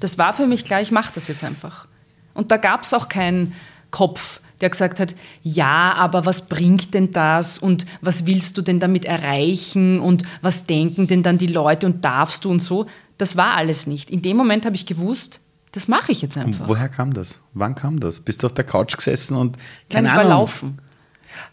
Das 0.00 0.18
war 0.18 0.32
für 0.32 0.46
mich 0.46 0.64
klar, 0.64 0.80
ich 0.80 0.90
mache 0.90 1.12
das 1.14 1.28
jetzt 1.28 1.44
einfach. 1.44 1.86
Und 2.34 2.50
da 2.50 2.56
gab 2.56 2.84
es 2.84 2.94
auch 2.94 3.08
keinen 3.08 3.54
Kopf, 3.90 4.40
der 4.60 4.70
gesagt 4.70 5.00
hat, 5.00 5.14
ja, 5.42 5.94
aber 5.94 6.26
was 6.26 6.48
bringt 6.48 6.94
denn 6.94 7.12
das 7.12 7.58
und 7.58 7.86
was 8.00 8.26
willst 8.26 8.56
du 8.58 8.62
denn 8.62 8.80
damit 8.80 9.04
erreichen 9.04 10.00
und 10.00 10.22
was 10.42 10.64
denken 10.64 11.06
denn 11.06 11.22
dann 11.22 11.38
die 11.38 11.46
Leute 11.46 11.86
und 11.86 12.04
darfst 12.04 12.44
du 12.44 12.50
und 12.50 12.60
so. 12.60 12.86
Das 13.18 13.36
war 13.36 13.56
alles 13.56 13.86
nicht. 13.86 14.10
In 14.10 14.22
dem 14.22 14.36
Moment 14.36 14.64
habe 14.64 14.76
ich 14.76 14.86
gewusst, 14.86 15.40
das 15.72 15.88
mache 15.88 16.12
ich 16.12 16.22
jetzt 16.22 16.36
einfach. 16.36 16.62
Und 16.62 16.68
woher 16.68 16.88
kam 16.88 17.12
das? 17.12 17.40
Wann 17.54 17.74
kam 17.74 18.00
das? 18.00 18.20
Bist 18.20 18.42
du 18.42 18.46
auf 18.46 18.54
der 18.54 18.64
Couch 18.64 18.96
gesessen 18.96 19.36
und 19.36 19.56
keine 19.90 20.08
Nein, 20.08 20.16
ich 20.16 20.22
war 20.22 20.28
laufen. 20.28 20.78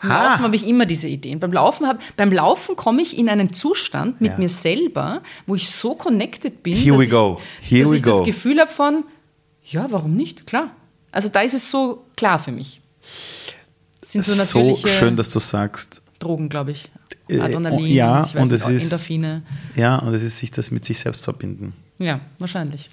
Beim 0.01 0.11
Laufen 0.11 0.43
habe 0.43 0.55
ich 0.55 0.67
immer 0.67 0.85
diese 0.85 1.07
Ideen. 1.07 1.39
Beim 1.39 1.53
Laufen, 1.53 1.87
hab, 1.87 1.99
beim 2.17 2.31
Laufen 2.31 2.75
komme 2.75 3.01
ich 3.01 3.17
in 3.17 3.29
einen 3.29 3.53
Zustand 3.53 4.21
mit 4.21 4.31
ja. 4.31 4.37
mir 4.37 4.49
selber, 4.49 5.21
wo 5.45 5.55
ich 5.55 5.69
so 5.69 5.95
connected 5.95 6.63
bin, 6.63 6.75
Here 6.75 6.97
we 6.97 7.07
go. 7.07 7.39
Here 7.61 7.83
dass 7.83 7.91
we 7.91 7.97
ich 7.97 8.03
go. 8.03 8.17
das 8.17 8.25
Gefühl 8.25 8.59
habe 8.59 8.71
von, 8.71 9.05
ja, 9.63 9.87
warum 9.91 10.15
nicht? 10.15 10.45
Klar. 10.47 10.71
Also 11.11 11.29
da 11.29 11.41
ist 11.41 11.53
es 11.53 11.69
so 11.69 12.05
klar 12.15 12.39
für 12.39 12.51
mich. 12.51 12.81
Das 14.01 14.11
sind 14.11 14.25
so, 14.25 14.75
so 14.75 14.87
schön, 14.87 15.15
dass 15.15 15.29
du 15.29 15.39
sagst. 15.39 16.01
Drogen, 16.19 16.49
glaube 16.49 16.71
ich. 16.71 16.91
Äh, 17.27 17.39
Adrenalin, 17.39 17.87
ja, 17.87 18.23
ich 18.23 18.35
weiß 18.35 18.43
und 18.43 18.51
es 18.51 18.67
ist, 18.67 18.83
Endorphine. 18.83 19.43
Ja, 19.75 19.97
und 19.97 20.13
es 20.13 20.21
ist 20.21 20.37
sich 20.37 20.51
das 20.51 20.71
mit 20.71 20.85
sich 20.85 20.99
selbst 20.99 21.23
verbinden. 21.23 21.73
Ja, 21.97 22.19
wahrscheinlich. 22.39 22.89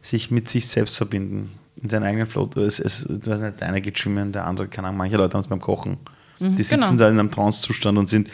Sich 0.00 0.30
mit 0.30 0.48
sich 0.48 0.68
selbst 0.68 0.96
verbinden. 0.96 1.52
In 1.82 1.88
seinen 1.88 2.04
eigenen 2.04 2.26
Float. 2.26 2.56
Es, 2.56 2.78
es, 2.78 3.06
der 3.08 3.54
eine 3.60 3.80
geht 3.80 3.98
schwimmen, 3.98 4.30
der 4.30 4.46
andere, 4.46 4.68
keine 4.68 4.88
Ahnung, 4.88 4.98
manche 4.98 5.16
Leute 5.16 5.34
haben 5.34 5.40
es 5.40 5.48
beim 5.48 5.60
Kochen. 5.60 5.96
Mhm, 6.42 6.56
die 6.56 6.62
sitzen 6.62 6.82
genau. 6.82 6.96
da 6.96 7.08
in 7.08 7.18
einem 7.18 7.30
Trance-Zustand 7.30 7.96
und 7.98 8.08
sind. 8.08 8.28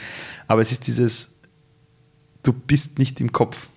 Aber 0.47 0.63
es 0.63 0.73
ist 0.73 0.87
dieses, 0.87 1.35
du 2.43 2.53
bist 2.53 2.99
nicht 2.99 3.21
im 3.21 3.33
Kopf, 3.33 3.69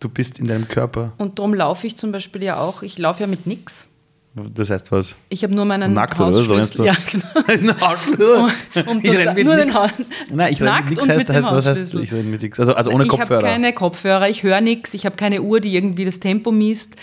du 0.00 0.08
bist 0.08 0.38
in 0.38 0.46
deinem 0.46 0.68
Körper. 0.68 1.12
Und 1.16 1.38
darum 1.38 1.54
laufe 1.54 1.86
ich 1.86 1.96
zum 1.96 2.12
Beispiel 2.12 2.42
ja 2.42 2.58
auch, 2.58 2.82
ich 2.82 2.98
laufe 2.98 3.22
ja 3.22 3.26
mit 3.26 3.46
nichts. 3.46 3.86
Das 4.54 4.70
heißt 4.70 4.92
was? 4.92 5.16
Ich 5.28 5.42
habe 5.42 5.56
nur 5.56 5.64
meinen 5.64 5.92
Nackt 5.92 6.18
Hausschlüssel. 6.18 6.52
Oder 6.52 6.60
was? 6.60 6.76
Ja, 6.76 6.96
genau. 7.56 7.80
Hausschlüssel? 7.80 8.36
Um, 8.36 8.88
um 8.88 9.00
ich 9.02 9.10
renne 9.10 9.34
mit 9.34 9.44
nur 9.44 9.56
den 9.56 9.74
ha 9.74 9.90
Nein, 10.32 10.52
ich 10.52 10.62
renne 10.62 10.80
mit 10.80 10.90
nichts. 10.90 11.08
Heißt, 11.08 11.30
heißt, 11.30 11.50
was 11.50 11.66
heißt, 11.66 11.94
ich 11.94 12.12
renne 12.12 12.24
mit 12.24 12.42
nichts? 12.42 12.60
Also, 12.60 12.74
also 12.74 12.92
ohne 12.92 13.06
Kopfhörer. 13.06 13.40
Ich 13.40 13.44
habe 13.44 13.54
keine 13.54 13.72
Kopfhörer, 13.72 14.28
ich 14.28 14.44
höre 14.44 14.60
nichts, 14.60 14.94
ich 14.94 15.04
habe 15.04 15.16
keine 15.16 15.42
Uhr, 15.42 15.58
die 15.58 15.74
irgendwie 15.74 16.04
das 16.04 16.20
Tempo 16.20 16.52
misst. 16.52 16.94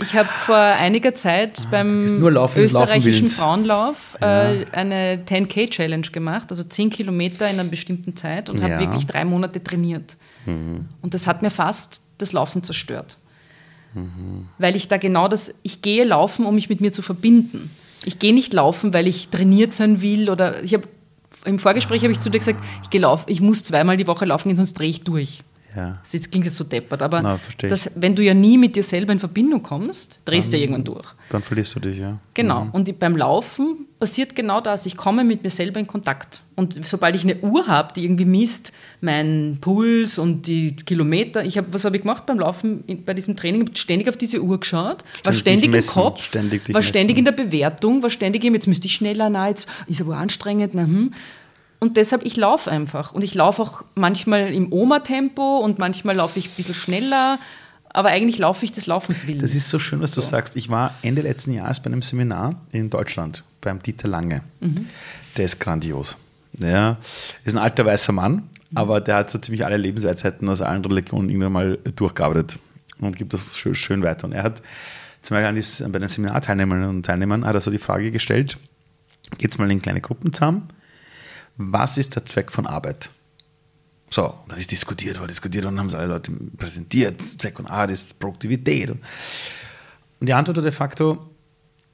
Ich 0.00 0.16
habe 0.16 0.28
vor 0.28 0.56
einiger 0.56 1.14
Zeit 1.14 1.60
ah, 1.66 1.68
beim 1.70 2.20
laufen, 2.20 2.62
österreichischen 2.62 3.28
Frauenlauf 3.28 4.16
äh, 4.20 4.66
eine 4.72 5.22
10K-Challenge 5.24 6.08
gemacht, 6.08 6.50
also 6.50 6.64
10 6.64 6.90
Kilometer 6.90 7.48
in 7.48 7.60
einer 7.60 7.68
bestimmten 7.68 8.16
Zeit 8.16 8.50
und 8.50 8.58
ja. 8.58 8.64
habe 8.64 8.80
wirklich 8.80 9.06
drei 9.06 9.24
Monate 9.24 9.62
trainiert. 9.62 10.16
Mhm. 10.46 10.86
Und 11.00 11.14
das 11.14 11.26
hat 11.28 11.42
mir 11.42 11.50
fast 11.50 12.02
das 12.18 12.32
Laufen 12.32 12.64
zerstört. 12.64 13.18
Mhm. 13.94 14.48
Weil 14.58 14.74
ich 14.74 14.88
da 14.88 14.96
genau 14.96 15.28
das, 15.28 15.54
ich 15.62 15.80
gehe 15.80 16.04
laufen, 16.04 16.44
um 16.44 16.56
mich 16.56 16.68
mit 16.68 16.80
mir 16.80 16.92
zu 16.92 17.02
verbinden. 17.02 17.70
Ich 18.04 18.18
gehe 18.18 18.34
nicht 18.34 18.52
laufen, 18.52 18.92
weil 18.92 19.06
ich 19.06 19.28
trainiert 19.28 19.74
sein 19.74 20.02
will 20.02 20.28
oder 20.28 20.62
ich 20.64 20.74
habe 20.74 20.88
im 21.44 21.58
Vorgespräch 21.58 22.02
habe 22.02 22.12
ich 22.12 22.20
zu 22.20 22.30
dir 22.30 22.38
gesagt, 22.38 22.58
ich 22.82 22.90
gehe 22.90 23.00
laufen, 23.00 23.24
ich 23.28 23.40
muss 23.40 23.62
zweimal 23.62 23.96
die 23.96 24.06
Woche 24.06 24.24
laufen 24.24 24.48
gehen, 24.48 24.56
sonst 24.56 24.74
drehe 24.74 24.88
ich 24.88 25.02
durch. 25.02 25.42
Ja. 25.76 26.00
Das 26.10 26.30
klingt 26.30 26.46
jetzt 26.46 26.56
so 26.56 26.64
deppert, 26.64 27.02
aber 27.02 27.20
Na, 27.22 27.40
das, 27.58 27.90
wenn 27.96 28.14
du 28.14 28.22
ja 28.22 28.34
nie 28.34 28.56
mit 28.56 28.76
dir 28.76 28.82
selber 28.82 29.12
in 29.12 29.18
Verbindung 29.18 29.62
kommst, 29.62 30.20
drehst 30.24 30.52
du 30.52 30.56
ja 30.56 30.62
irgendwann 30.62 30.84
durch. 30.84 31.06
Dann 31.30 31.42
verlierst 31.42 31.74
du 31.76 31.80
dich, 31.80 31.98
ja. 31.98 32.18
Genau. 32.34 32.66
Mhm. 32.66 32.70
Und 32.70 32.98
beim 32.98 33.16
Laufen 33.16 33.86
passiert 33.98 34.34
genau 34.34 34.60
das. 34.60 34.86
Ich 34.86 34.96
komme 34.96 35.24
mit 35.24 35.42
mir 35.42 35.50
selber 35.50 35.80
in 35.80 35.86
Kontakt. 35.86 36.42
Und 36.56 36.86
sobald 36.86 37.16
ich 37.16 37.24
eine 37.24 37.36
Uhr 37.38 37.66
habe, 37.66 37.92
die 37.94 38.04
irgendwie 38.04 38.24
misst, 38.24 38.72
meinen 39.00 39.60
Puls 39.60 40.18
und 40.18 40.46
die 40.46 40.76
Kilometer, 40.76 41.44
ich 41.44 41.58
hab, 41.58 41.72
was 41.72 41.84
habe 41.84 41.96
ich 41.96 42.02
gemacht 42.02 42.26
beim 42.26 42.38
Laufen, 42.38 42.84
bei 43.04 43.14
diesem 43.14 43.34
Training? 43.34 43.62
Ich 43.62 43.68
habe 43.68 43.76
ständig 43.76 44.08
auf 44.08 44.16
diese 44.16 44.40
Uhr 44.40 44.60
geschaut, 44.60 45.02
ständig 45.14 45.26
war 45.26 45.32
ständig 45.32 45.70
messen, 45.70 45.98
im 45.98 46.04
Kopf, 46.04 46.22
ständig 46.22 46.74
war 46.74 46.82
ständig 46.82 47.18
in 47.18 47.24
der 47.24 47.32
Bewertung, 47.32 48.02
war 48.02 48.10
ständig, 48.10 48.44
jetzt 48.44 48.68
müsste 48.68 48.86
ich 48.86 48.94
schneller, 48.94 49.30
na, 49.30 49.48
jetzt 49.48 49.66
ist 49.88 50.00
aber 50.00 50.16
anstrengend, 50.16 50.74
na, 50.74 50.82
hm. 50.82 51.12
Und 51.84 51.98
deshalb, 51.98 52.24
ich 52.24 52.34
laufe 52.38 52.70
einfach. 52.70 53.12
Und 53.12 53.22
ich 53.22 53.34
laufe 53.34 53.60
auch 53.60 53.84
manchmal 53.94 54.54
im 54.54 54.72
Oma-Tempo 54.72 55.58
und 55.58 55.78
manchmal 55.78 56.16
laufe 56.16 56.38
ich 56.38 56.46
ein 56.46 56.54
bisschen 56.56 56.74
schneller. 56.74 57.38
aber 57.90 58.08
eigentlich 58.08 58.38
laufe 58.38 58.64
ich 58.64 58.72
des 58.72 58.86
Laufens 58.86 59.26
willen. 59.26 59.38
Das 59.38 59.54
ist 59.54 59.68
so 59.68 59.78
schön, 59.78 60.00
was 60.00 60.12
du 60.12 60.22
so. 60.22 60.30
sagst. 60.30 60.56
Ich 60.56 60.70
war 60.70 60.94
Ende 61.02 61.20
letzten 61.20 61.52
Jahres 61.52 61.80
bei 61.80 61.88
einem 61.88 62.00
Seminar 62.00 62.54
in 62.72 62.88
Deutschland 62.88 63.44
beim 63.60 63.80
Dieter 63.80 64.08
Lange. 64.08 64.40
Mhm. 64.60 64.86
Der 65.36 65.44
ist 65.44 65.60
grandios. 65.60 66.16
Der 66.54 66.96
ist 67.44 67.54
ein 67.54 67.62
alter 67.62 67.84
weißer 67.84 68.12
Mann, 68.12 68.32
mhm. 68.32 68.76
aber 68.76 69.02
der 69.02 69.16
hat 69.16 69.30
so 69.30 69.38
ziemlich 69.38 69.66
alle 69.66 69.76
Lebensweisheiten 69.76 70.48
aus 70.48 70.62
allen 70.62 70.82
Religionen 70.86 71.28
irgendwann 71.28 71.52
mal 71.52 71.78
durchgearbeitet 71.94 72.58
und 72.98 73.14
gibt 73.14 73.34
das 73.34 73.58
schön, 73.58 73.74
schön 73.74 74.02
weiter. 74.02 74.26
Und 74.26 74.32
er 74.32 74.42
hat 74.42 74.62
zum 75.20 75.36
Beispiel 75.36 75.88
bei 75.90 75.98
den 75.98 76.08
Seminarteilnehmerinnen 76.08 76.88
und 76.88 77.04
Teilnehmern 77.04 77.44
hat 77.44 77.54
er 77.54 77.60
so 77.60 77.70
die 77.70 77.78
Frage 77.78 78.10
gestellt, 78.10 78.56
geht 79.36 79.50
es 79.50 79.58
mal 79.58 79.70
in 79.70 79.82
kleine 79.82 80.00
Gruppen 80.00 80.32
zusammen, 80.32 80.70
was 81.56 81.98
ist 81.98 82.16
der 82.16 82.24
Zweck 82.24 82.50
von 82.50 82.66
Arbeit? 82.66 83.10
So, 84.10 84.34
dann 84.48 84.58
ist 84.58 84.70
diskutiert 84.70 85.18
worden, 85.18 85.28
diskutiert 85.28 85.64
und 85.66 85.72
dann 85.72 85.80
haben 85.80 85.86
es 85.86 85.94
alle 85.94 86.06
Leute 86.06 86.32
präsentiert, 86.56 87.20
Zweck 87.20 87.58
und 87.58 87.66
Art 87.66 87.90
ist 87.90 88.18
Produktivität. 88.18 88.90
Und 88.90 89.00
die 90.20 90.34
Antwort 90.34 90.56
war 90.56 90.62
de 90.62 90.72
facto, 90.72 91.30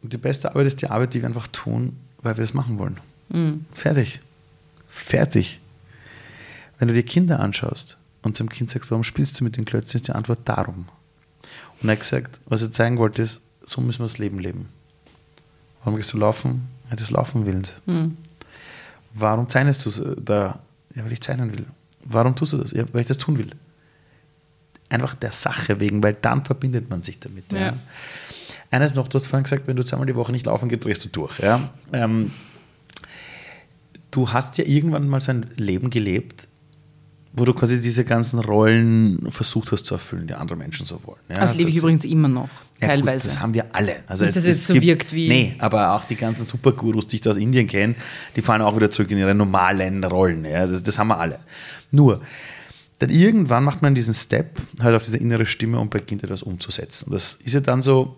die 0.02 0.18
beste 0.18 0.50
Arbeit 0.50 0.66
ist 0.66 0.82
die 0.82 0.88
Arbeit, 0.88 1.14
die 1.14 1.22
wir 1.22 1.28
einfach 1.28 1.46
tun, 1.48 1.96
weil 2.22 2.36
wir 2.36 2.44
es 2.44 2.54
machen 2.54 2.78
wollen. 2.78 2.98
Mhm. 3.28 3.64
Fertig. 3.72 4.20
Fertig. 4.88 5.60
Wenn 6.78 6.88
du 6.88 6.94
dir 6.94 7.04
Kinder 7.04 7.40
anschaust 7.40 7.96
und 8.22 8.36
zum 8.36 8.48
Kind 8.48 8.70
sagst, 8.70 8.90
warum 8.90 9.04
spielst 9.04 9.38
du 9.40 9.44
mit 9.44 9.56
den 9.56 9.64
Klötzen, 9.64 9.96
ist 9.96 10.08
die 10.08 10.12
Antwort 10.12 10.40
darum. 10.44 10.88
Und 11.80 11.88
er 11.88 11.92
hat 11.92 12.00
gesagt, 12.00 12.40
was 12.46 12.62
er 12.62 12.72
zeigen 12.72 12.98
wollte, 12.98 13.22
ist, 13.22 13.42
so 13.64 13.80
müssen 13.80 14.00
wir 14.00 14.04
das 14.04 14.18
Leben 14.18 14.38
leben. 14.38 14.68
Warum 15.82 15.96
gehst 15.96 16.12
du 16.12 16.18
laufen? 16.18 16.68
Ja, 16.90 16.96
des 16.96 17.10
Laufen 17.10 17.46
willens. 17.46 17.76
Mhm. 17.86 18.16
Warum 19.14 19.48
zeichnest 19.48 19.84
du 19.84 19.90
es 19.90 20.02
da? 20.22 20.60
Ja, 20.94 21.04
weil 21.04 21.12
ich 21.12 21.20
zeichnen 21.20 21.52
will. 21.52 21.66
Warum 22.04 22.34
tust 22.34 22.52
du 22.52 22.58
das? 22.58 22.72
Ja, 22.72 22.84
weil 22.92 23.02
ich 23.02 23.06
das 23.06 23.18
tun 23.18 23.38
will. 23.38 23.50
Einfach 24.88 25.14
der 25.14 25.32
Sache 25.32 25.80
wegen, 25.80 26.02
weil 26.02 26.14
dann 26.14 26.44
verbindet 26.44 26.90
man 26.90 27.02
sich 27.02 27.20
damit. 27.20 27.52
Ja. 27.52 27.58
Ja. 27.58 27.72
Eines 28.70 28.94
noch, 28.94 29.08
du 29.08 29.18
hast 29.18 29.26
vorhin 29.26 29.44
gesagt, 29.44 29.66
wenn 29.66 29.76
du 29.76 29.84
zweimal 29.84 30.06
die 30.06 30.14
Woche 30.14 30.32
nicht 30.32 30.46
laufen 30.46 30.68
gehst, 30.68 30.84
drehst 30.84 31.04
du 31.04 31.08
durch. 31.08 31.38
Ja? 31.40 31.70
Ähm, 31.92 32.30
du 34.10 34.32
hast 34.32 34.58
ja 34.58 34.64
irgendwann 34.64 35.08
mal 35.08 35.20
so 35.20 35.32
ein 35.32 35.46
Leben 35.56 35.90
gelebt, 35.90 36.48
wo 37.32 37.44
du 37.44 37.54
quasi 37.54 37.80
diese 37.80 38.04
ganzen 38.04 38.40
Rollen 38.40 39.30
versucht 39.30 39.70
hast 39.70 39.86
zu 39.86 39.94
erfüllen, 39.94 40.26
die 40.26 40.34
andere 40.34 40.56
Menschen 40.56 40.84
so 40.84 41.00
wollen. 41.04 41.20
Ja, 41.28 41.36
das 41.36 41.54
lebe 41.54 41.70
ich 41.70 41.76
übrigens 41.76 42.04
immer 42.04 42.28
noch, 42.28 42.48
ja, 42.80 42.88
teilweise. 42.88 43.28
Gut, 43.28 43.36
das 43.36 43.40
haben 43.40 43.54
wir 43.54 43.66
alle. 43.72 43.96
Also 44.06 44.24
Nicht, 44.24 44.36
es, 44.36 44.42
dass 44.42 44.52
es, 44.52 44.60
es 44.60 44.66
so 44.66 44.74
gibt, 44.74 44.86
wirkt 44.86 45.12
wie. 45.12 45.28
Nee, 45.28 45.54
aber 45.58 45.94
auch 45.94 46.04
die 46.04 46.16
ganzen 46.16 46.44
Supergurus, 46.44 47.06
die 47.06 47.16
ich 47.16 47.22
da 47.22 47.30
aus 47.30 47.36
Indien 47.36 47.68
kenne, 47.68 47.94
die 48.34 48.42
fallen 48.42 48.62
auch 48.62 48.74
wieder 48.74 48.90
zurück 48.90 49.10
in 49.12 49.18
ihre 49.18 49.34
normalen 49.34 50.02
Rollen. 50.02 50.44
Ja, 50.44 50.66
das, 50.66 50.82
das 50.82 50.98
haben 50.98 51.08
wir 51.08 51.18
alle. 51.18 51.38
Nur, 51.92 52.20
dann 52.98 53.10
irgendwann 53.10 53.64
macht 53.64 53.80
man 53.80 53.94
diesen 53.94 54.14
Step 54.14 54.60
halt 54.82 54.96
auf 54.96 55.04
diese 55.04 55.18
innere 55.18 55.46
Stimme 55.46 55.78
und 55.78 55.90
beginnt 55.90 56.24
etwas 56.24 56.42
umzusetzen. 56.42 57.10
Das 57.12 57.34
ist 57.34 57.54
ja 57.54 57.60
dann 57.60 57.80
so, 57.80 58.16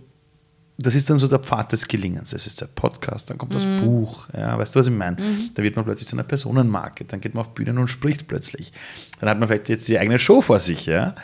das 0.78 0.94
ist 0.94 1.08
dann 1.10 1.18
so 1.18 1.28
der 1.28 1.38
Pfad 1.38 1.72
des 1.72 1.86
Gelingens. 1.86 2.30
Das 2.30 2.46
ist 2.46 2.60
der 2.60 2.66
Podcast, 2.66 3.30
dann 3.30 3.38
kommt 3.38 3.54
das 3.54 3.66
mhm. 3.66 3.80
Buch. 3.80 4.28
Ja, 4.34 4.58
weißt 4.58 4.74
du, 4.74 4.80
was 4.80 4.86
ich 4.86 4.92
meine? 4.92 5.20
Mhm. 5.20 5.50
Da 5.54 5.62
wird 5.62 5.76
man 5.76 5.84
plötzlich 5.84 6.08
zu 6.08 6.16
einer 6.16 6.24
Personenmarke, 6.24 7.04
dann 7.04 7.20
geht 7.20 7.34
man 7.34 7.42
auf 7.42 7.54
Bühnen 7.54 7.78
und 7.78 7.88
spricht 7.88 8.26
plötzlich. 8.26 8.72
Dann 9.20 9.28
hat 9.28 9.38
man 9.38 9.48
vielleicht 9.48 9.68
jetzt 9.68 9.88
die 9.88 9.98
eigene 9.98 10.18
Show 10.18 10.40
vor 10.40 10.60
sich. 10.60 10.86
Ja? 10.86 11.14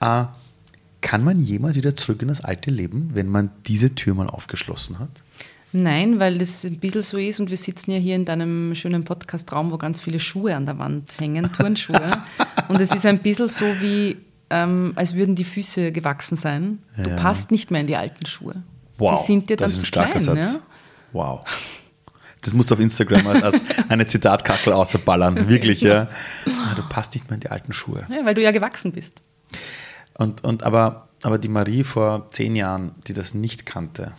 Äh, 0.00 0.24
kann 1.00 1.24
man 1.24 1.40
jemals 1.40 1.76
wieder 1.76 1.96
zurück 1.96 2.22
in 2.22 2.28
das 2.28 2.42
alte 2.42 2.70
Leben, 2.70 3.10
wenn 3.14 3.26
man 3.26 3.50
diese 3.66 3.94
Tür 3.94 4.14
mal 4.14 4.26
aufgeschlossen 4.26 4.98
hat? 4.98 5.08
Nein, 5.72 6.18
weil 6.18 6.38
das 6.38 6.64
ein 6.64 6.78
bisschen 6.78 7.02
so 7.02 7.16
ist 7.16 7.38
und 7.38 7.48
wir 7.48 7.56
sitzen 7.56 7.92
ja 7.92 7.98
hier 7.98 8.16
in 8.16 8.24
deinem 8.24 8.74
schönen 8.74 9.04
Podcast-Raum, 9.04 9.70
wo 9.70 9.78
ganz 9.78 10.00
viele 10.00 10.18
Schuhe 10.18 10.56
an 10.56 10.66
der 10.66 10.78
Wand 10.78 11.18
hängen, 11.20 11.50
Turnschuhe. 11.52 12.18
und 12.68 12.80
es 12.80 12.92
ist 12.92 13.06
ein 13.06 13.20
bisschen 13.20 13.46
so 13.46 13.64
wie, 13.80 14.16
ähm, 14.50 14.92
als 14.96 15.14
würden 15.14 15.36
die 15.36 15.44
Füße 15.44 15.92
gewachsen 15.92 16.36
sein. 16.36 16.80
Du 16.96 17.10
ja. 17.10 17.16
passt 17.16 17.52
nicht 17.52 17.70
mehr 17.70 17.80
in 17.80 17.86
die 17.86 17.96
alten 17.96 18.26
Schuhe. 18.26 18.62
Wow, 19.00 19.18
die 19.18 19.26
sind 19.26 19.50
dir 19.50 19.56
dann 19.56 19.66
das 19.66 19.76
ist 19.76 19.82
ein 19.82 19.86
starker 19.86 20.18
klein, 20.18 20.20
Satz. 20.20 20.54
Ja? 20.54 20.60
Wow. 21.12 21.44
Das 22.42 22.54
musst 22.54 22.70
du 22.70 22.74
auf 22.74 22.80
Instagram 22.80 23.26
als 23.26 23.64
eine 23.88 24.06
Zitatkackel 24.06 24.72
außerballern. 24.72 25.48
Wirklich, 25.48 25.82
ja. 25.82 26.08
Ah, 26.46 26.74
du 26.74 26.82
passt 26.88 27.14
nicht 27.14 27.28
mehr 27.28 27.34
in 27.34 27.40
die 27.40 27.50
alten 27.50 27.72
Schuhe. 27.72 28.06
Ja, 28.08 28.24
weil 28.24 28.34
du 28.34 28.42
ja 28.42 28.50
gewachsen 28.50 28.92
bist. 28.92 29.20
Und, 30.16 30.42
und 30.44 30.62
aber, 30.62 31.08
aber 31.22 31.38
die 31.38 31.48
Marie 31.48 31.84
vor 31.84 32.28
zehn 32.30 32.56
Jahren, 32.56 32.92
die 33.06 33.12
das 33.12 33.34
nicht 33.34 33.66
kannte, 33.66 34.12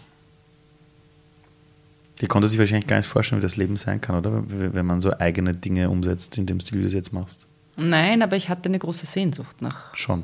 die 2.19 2.27
konnte 2.27 2.47
sich 2.47 2.59
wahrscheinlich 2.59 2.88
gar 2.88 2.97
nicht 2.97 3.07
vorstellen, 3.07 3.41
wie 3.41 3.45
das 3.45 3.55
Leben 3.55 3.77
sein 3.77 3.99
kann, 3.99 4.15
oder? 4.15 4.43
Wenn 4.47 4.86
man 4.86 5.01
so 5.01 5.17
eigene 5.17 5.55
Dinge 5.55 5.89
umsetzt, 5.89 6.38
in 6.38 6.45
dem 6.45 6.59
Stil, 6.59 6.77
wie 6.77 6.82
du 6.82 6.88
es 6.88 6.93
jetzt 6.93 7.13
machst. 7.13 7.47
Nein, 7.77 8.21
aber 8.21 8.36
ich 8.36 8.49
hatte 8.49 8.69
eine 8.69 8.77
große 8.77 9.07
Sehnsucht 9.07 9.61
nach. 9.61 9.95
Schon. 9.95 10.23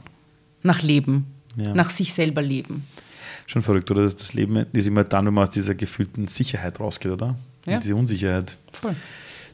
Nach 0.62 0.84
Leben. 0.84 1.26
Ja. 1.56 1.74
Nach 1.74 1.90
sich 1.90 2.14
selber 2.14 2.44
leben. 2.44 2.88
Schon 3.48 3.64
verrückt, 3.64 3.90
oder? 3.90 4.04
Das 4.04 4.34
Leben 4.34 4.66
ist 4.74 4.88
immer 4.88 5.06
dann, 5.06 5.26
wenn 5.26 5.34
man 5.34 5.46
aus 5.46 5.50
dieser 5.50 5.74
gefühlten 5.74 6.28
Sicherheit 6.28 6.80
rausgeht, 6.80 7.14
oder? 7.14 7.36
Ja. 7.66 7.76
Und 7.76 7.84
diese 7.84 7.96
Unsicherheit. 7.96 8.58
Voll. 8.74 8.96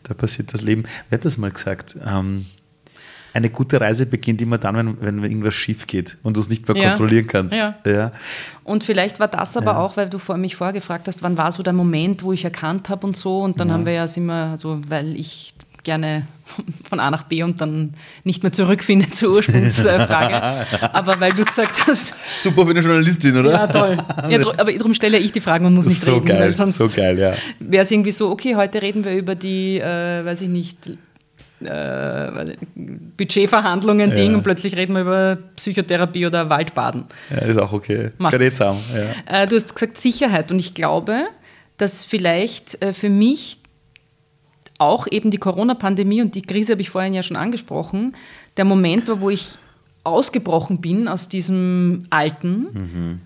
Da 0.01 0.13
passiert 0.15 0.53
das 0.53 0.61
Leben. 0.61 0.83
Wer 1.09 1.19
hat 1.19 1.25
das 1.25 1.37
mal 1.37 1.51
gesagt? 1.51 1.95
Ähm, 2.05 2.47
eine 3.33 3.49
gute 3.49 3.79
Reise 3.79 4.07
beginnt 4.07 4.41
immer 4.41 4.57
dann, 4.57 4.75
wenn, 4.75 5.01
wenn 5.01 5.23
irgendwas 5.23 5.53
schief 5.53 5.85
geht 5.85 6.17
und 6.23 6.37
du 6.37 6.41
es 6.41 6.49
nicht 6.49 6.67
mehr 6.67 6.75
ja. 6.75 6.89
kontrollieren 6.89 7.27
kannst. 7.27 7.55
Ja. 7.55 7.75
ja. 7.85 8.11
Und 8.63 8.83
vielleicht 8.83 9.19
war 9.19 9.27
das 9.27 9.55
aber 9.57 9.73
ja. 9.73 9.77
auch, 9.77 9.95
weil 9.95 10.09
du 10.09 10.17
vor 10.17 10.37
mich 10.37 10.55
vorgefragt 10.55 11.07
hast, 11.07 11.21
wann 11.21 11.37
war 11.37 11.51
so 11.51 11.61
der 11.61 11.73
Moment, 11.73 12.23
wo 12.23 12.33
ich 12.33 12.43
erkannt 12.43 12.89
habe 12.89 13.05
und 13.05 13.15
so. 13.15 13.41
Und 13.41 13.59
dann 13.59 13.71
haben 13.71 13.85
wir 13.85 13.93
ja 13.93 14.05
immer, 14.15 14.51
also 14.51 14.81
weil 14.87 15.15
ich 15.15 15.53
gerne 15.83 16.27
von 16.89 16.99
A 16.99 17.11
nach 17.11 17.23
B 17.23 17.43
und 17.43 17.61
dann 17.61 17.93
nicht 18.23 18.43
mehr 18.43 18.51
zurückfinde 18.51 19.09
zur 19.11 19.35
Ursprungsfrage. 19.35 20.65
aber 20.93 21.19
weil 21.19 21.31
du 21.31 21.45
gesagt 21.45 21.87
hast. 21.87 22.13
Super 22.39 22.63
für 22.63 22.71
eine 22.71 22.79
Journalistin, 22.79 23.37
oder? 23.37 23.51
Ja, 23.51 23.67
toll. 23.67 23.97
Ja, 24.29 24.39
aber 24.57 24.71
darum 24.73 24.93
stelle 24.93 25.17
ich 25.17 25.31
die 25.31 25.41
Fragen 25.41 25.65
und 25.65 25.75
muss 25.75 25.87
nicht 25.87 26.01
so 26.01 26.15
reden. 26.15 26.25
Geil, 26.25 26.39
weil 26.39 26.55
sonst 26.55 26.77
so 26.77 26.87
geil, 26.87 27.17
ja. 27.17 27.33
Wäre 27.59 27.83
es 27.83 27.91
irgendwie 27.91 28.11
so, 28.11 28.31
okay, 28.31 28.55
heute 28.55 28.81
reden 28.81 29.03
wir 29.03 29.15
über 29.15 29.35
die, 29.35 29.79
äh, 29.79 30.25
weiß 30.25 30.41
ich 30.41 30.49
nicht, 30.49 30.89
äh, 31.65 32.55
Budgetverhandlungen, 33.17 34.09
ja. 34.09 34.15
Ding 34.15 34.35
und 34.35 34.43
plötzlich 34.43 34.75
reden 34.75 34.93
wir 34.93 35.01
über 35.01 35.37
Psychotherapie 35.55 36.25
oder 36.25 36.49
Waldbaden. 36.49 37.05
Ja, 37.29 37.37
ist 37.37 37.57
auch 37.57 37.71
okay. 37.71 38.09
Eh 38.19 38.49
zusammen. 38.49 38.83
Ja. 38.93 39.43
Äh, 39.43 39.47
du 39.47 39.55
hast 39.55 39.73
gesagt 39.73 39.97
Sicherheit 39.97 40.51
und 40.51 40.59
ich 40.59 40.73
glaube, 40.73 41.25
dass 41.77 42.05
vielleicht 42.05 42.81
äh, 42.81 42.93
für 42.93 43.09
mich 43.09 43.62
auch 44.79 45.07
eben 45.09 45.31
die 45.31 45.37
Corona-Pandemie 45.37 46.21
und 46.21 46.35
die 46.35 46.41
Krise 46.41 46.73
habe 46.73 46.81
ich 46.81 46.89
vorhin 46.89 47.13
ja 47.13 47.23
schon 47.23 47.37
angesprochen, 47.37 48.15
der 48.57 48.65
Moment 48.65 49.07
war, 49.07 49.21
wo 49.21 49.29
ich 49.29 49.57
ausgebrochen 50.03 50.81
bin 50.81 51.07
aus 51.07 51.29
diesem 51.29 52.05
Alten, 52.09 52.61
mhm. 52.73 53.21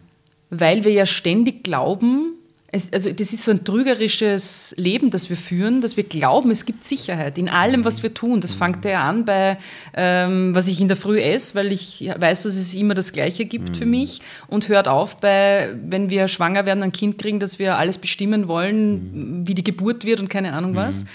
weil 0.49 0.83
wir 0.83 0.91
ja 0.91 1.05
ständig 1.05 1.63
glauben, 1.63 2.37
es, 2.69 2.91
also 2.91 3.11
das 3.11 3.31
ist 3.31 3.43
so 3.43 3.51
ein 3.51 3.63
trügerisches 3.63 4.73
Leben, 4.77 5.09
das 5.09 5.29
wir 5.29 5.37
führen, 5.37 5.79
dass 5.79 5.95
wir 5.95 6.03
glauben, 6.03 6.51
es 6.51 6.65
gibt 6.65 6.83
Sicherheit 6.83 7.37
in 7.37 7.47
allem, 7.47 7.85
was 7.85 8.03
wir 8.03 8.13
tun. 8.13 8.41
Das 8.41 8.53
fängt 8.53 8.83
ja 8.83 9.07
an 9.07 9.23
bei, 9.23 9.57
ähm, 9.95 10.53
was 10.53 10.67
ich 10.67 10.81
in 10.81 10.89
der 10.89 10.97
Früh 10.97 11.21
esse, 11.21 11.55
weil 11.55 11.71
ich 11.71 12.09
weiß, 12.17 12.43
dass 12.43 12.55
es 12.55 12.73
immer 12.73 12.93
das 12.93 13.13
Gleiche 13.13 13.45
gibt 13.45 13.69
mhm. 13.69 13.75
für 13.75 13.85
mich 13.85 14.21
und 14.47 14.67
hört 14.67 14.89
auf 14.89 15.17
bei, 15.21 15.75
wenn 15.81 16.09
wir 16.09 16.27
schwanger 16.27 16.65
werden, 16.65 16.83
ein 16.83 16.91
Kind 16.91 17.17
kriegen, 17.17 17.39
dass 17.39 17.57
wir 17.57 17.77
alles 17.77 17.97
bestimmen 17.97 18.49
wollen, 18.49 19.39
mhm. 19.39 19.47
wie 19.47 19.55
die 19.55 19.63
Geburt 19.63 20.03
wird 20.03 20.19
und 20.19 20.29
keine 20.29 20.51
Ahnung 20.51 20.75
was. 20.75 21.05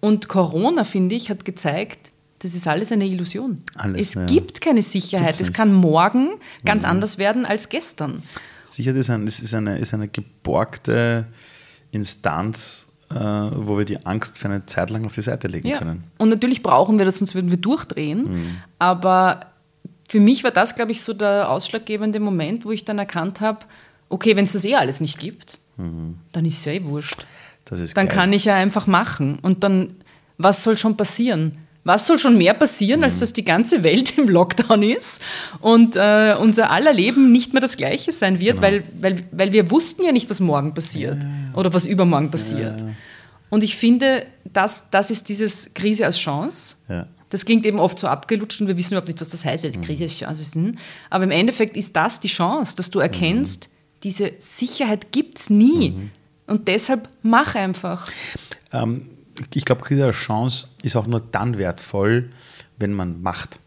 Und 0.00 0.28
Corona, 0.28 0.84
finde 0.84 1.14
ich, 1.14 1.30
hat 1.30 1.44
gezeigt, 1.44 2.12
das 2.40 2.54
ist 2.54 2.68
alles 2.68 2.92
eine 2.92 3.06
Illusion. 3.06 3.62
Alles, 3.74 4.08
es 4.08 4.14
ja. 4.14 4.26
gibt 4.26 4.60
keine 4.60 4.82
Sicherheit. 4.82 5.40
es 5.40 5.52
kann 5.52 5.72
morgen 5.72 6.30
ganz 6.64 6.82
mhm. 6.82 6.90
anders 6.90 7.18
werden 7.18 7.46
als 7.46 7.68
gestern. 7.68 8.22
Sicherheit 8.64 8.98
ist, 8.98 9.10
ein, 9.10 9.26
ist, 9.26 9.54
eine, 9.54 9.78
ist 9.78 9.94
eine 9.94 10.08
geborgte 10.08 11.26
Instanz, 11.92 12.88
äh, 13.10 13.14
wo 13.14 13.78
wir 13.78 13.84
die 13.84 14.04
Angst 14.04 14.38
für 14.38 14.48
eine 14.48 14.66
Zeit 14.66 14.90
lang 14.90 15.06
auf 15.06 15.14
die 15.14 15.22
Seite 15.22 15.48
legen 15.48 15.68
ja. 15.68 15.78
können. 15.78 16.04
Und 16.18 16.28
natürlich 16.28 16.62
brauchen 16.62 16.98
wir 16.98 17.04
das, 17.04 17.18
sonst 17.18 17.34
würden 17.34 17.50
wir 17.50 17.58
durchdrehen. 17.58 18.24
Mhm. 18.24 18.56
Aber 18.78 19.52
für 20.08 20.20
mich 20.20 20.44
war 20.44 20.50
das, 20.50 20.74
glaube 20.74 20.92
ich, 20.92 21.02
so 21.02 21.12
der 21.12 21.50
ausschlaggebende 21.50 22.20
Moment, 22.20 22.64
wo 22.64 22.70
ich 22.70 22.84
dann 22.84 22.98
erkannt 22.98 23.40
habe, 23.40 23.60
okay, 24.08 24.36
wenn 24.36 24.44
es 24.44 24.52
das 24.52 24.64
eh 24.64 24.74
alles 24.74 25.00
nicht 25.00 25.18
gibt, 25.18 25.58
mhm. 25.76 26.18
dann 26.32 26.44
ist 26.44 26.58
es 26.58 26.64
ja 26.64 26.72
eh 26.72 26.84
wurscht. 26.84 27.26
Dann 27.70 28.06
geil. 28.06 28.06
kann 28.08 28.32
ich 28.32 28.44
ja 28.44 28.54
einfach 28.54 28.86
machen. 28.86 29.38
Und 29.42 29.64
dann, 29.64 29.94
was 30.38 30.62
soll 30.62 30.76
schon 30.76 30.96
passieren? 30.96 31.58
Was 31.84 32.06
soll 32.06 32.18
schon 32.18 32.36
mehr 32.36 32.54
passieren, 32.54 33.04
als 33.04 33.16
mhm. 33.16 33.20
dass 33.20 33.32
die 33.32 33.44
ganze 33.44 33.84
Welt 33.84 34.18
im 34.18 34.28
Lockdown 34.28 34.82
ist 34.82 35.20
und 35.60 35.94
äh, 35.94 36.34
unser 36.38 36.70
aller 36.70 36.92
Leben 36.92 37.30
nicht 37.30 37.52
mehr 37.52 37.60
das 37.60 37.76
gleiche 37.76 38.10
sein 38.12 38.40
wird, 38.40 38.60
genau. 38.60 38.62
weil, 38.62 38.82
weil, 39.00 39.22
weil 39.30 39.52
wir 39.52 39.70
wussten 39.70 40.04
ja 40.04 40.12
nicht, 40.12 40.28
was 40.28 40.40
morgen 40.40 40.74
passiert 40.74 41.22
ja, 41.22 41.28
ja. 41.28 41.54
oder 41.54 41.72
was 41.72 41.86
übermorgen 41.86 42.30
passiert. 42.30 42.80
Ja, 42.80 42.88
und 43.50 43.62
ich 43.62 43.76
finde, 43.76 44.26
das, 44.52 44.90
das 44.90 45.10
ist 45.10 45.28
dieses 45.28 45.74
Krise 45.74 46.06
als 46.06 46.18
Chance. 46.18 46.76
Das 47.30 47.44
klingt 47.44 47.66
eben 47.66 47.78
oft 47.78 47.98
so 47.98 48.06
abgelutscht 48.06 48.60
und 48.60 48.66
wir 48.66 48.76
wissen 48.76 48.94
überhaupt 48.94 49.08
nicht, 49.08 49.20
was 49.20 49.28
das 49.28 49.44
heißt, 49.44 49.62
weil 49.62 49.70
die 49.70 49.80
Krise 49.80 50.04
als 50.04 50.18
Chance. 50.18 50.72
Aber 51.10 51.24
im 51.24 51.30
Endeffekt 51.30 51.76
ist 51.76 51.94
das 51.94 52.20
die 52.20 52.28
Chance, 52.28 52.76
dass 52.76 52.90
du 52.90 52.98
erkennst, 52.98 53.68
mhm. 53.68 54.00
diese 54.02 54.32
Sicherheit 54.38 55.12
gibt 55.12 55.38
es 55.38 55.50
nie. 55.50 55.90
Mhm. 55.90 56.10
Und 56.46 56.68
deshalb 56.68 57.08
mach 57.22 57.54
einfach. 57.54 58.08
Ähm, 58.72 59.02
ich 59.54 59.64
glaube, 59.64 59.82
Krise 59.82 60.04
als 60.06 60.16
Chance 60.16 60.68
ist 60.82 60.96
auch 60.96 61.06
nur 61.06 61.20
dann 61.20 61.58
wertvoll, 61.58 62.30
wenn 62.78 62.92
man 62.92 63.20
macht. 63.22 63.58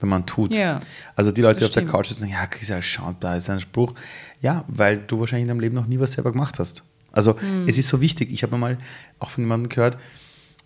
wenn 0.00 0.08
man 0.08 0.26
tut. 0.26 0.54
Ja, 0.54 0.80
also 1.16 1.30
die 1.30 1.40
Leute, 1.40 1.60
die 1.60 1.64
auf 1.64 1.70
der 1.70 1.80
stimmt. 1.80 1.90
Couch 1.92 2.06
sitzen, 2.08 2.28
ja, 2.28 2.46
Christian, 2.46 2.82
schau, 2.82 3.14
da 3.20 3.36
ist 3.36 3.48
ein 3.48 3.60
Spruch. 3.60 3.94
Ja, 4.42 4.64
weil 4.68 4.98
du 4.98 5.18
wahrscheinlich 5.20 5.42
in 5.44 5.48
deinem 5.48 5.60
Leben 5.60 5.74
noch 5.74 5.86
nie 5.86 5.98
was 5.98 6.12
selber 6.12 6.32
gemacht 6.32 6.58
hast. 6.58 6.82
Also 7.12 7.38
Hm. 7.40 7.66
es 7.68 7.78
ist 7.78 7.88
so 7.88 8.00
wichtig. 8.00 8.30
Ich 8.32 8.42
habe 8.42 8.56
mal 8.58 8.76
auch 9.18 9.30
von 9.30 9.44
jemandem 9.44 9.68
gehört, 9.70 9.96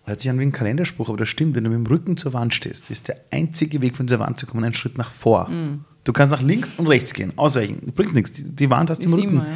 hört 0.05 0.19
sich 0.19 0.29
an 0.29 0.39
wie 0.39 0.43
ein 0.43 0.51
Kalenderspruch, 0.51 1.09
aber 1.09 1.17
das 1.19 1.29
stimmt. 1.29 1.55
Wenn 1.55 1.63
du 1.63 1.69
mit 1.69 1.77
dem 1.79 1.85
Rücken 1.85 2.17
zur 2.17 2.33
Wand 2.33 2.53
stehst, 2.53 2.89
ist 2.89 3.07
der 3.07 3.17
einzige 3.31 3.81
Weg 3.81 3.95
von 3.95 4.07
dieser 4.07 4.19
Wand 4.19 4.39
zu 4.39 4.45
kommen 4.45 4.63
ein 4.63 4.73
Schritt 4.73 4.97
nach 4.97 5.11
vor. 5.11 5.47
Hm. 5.47 5.85
Du 6.03 6.11
kannst 6.13 6.31
nach 6.31 6.41
links 6.41 6.73
und 6.77 6.87
rechts 6.87 7.13
gehen, 7.13 7.31
ausweichen. 7.37 7.79
Bringt 7.95 8.13
nichts. 8.15 8.33
Die, 8.33 8.43
die 8.43 8.69
Wand 8.69 8.89
hast 8.89 9.03
du 9.03 9.07
im 9.09 9.13
Rücken. 9.13 9.29
immer, 9.29 9.47
ja. 9.47 9.53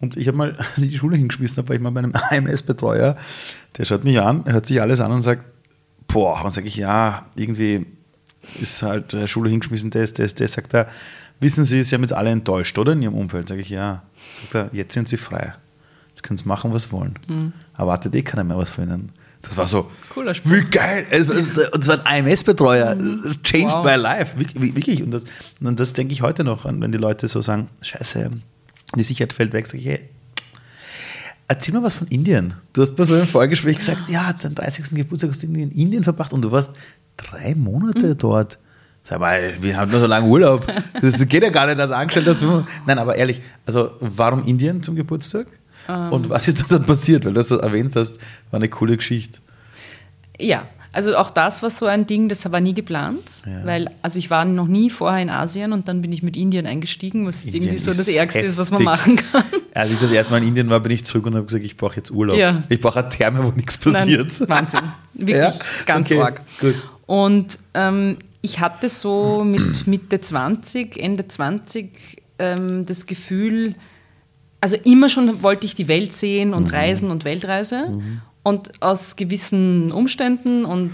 Und 0.00 0.16
ich 0.16 0.26
habe 0.28 0.36
mal, 0.36 0.52
als 0.58 0.78
ich 0.82 0.90
die 0.90 0.98
Schule 0.98 1.16
hingeschmissen 1.16 1.58
habe, 1.58 1.68
war 1.68 1.76
ich 1.76 1.82
mal 1.82 1.90
bei 1.90 2.00
einem 2.00 2.14
AMS-Betreuer, 2.30 3.16
der 3.76 3.84
schaut 3.84 4.04
mich 4.04 4.20
an, 4.20 4.44
hört 4.46 4.66
sich 4.66 4.80
alles 4.80 5.00
an 5.00 5.12
und 5.12 5.20
sagt, 5.20 5.44
boah, 6.08 6.44
und 6.44 6.50
sage 6.50 6.66
ich, 6.66 6.76
ja, 6.76 7.26
irgendwie 7.36 7.86
ist 8.60 8.82
halt 8.82 9.12
äh, 9.14 9.26
Schule 9.28 9.50
hingeschmissen, 9.50 9.90
das, 9.90 10.12
das, 10.14 10.34
das, 10.34 10.52
sagt 10.54 10.74
er, 10.74 10.88
wissen 11.40 11.64
Sie, 11.64 11.84
Sie 11.84 11.94
haben 11.94 12.02
jetzt 12.02 12.12
alle 12.14 12.30
enttäuscht, 12.30 12.76
oder, 12.78 12.92
in 12.92 13.02
Ihrem 13.02 13.14
Umfeld? 13.14 13.48
Sage 13.48 13.60
ich, 13.60 13.68
ja. 13.70 14.02
Sagt 14.42 14.54
er, 14.54 14.70
jetzt 14.76 14.94
sind 14.94 15.08
Sie 15.08 15.16
frei. 15.18 15.54
Jetzt 16.08 16.22
können 16.22 16.38
Sie 16.38 16.46
machen, 16.48 16.72
was 16.72 16.90
wollen. 16.90 17.52
Erwartet 17.76 18.14
eh 18.14 18.22
keiner 18.22 18.42
mehr 18.44 18.56
was 18.56 18.70
von 18.72 18.84
Ihnen. 18.84 19.12
Das 19.42 19.56
war 19.56 19.66
so, 19.66 19.88
Cooler 20.12 20.34
Spruch. 20.34 20.50
wie 20.52 20.60
geil. 20.70 21.06
Es 21.10 21.26
war- 21.28 21.34
es- 21.36 21.50
Und 21.70 21.82
es 21.82 21.88
war 21.88 22.04
ein 22.04 22.26
AMS-Betreuer. 22.26 22.94
Changed 23.42 23.72
Wow. 23.72 23.84
my 23.86 23.94
life. 23.94 24.38
Wirklich. 24.38 24.74
wirklich. 24.76 25.02
Und, 25.02 25.12
das, 25.12 25.24
und 25.60 25.80
das 25.80 25.92
denke 25.94 26.12
ich 26.12 26.20
heute 26.20 26.44
noch 26.44 26.66
an, 26.66 26.80
wenn 26.82 26.92
die 26.92 26.98
Leute 26.98 27.26
so 27.28 27.40
sagen, 27.40 27.68
scheiße, 27.80 28.30
die 28.96 29.02
Sicherheit 29.02 29.32
fällt 29.32 29.52
weg, 29.52 29.66
sage 29.66 29.78
ich, 29.78 29.86
hey, 29.86 30.00
erzähl 31.48 31.74
mal 31.74 31.82
was 31.82 31.94
von 31.94 32.06
Indien. 32.08 32.54
Du 32.72 32.82
hast 32.82 32.96
bei 32.96 33.04
so 33.04 33.14
einem 33.14 33.26
Vorgespräch 33.26 33.78
gesagt, 33.78 34.08
ja, 34.08 34.26
hat 34.26 34.38
seinen 34.38 34.54
30. 34.54 34.90
Geburtstag 34.96 35.30
hast 35.30 35.42
du 35.42 35.46
in 35.46 35.70
Indien 35.72 36.04
verbracht 36.04 36.32
und 36.32 36.42
du 36.42 36.52
warst 36.52 36.72
drei 37.16 37.54
Monate 37.54 38.14
dort. 38.14 38.58
Sag 39.02 39.20
mal, 39.20 39.54
wir 39.60 39.76
haben 39.76 39.90
nur 39.90 40.00
so 40.00 40.06
lange 40.06 40.26
Urlaub. 40.28 40.66
Das 41.00 41.26
geht 41.26 41.42
ja 41.42 41.48
gar 41.50 41.66
nicht 41.66 41.80
als 41.80 41.90
Angestellter. 41.90 42.32
dass 42.32 42.42
wir- 42.42 42.66
Nein, 42.86 42.98
aber 42.98 43.16
ehrlich, 43.16 43.40
also 43.66 43.90
warum 44.00 44.44
Indien 44.46 44.82
zum 44.82 44.94
Geburtstag? 44.94 45.46
Und 46.10 46.28
was 46.28 46.46
ist 46.46 46.60
da 46.60 46.66
dann 46.68 46.84
passiert? 46.84 47.24
Weil 47.24 47.32
du 47.32 47.40
das 47.40 47.48
so 47.48 47.56
erwähnt 47.58 47.96
hast, 47.96 48.18
war 48.50 48.58
eine 48.60 48.68
coole 48.68 48.96
Geschichte. 48.96 49.40
Ja, 50.38 50.66
also 50.92 51.16
auch 51.16 51.30
das 51.30 51.62
war 51.62 51.70
so 51.70 51.86
ein 51.86 52.06
Ding, 52.06 52.28
das 52.28 52.50
war 52.50 52.60
nie 52.60 52.74
geplant, 52.74 53.42
Ja. 53.46 53.64
weil 53.64 53.90
also 54.02 54.18
ich 54.18 54.30
war 54.30 54.44
noch 54.44 54.66
nie 54.66 54.90
vorher 54.90 55.22
in 55.22 55.30
Asien 55.30 55.72
und 55.72 55.86
dann 55.88 56.02
bin 56.02 56.12
ich 56.12 56.22
mit 56.22 56.36
Indien 56.36 56.66
eingestiegen, 56.66 57.26
was 57.26 57.44
Indien 57.44 57.64
irgendwie 57.64 57.78
so 57.78 57.90
das 57.92 58.08
Ärgste 58.08 58.40
ist, 58.40 58.56
was 58.58 58.70
man 58.70 58.82
machen 58.82 59.16
kann. 59.16 59.44
Als 59.74 59.92
ich 59.92 59.98
das 60.00 60.10
erste 60.12 60.32
Mal 60.32 60.38
in 60.42 60.48
Indien 60.48 60.68
war, 60.70 60.80
bin 60.80 60.92
ich 60.92 61.04
zurück 61.04 61.26
und 61.26 61.34
habe 61.36 61.46
gesagt, 61.46 61.64
ich 61.64 61.76
brauche 61.76 61.96
jetzt 61.96 62.10
Urlaub. 62.10 62.36
Ja. 62.36 62.62
Ich 62.68 62.80
brauche 62.80 62.98
eine 63.00 63.08
Therme, 63.08 63.44
wo 63.44 63.50
nichts 63.52 63.76
passiert. 63.78 64.32
Nein, 64.40 64.48
Wahnsinn. 64.48 64.80
Wirklich 65.14 65.36
Ja? 65.36 65.52
ganz 65.86 66.10
Okay, 66.10 66.20
arg. 66.20 66.40
gut. 66.60 66.74
Und 67.06 67.58
ähm, 67.74 68.18
ich 68.42 68.58
hatte 68.60 68.88
so 68.88 69.44
mit 69.44 69.86
Mitte 69.86 70.20
20, 70.20 70.96
Ende 70.98 71.28
20 71.28 72.22
ähm, 72.38 72.86
das 72.86 73.06
Gefühl, 73.06 73.74
also 74.60 74.76
immer 74.84 75.08
schon 75.08 75.42
wollte 75.42 75.66
ich 75.66 75.74
die 75.74 75.88
Welt 75.88 76.12
sehen 76.12 76.48
Mhm. 76.48 76.54
und 76.54 76.72
reisen 76.72 77.10
und 77.10 77.24
Weltreise. 77.24 78.00
Und 78.42 78.72
aus 78.82 79.16
gewissen 79.16 79.92
Umständen 79.92 80.64
und 80.64 80.92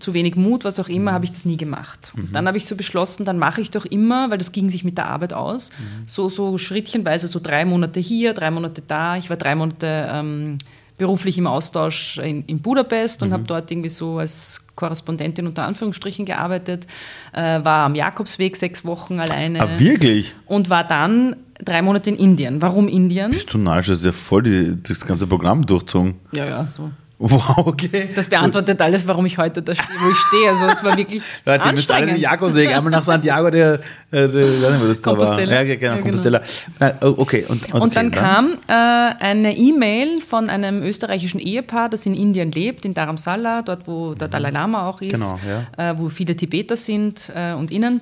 zu 0.00 0.12
wenig 0.12 0.34
Mut, 0.34 0.64
was 0.64 0.80
auch 0.80 0.88
Mhm. 0.88 0.94
immer, 0.94 1.12
habe 1.12 1.24
ich 1.24 1.30
das 1.30 1.44
nie 1.44 1.56
gemacht. 1.56 2.12
Dann 2.32 2.48
habe 2.48 2.56
ich 2.56 2.66
so 2.66 2.74
beschlossen, 2.74 3.24
dann 3.24 3.38
mache 3.38 3.60
ich 3.60 3.70
doch 3.70 3.84
immer, 3.84 4.28
weil 4.30 4.38
das 4.38 4.50
ging 4.50 4.68
sich 4.70 4.82
mit 4.82 4.98
der 4.98 5.06
Arbeit 5.06 5.32
aus, 5.32 5.70
Mhm. 5.70 6.02
so, 6.06 6.28
so 6.28 6.58
schrittchenweise, 6.58 7.28
so 7.28 7.38
drei 7.40 7.64
Monate 7.64 8.00
hier, 8.00 8.34
drei 8.34 8.50
Monate 8.50 8.82
da. 8.86 9.16
Ich 9.16 9.30
war 9.30 9.36
drei 9.36 9.54
Monate 9.54 10.08
ähm, 10.10 10.58
beruflich 10.98 11.38
im 11.38 11.46
Austausch 11.46 12.18
in, 12.18 12.44
in 12.46 12.58
Budapest 12.60 13.22
und 13.22 13.28
Mhm. 13.28 13.32
habe 13.34 13.44
dort 13.46 13.70
irgendwie 13.70 13.88
so 13.88 14.18
als 14.18 14.60
Korrespondentin 14.74 15.46
unter 15.46 15.64
Anführungsstrichen 15.66 16.26
gearbeitet, 16.26 16.88
äh, 17.32 17.62
war 17.64 17.86
am 17.86 17.94
Jakobsweg 17.94 18.56
sechs 18.56 18.84
Wochen 18.84 19.20
alleine 19.20 19.60
Ah, 19.60 19.78
wirklich? 19.78 20.34
und 20.46 20.70
war 20.70 20.82
dann 20.82 21.36
drei 21.64 21.82
Monate 21.82 22.10
in 22.10 22.16
Indien. 22.16 22.62
Warum 22.62 22.88
Indien? 22.88 23.30
Bist 23.30 23.52
du 23.52 23.58
narrisch? 23.58 23.88
Das 23.88 23.98
ist 23.98 24.04
ja 24.04 24.12
voll 24.12 24.42
die, 24.42 24.82
das 24.82 25.06
ganze 25.06 25.26
Programm 25.26 25.66
durchzogen. 25.66 26.14
Ja, 26.32 26.46
ja, 26.46 26.66
so. 26.66 26.90
Wow, 27.22 27.66
okay. 27.66 28.08
Das 28.14 28.28
beantwortet 28.28 28.80
alles, 28.80 29.06
warum 29.06 29.26
ich 29.26 29.36
heute 29.36 29.60
da 29.60 29.74
stehe, 29.74 29.86
wo 30.00 30.10
ich 30.10 30.16
stehe. 30.16 30.48
Also 30.48 30.66
es 30.68 30.82
war 30.82 30.96
wirklich 30.96 31.22
Leute, 31.44 31.66
ihr 31.68 31.72
müsst 31.72 31.90
alle 31.92 32.06
den 32.06 32.14
anstrengend. 32.14 32.32
Jakobsweg, 32.32 32.74
einmal 32.74 32.90
nach 32.90 33.04
Santiago, 33.04 33.50
der, 33.50 33.74
äh, 34.10 34.26
der, 34.26 34.28
ich 34.28 34.62
weiß 34.62 34.72
nicht, 34.72 34.82
wo 34.82 34.86
das 34.86 35.02
da 35.02 35.18
war. 35.18 35.38
Ja, 35.38 35.62
genau, 35.64 35.96
Ja, 35.96 36.00
genau. 36.00 36.40
Na, 36.78 36.94
oh, 37.02 37.14
okay, 37.18 37.44
und, 37.46 37.62
und, 37.62 37.74
Und 37.74 37.82
okay, 37.82 37.94
dann 37.94 38.10
kam 38.10 38.52
äh, 38.68 38.72
eine 38.72 39.54
E-Mail 39.54 40.22
von 40.22 40.48
einem 40.48 40.82
österreichischen 40.82 41.40
Ehepaar, 41.40 41.90
das 41.90 42.06
in 42.06 42.14
Indien 42.14 42.52
lebt, 42.52 42.86
in 42.86 42.94
Dharamsala, 42.94 43.60
dort 43.60 43.86
wo 43.86 44.14
der 44.14 44.28
Dalai 44.28 44.48
Lama 44.48 44.88
auch 44.88 45.02
ist, 45.02 45.12
Genau, 45.12 45.38
äh, 45.76 45.92
wo 45.98 46.08
viele 46.08 46.34
Tibeter 46.34 46.78
sind 46.78 47.30
äh, 47.34 47.52
und 47.52 47.70
innen, 47.70 48.00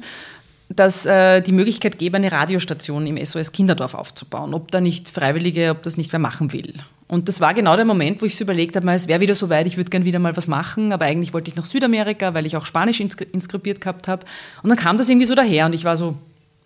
dass 0.69 1.07
äh, 1.07 1.41
die 1.41 1.53
Möglichkeit 1.53 1.99
gäbe, 1.99 2.17
eine 2.17 2.31
Radiostation 2.31 3.07
im 3.07 3.23
SOS 3.25 3.53
Kinderdorf 3.53 3.95
aufzubauen. 3.95 4.53
Ob 4.53 4.71
da 4.71 4.81
nicht 4.81 5.09
Freiwillige, 5.09 5.71
ob 5.71 5.83
das 5.83 5.97
nicht 5.97 6.13
wer 6.13 6.19
machen 6.19 6.53
will. 6.53 6.75
Und 7.07 7.29
das 7.29 7.41
war 7.41 7.55
genau 7.55 7.75
der 7.75 7.87
Moment, 7.87 8.21
wo 8.21 8.27
ich 8.27 8.37
so 8.37 8.45
überlegt 8.45 8.77
habe, 8.77 8.91
es 8.93 9.09
wäre 9.09 9.21
wieder 9.21 9.35
so 9.35 9.49
weit, 9.49 9.67
ich 9.67 9.79
würde 9.79 9.89
gerne 9.89 10.05
wieder 10.05 10.19
mal 10.19 10.37
was 10.37 10.47
machen, 10.47 10.93
aber 10.93 11.07
eigentlich 11.07 11.33
wollte 11.33 11.51
ich 11.51 11.57
nach 11.57 11.65
Südamerika, 11.65 12.35
weil 12.35 12.45
ich 12.45 12.55
auch 12.55 12.67
Spanisch 12.67 13.01
inskri- 13.01 13.31
inskribiert 13.33 13.81
gehabt 13.81 14.09
habe. 14.09 14.27
Und 14.63 14.69
dann 14.69 14.79
kam 14.79 14.99
das 14.99 15.09
irgendwie 15.09 15.27
so 15.27 15.35
daher 15.35 15.65
und 15.65 15.75
ich 15.75 15.85
war 15.85 15.97
so, 15.97 16.19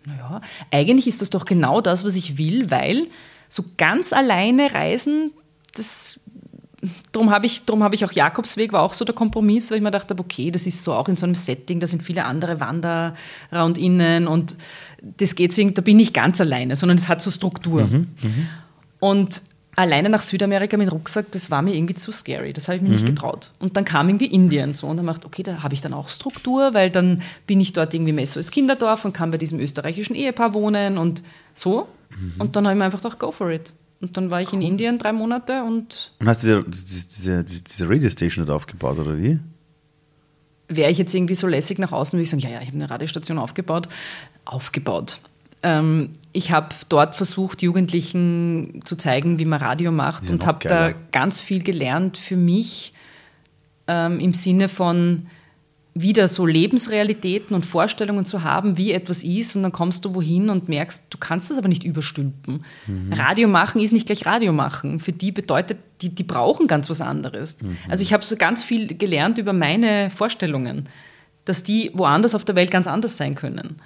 naja, 0.04 0.40
eigentlich 0.72 1.06
ist 1.06 1.22
das 1.22 1.30
doch 1.30 1.44
genau 1.44 1.80
das, 1.80 2.04
was 2.04 2.16
ich 2.16 2.38
will, 2.38 2.72
weil 2.72 3.06
so 3.48 3.64
ganz 3.76 4.12
alleine 4.12 4.74
reisen, 4.74 5.30
das, 5.74 6.18
darum 7.12 7.30
habe 7.30 7.46
ich, 7.46 7.64
drum 7.64 7.82
habe 7.82 7.94
ich 7.94 8.04
auch 8.04 8.12
Jakobsweg, 8.12 8.72
war 8.72 8.82
auch 8.82 8.92
so 8.92 9.04
der 9.04 9.14
Kompromiss, 9.14 9.70
weil 9.70 9.78
ich 9.78 9.82
mir 9.84 9.90
dachte, 9.90 10.16
okay, 10.18 10.50
das 10.50 10.66
ist 10.66 10.82
so 10.82 10.92
auch 10.92 11.08
in 11.08 11.16
so 11.16 11.26
einem 11.26 11.34
Setting, 11.34 11.80
da 11.80 11.86
sind 11.86 12.02
viele 12.02 12.24
andere 12.24 12.60
Wanderer 12.60 13.14
und 13.50 13.78
innen 13.78 14.26
und 14.26 14.56
das 15.00 15.34
geht 15.34 15.56
da 15.76 15.82
bin 15.82 15.98
ich 15.98 16.12
ganz 16.12 16.40
alleine, 16.40 16.76
sondern 16.76 16.98
es 16.98 17.08
hat 17.08 17.20
so 17.20 17.30
Struktur. 17.30 17.88
Und 19.00 19.42
alleine 19.74 20.08
nach 20.08 20.22
Südamerika 20.22 20.76
mit 20.76 20.88
dem 20.88 20.92
Rucksack, 20.92 21.30
das 21.32 21.50
war 21.50 21.62
mir 21.62 21.74
irgendwie 21.74 21.94
zu 21.94 22.12
scary. 22.12 22.52
Das 22.52 22.68
habe 22.68 22.76
ich 22.76 22.82
mir 22.82 22.90
nicht 22.90 23.06
getraut. 23.06 23.52
Und 23.58 23.76
dann 23.76 23.84
kam 23.84 24.08
irgendwie 24.08 24.26
Indien 24.26 24.74
so 24.74 24.86
und 24.86 24.96
dann 24.98 25.06
dachte 25.06 25.26
okay, 25.26 25.42
da 25.42 25.62
habe 25.62 25.74
ich 25.74 25.80
dann 25.80 25.92
auch 25.92 26.08
Struktur, 26.08 26.74
weil 26.74 26.90
dann 26.90 27.22
bin 27.46 27.60
ich 27.60 27.72
dort 27.72 27.94
irgendwie 27.94 28.10
im 28.10 28.24
SOS 28.24 28.50
Kinderdorf 28.50 29.04
und 29.04 29.12
kann 29.12 29.30
bei 29.30 29.38
diesem 29.38 29.58
österreichischen 29.60 30.14
Ehepaar 30.14 30.54
wohnen 30.54 30.98
und 30.98 31.22
so. 31.54 31.88
Und 32.38 32.56
dann 32.56 32.64
habe 32.64 32.74
ich 32.74 32.78
mir 32.78 32.84
einfach 32.84 33.00
gedacht, 33.00 33.18
go 33.18 33.32
for 33.32 33.50
it. 33.50 33.72
Und 34.02 34.16
dann 34.16 34.30
war 34.30 34.42
ich 34.42 34.52
in 34.52 34.60
Indien 34.60 34.98
drei 34.98 35.12
Monate 35.12 35.62
und 35.62 36.12
Und 36.18 36.28
hast 36.28 36.42
du 36.42 36.62
diese, 36.64 37.44
diese, 37.44 37.44
diese, 37.44 37.88
Radiostation 37.88 38.44
dort 38.44 38.56
aufgebaut, 38.56 38.98
oder 38.98 39.16
wie? 39.16 39.38
wäre 40.76 40.90
ich 40.90 40.98
jetzt 40.98 41.14
irgendwie 41.14 41.34
so 41.34 41.46
lässig 41.46 41.78
nach 41.78 41.92
außen, 41.92 42.16
würde 42.16 42.24
ich 42.24 42.30
sagen, 42.30 42.42
ja, 42.42 42.50
ja, 42.50 42.60
ich 42.60 42.68
habe 42.68 42.76
eine 42.76 42.90
Radiostation 42.90 43.38
aufgebaut. 43.38 43.88
Aufgebaut. 44.44 45.20
Ähm, 45.62 46.10
ich 46.32 46.50
habe 46.50 46.74
dort 46.88 47.14
versucht, 47.14 47.62
Jugendlichen 47.62 48.80
zu 48.84 48.96
zeigen, 48.96 49.38
wie 49.38 49.44
man 49.44 49.60
Radio 49.60 49.92
macht 49.92 50.28
und 50.30 50.46
habe 50.46 50.66
da 50.66 50.92
ganz 51.12 51.40
viel 51.40 51.62
gelernt 51.62 52.18
für 52.18 52.36
mich 52.36 52.94
ähm, 53.86 54.18
im 54.18 54.34
Sinne 54.34 54.68
von 54.68 55.26
wieder 55.94 56.26
so 56.28 56.46
Lebensrealitäten 56.46 57.54
und 57.54 57.66
Vorstellungen 57.66 58.24
zu 58.24 58.42
haben, 58.42 58.78
wie 58.78 58.92
etwas 58.92 59.22
ist 59.22 59.56
und 59.56 59.62
dann 59.62 59.72
kommst 59.72 60.04
du 60.04 60.14
wohin 60.14 60.48
und 60.48 60.68
merkst, 60.68 61.04
du 61.10 61.18
kannst 61.18 61.50
das 61.50 61.58
aber 61.58 61.68
nicht 61.68 61.84
überstülpen. 61.84 62.64
Radio 63.10 63.46
machen 63.46 63.80
ist 63.82 63.92
nicht 63.92 64.06
gleich 64.06 64.24
Radio 64.24 64.52
machen. 64.54 65.00
Für 65.00 65.12
die 65.12 65.32
bedeutet, 65.32 65.78
die, 66.00 66.08
die 66.08 66.22
brauchen 66.22 66.66
ganz 66.66 66.88
was 66.88 67.02
anderes. 67.02 67.58
Also 67.90 68.02
ich 68.02 68.12
habe 68.14 68.24
so 68.24 68.36
ganz 68.36 68.62
viel 68.62 68.96
gelernt 68.96 69.36
über 69.36 69.52
meine 69.52 70.08
Vorstellungen, 70.08 70.88
dass 71.44 71.62
die 71.62 71.90
woanders 71.92 72.34
auf 72.34 72.44
der 72.44 72.54
Welt 72.56 72.70
ganz 72.70 72.86
anders 72.86 73.18
sein 73.18 73.34
können. 73.34 73.76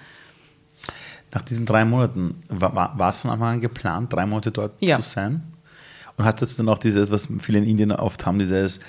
Nach 1.35 1.43
diesen 1.43 1.67
drei 1.67 1.85
Monaten, 1.85 2.35
war, 2.49 2.75
war, 2.77 2.99
war 2.99 3.09
es 3.09 3.19
von 3.19 3.33
Anfang 3.33 3.55
an 3.55 3.61
geplant, 3.61 4.13
drei 4.13 4.27
Monate 4.27 4.53
dort 4.53 4.75
Ja. 4.81 4.97
zu 5.01 5.03
sein? 5.03 5.43
Und 6.17 6.25
hattest 6.25 6.53
du 6.59 6.63
dann 6.63 6.73
auch 6.73 6.79
dieses, 6.79 7.11
was 7.11 7.29
viele 7.41 7.59
in 7.59 7.65
Indien 7.65 7.93
oft 7.93 8.25
haben, 8.25 8.39
dieses, 8.39 8.81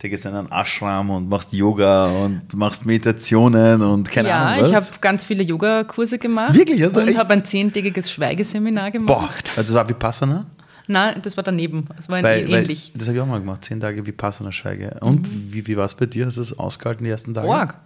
du 0.00 0.08
gehst 0.08 0.26
in 0.26 0.34
einen 0.34 0.50
Ashram 0.50 1.10
und 1.10 1.28
machst 1.28 1.52
Yoga 1.52 2.06
und 2.06 2.54
machst 2.54 2.86
Meditationen 2.86 3.82
und 3.82 4.10
keine 4.10 4.28
ja, 4.28 4.44
Ahnung 4.44 4.62
was? 4.62 4.70
ich 4.70 4.76
habe 4.76 4.86
ganz 5.00 5.24
viele 5.24 5.42
Yoga-Kurse 5.42 6.18
gemacht 6.18 6.54
Wirklich? 6.54 6.78
Du 6.80 7.00
und 7.00 7.18
habe 7.18 7.34
ein 7.34 7.44
zehntägiges 7.44 8.10
Schweigeseminar 8.10 8.90
gemacht. 8.90 9.08
Boah, 9.08 9.28
also 9.56 9.62
das 9.62 9.74
war 9.74 9.88
Vipassana? 9.88 10.46
Nein, 10.86 11.20
das 11.22 11.36
war 11.36 11.44
daneben. 11.44 11.86
Das 11.96 12.08
war 12.08 12.22
Weil, 12.22 12.48
weil, 12.48 12.62
ähnlich. 12.62 12.92
das 12.94 13.08
habe 13.08 13.16
ich 13.18 13.22
auch 13.22 13.26
mal 13.26 13.40
gemacht, 13.40 13.64
zehn 13.64 13.78
Tage 13.78 14.06
Vipassana-Schweige. 14.06 14.98
Und 15.00 15.28
wie, 15.52 15.66
wie 15.66 15.76
war 15.76 15.84
es 15.84 15.94
bei 15.94 16.06
dir? 16.06 16.26
Hast 16.26 16.38
du 16.38 16.42
es 16.42 16.58
ausgehalten 16.58 17.04
die 17.04 17.10
ersten 17.10 17.34
Tage? 17.34 17.46
Org. 17.46 17.78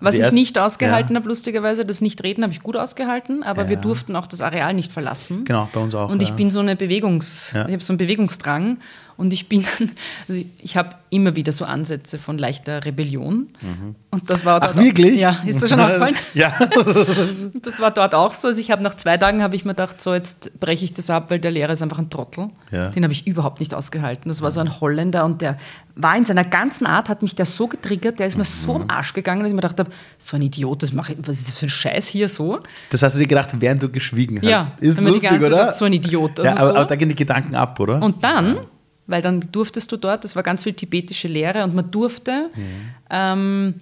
Was 0.00 0.16
ich 0.16 0.32
nicht 0.32 0.58
ausgehalten 0.58 1.14
ja. 1.14 1.20
habe, 1.20 1.28
lustigerweise, 1.28 1.84
das 1.84 2.00
Nicht-Reden 2.00 2.42
habe 2.42 2.52
ich 2.52 2.60
gut 2.60 2.76
ausgehalten, 2.76 3.44
aber 3.44 3.68
wir 3.68 3.76
Ja. 3.76 3.80
durften 3.82 4.16
auch 4.16 4.26
das 4.26 4.40
Areal 4.40 4.74
nicht 4.74 4.90
verlassen. 4.90 5.44
Genau, 5.44 5.68
bei 5.72 5.78
uns 5.80 5.94
auch. 5.94 6.10
Und 6.10 6.20
ich 6.22 6.30
ja. 6.30 6.34
bin 6.34 6.50
so 6.50 6.58
eine 6.58 6.74
Bewegungs, 6.74 7.52
Ja. 7.54 7.66
ich 7.66 7.72
habe 7.72 7.84
so 7.84 7.92
einen 7.92 7.98
Bewegungsdrang 7.98 8.78
Und 9.16 9.32
ich 9.32 9.48
bin, 9.48 9.64
also 10.28 10.42
ich 10.60 10.76
habe 10.76 10.96
immer 11.10 11.36
wieder 11.36 11.52
so 11.52 11.64
Ansätze 11.64 12.18
von 12.18 12.38
leichter 12.38 12.84
Rebellion. 12.84 13.48
Mhm. 13.60 13.94
Und 14.10 14.30
das 14.30 14.44
war 14.44 14.60
dort 14.60 14.72
Ach, 14.74 14.82
wirklich? 14.82 15.26
Auch, 15.26 15.34
ja, 15.34 15.42
ist 15.46 15.62
das 15.62 15.70
schon 15.70 15.80
aufgefallen? 15.80 16.16
ja. 16.34 16.52
das 17.62 17.80
war 17.80 17.90
dort 17.90 18.14
auch 18.14 18.34
so. 18.34 18.48
Also 18.48 18.60
ich 18.60 18.70
habe 18.70 18.82
nach 18.82 18.96
zwei 18.96 19.16
Tagen 19.18 19.42
habe 19.42 19.56
ich 19.56 19.64
mir 19.64 19.72
gedacht, 19.72 20.00
so 20.00 20.14
jetzt 20.14 20.58
breche 20.58 20.84
ich 20.84 20.94
das 20.94 21.10
ab, 21.10 21.30
weil 21.30 21.38
der 21.38 21.50
Lehrer 21.50 21.72
ist 21.72 21.82
einfach 21.82 21.98
ein 21.98 22.10
Trottel. 22.10 22.50
Ja. 22.70 22.88
Den 22.88 23.04
habe 23.04 23.12
ich 23.12 23.26
überhaupt 23.26 23.60
nicht 23.60 23.74
ausgehalten. 23.74 24.28
Das 24.28 24.42
war 24.42 24.50
so 24.50 24.60
ein 24.60 24.80
Holländer 24.80 25.24
und 25.24 25.42
der 25.42 25.58
war 25.94 26.16
in 26.16 26.24
seiner 26.24 26.44
ganzen 26.44 26.86
Art, 26.86 27.08
hat 27.08 27.22
mich 27.22 27.34
der 27.34 27.46
so 27.46 27.66
getriggert, 27.66 28.18
der 28.18 28.26
ist 28.26 28.38
mir 28.38 28.44
so 28.44 28.76
am 28.76 28.88
Arsch 28.88 29.12
gegangen, 29.12 29.40
dass 29.40 29.48
ich 29.48 29.54
mir 29.54 29.60
gedacht 29.60 29.78
habe, 29.78 29.90
so 30.18 30.36
ein 30.36 30.42
Idiot, 30.42 30.82
das 30.82 30.92
mache 30.92 31.12
ich, 31.12 31.18
was 31.22 31.38
ist 31.38 31.48
das 31.48 31.54
für 31.56 31.66
ein 31.66 31.70
Scheiß 31.70 32.06
hier 32.08 32.28
so? 32.28 32.58
Das 32.90 33.02
hast 33.02 33.14
du 33.14 33.18
dir 33.18 33.26
gedacht, 33.26 33.50
während 33.60 33.82
du 33.82 33.90
geschwiegen 33.90 34.38
hast. 34.38 34.48
Ja, 34.48 34.72
ist 34.80 35.00
lustig, 35.00 35.30
oder? 35.32 35.48
Gedacht, 35.48 35.74
so 35.74 35.84
ein 35.84 35.92
Idiot. 35.92 36.40
Also 36.40 36.44
ja, 36.44 36.52
aber, 36.52 36.66
so. 36.66 36.74
aber, 36.76 36.84
da 36.86 36.96
gehen 36.96 37.08
die 37.08 37.14
Gedanken 37.14 37.54
ab, 37.54 37.78
oder? 37.78 38.02
Und 38.02 38.24
dann, 38.24 38.60
weil 39.06 39.22
dann 39.22 39.48
durftest 39.52 39.90
du 39.92 39.96
dort, 39.96 40.24
das 40.24 40.36
war 40.36 40.42
ganz 40.42 40.62
viel 40.62 40.74
tibetische 40.74 41.28
Lehre 41.28 41.64
und 41.64 41.74
man 41.74 41.90
durfte 41.90 42.50
mhm. 42.54 42.62
ähm, 43.10 43.74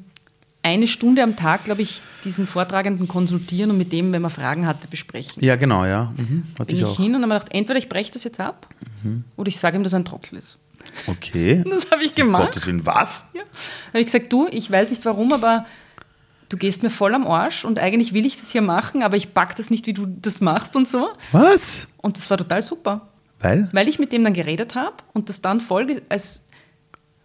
eine 0.63 0.87
Stunde 0.87 1.23
am 1.23 1.37
Tag, 1.37 1.65
glaube 1.65 1.83
ich, 1.83 2.03
diesen 2.25 2.47
Vortragenden 2.47 3.09
konsultieren 3.09 3.71
und 3.71 3.79
mit 3.79 3.93
dem, 3.93 4.13
wenn 4.13 4.23
man 4.23 4.31
Fragen 4.31 4.67
hatte, 4.67 4.89
besprechen. 4.89 5.43
Ja, 5.43 5.57
genau, 5.57 5.85
ja. 5.85 6.13
Mhm. 6.17 6.45
Bin 6.67 6.77
ich, 6.77 6.83
ich 6.83 6.97
hin 6.97 7.15
und 7.15 7.23
dann 7.23 7.31
habe 7.31 7.35
ich 7.35 7.45
gedacht, 7.45 7.55
entweder 7.55 7.79
ich 7.79 7.89
breche 7.89 8.13
das 8.13 8.25
jetzt 8.25 8.41
ab 8.41 8.67
mhm. 9.03 9.25
oder 9.37 9.49
ich 9.49 9.59
sage 9.59 9.77
ihm, 9.77 9.85
dass 9.85 9.93
er 9.93 10.01
ein 10.01 10.05
Trottel 10.05 10.39
ist. 10.39 10.59
Okay. 11.07 11.65
Das 11.71 11.91
habe 11.91 12.03
ich 12.03 12.15
gemacht. 12.15 12.41
Um 12.41 12.47
Gottes 12.47 12.67
Willen, 12.67 12.85
was? 12.85 13.27
Ja. 13.33 13.43
Da 13.43 13.89
habe 13.89 14.01
ich 14.01 14.07
gesagt, 14.07 14.33
du, 14.33 14.49
ich 14.51 14.71
weiß 14.71 14.91
nicht 14.91 15.05
warum, 15.05 15.33
aber 15.33 15.67
du 16.49 16.57
gehst 16.57 16.83
mir 16.83 16.91
voll 16.91 17.15
am 17.15 17.27
Arsch 17.27 17.65
und 17.65 17.79
eigentlich 17.79 18.13
will 18.13 18.27
ich 18.27 18.39
das 18.39 18.51
hier 18.51 18.63
machen, 18.63 19.03
aber 19.03 19.17
ich 19.17 19.33
pack 19.33 19.57
das 19.57 19.71
nicht, 19.71 19.87
wie 19.87 19.93
du 19.95 20.07
das 20.07 20.41
machst 20.41 20.77
und 20.77 20.89
so. 20.89 21.11
Was? 21.33 21.89
Und 21.99 22.19
das 22.19 22.29
war 22.29 22.37
total 22.37 22.63
super. 22.63 23.09
Weil? 23.41 23.69
Weil 23.73 23.89
ich 23.89 23.99
mit 23.99 24.13
dem 24.13 24.25
dann 24.25 24.35
geredet 24.35 24.75
habe 24.75 24.97
und 25.13 25.29
das 25.29 25.41
dann 25.41 25.61
voll 25.61 26.03
als, 26.09 26.45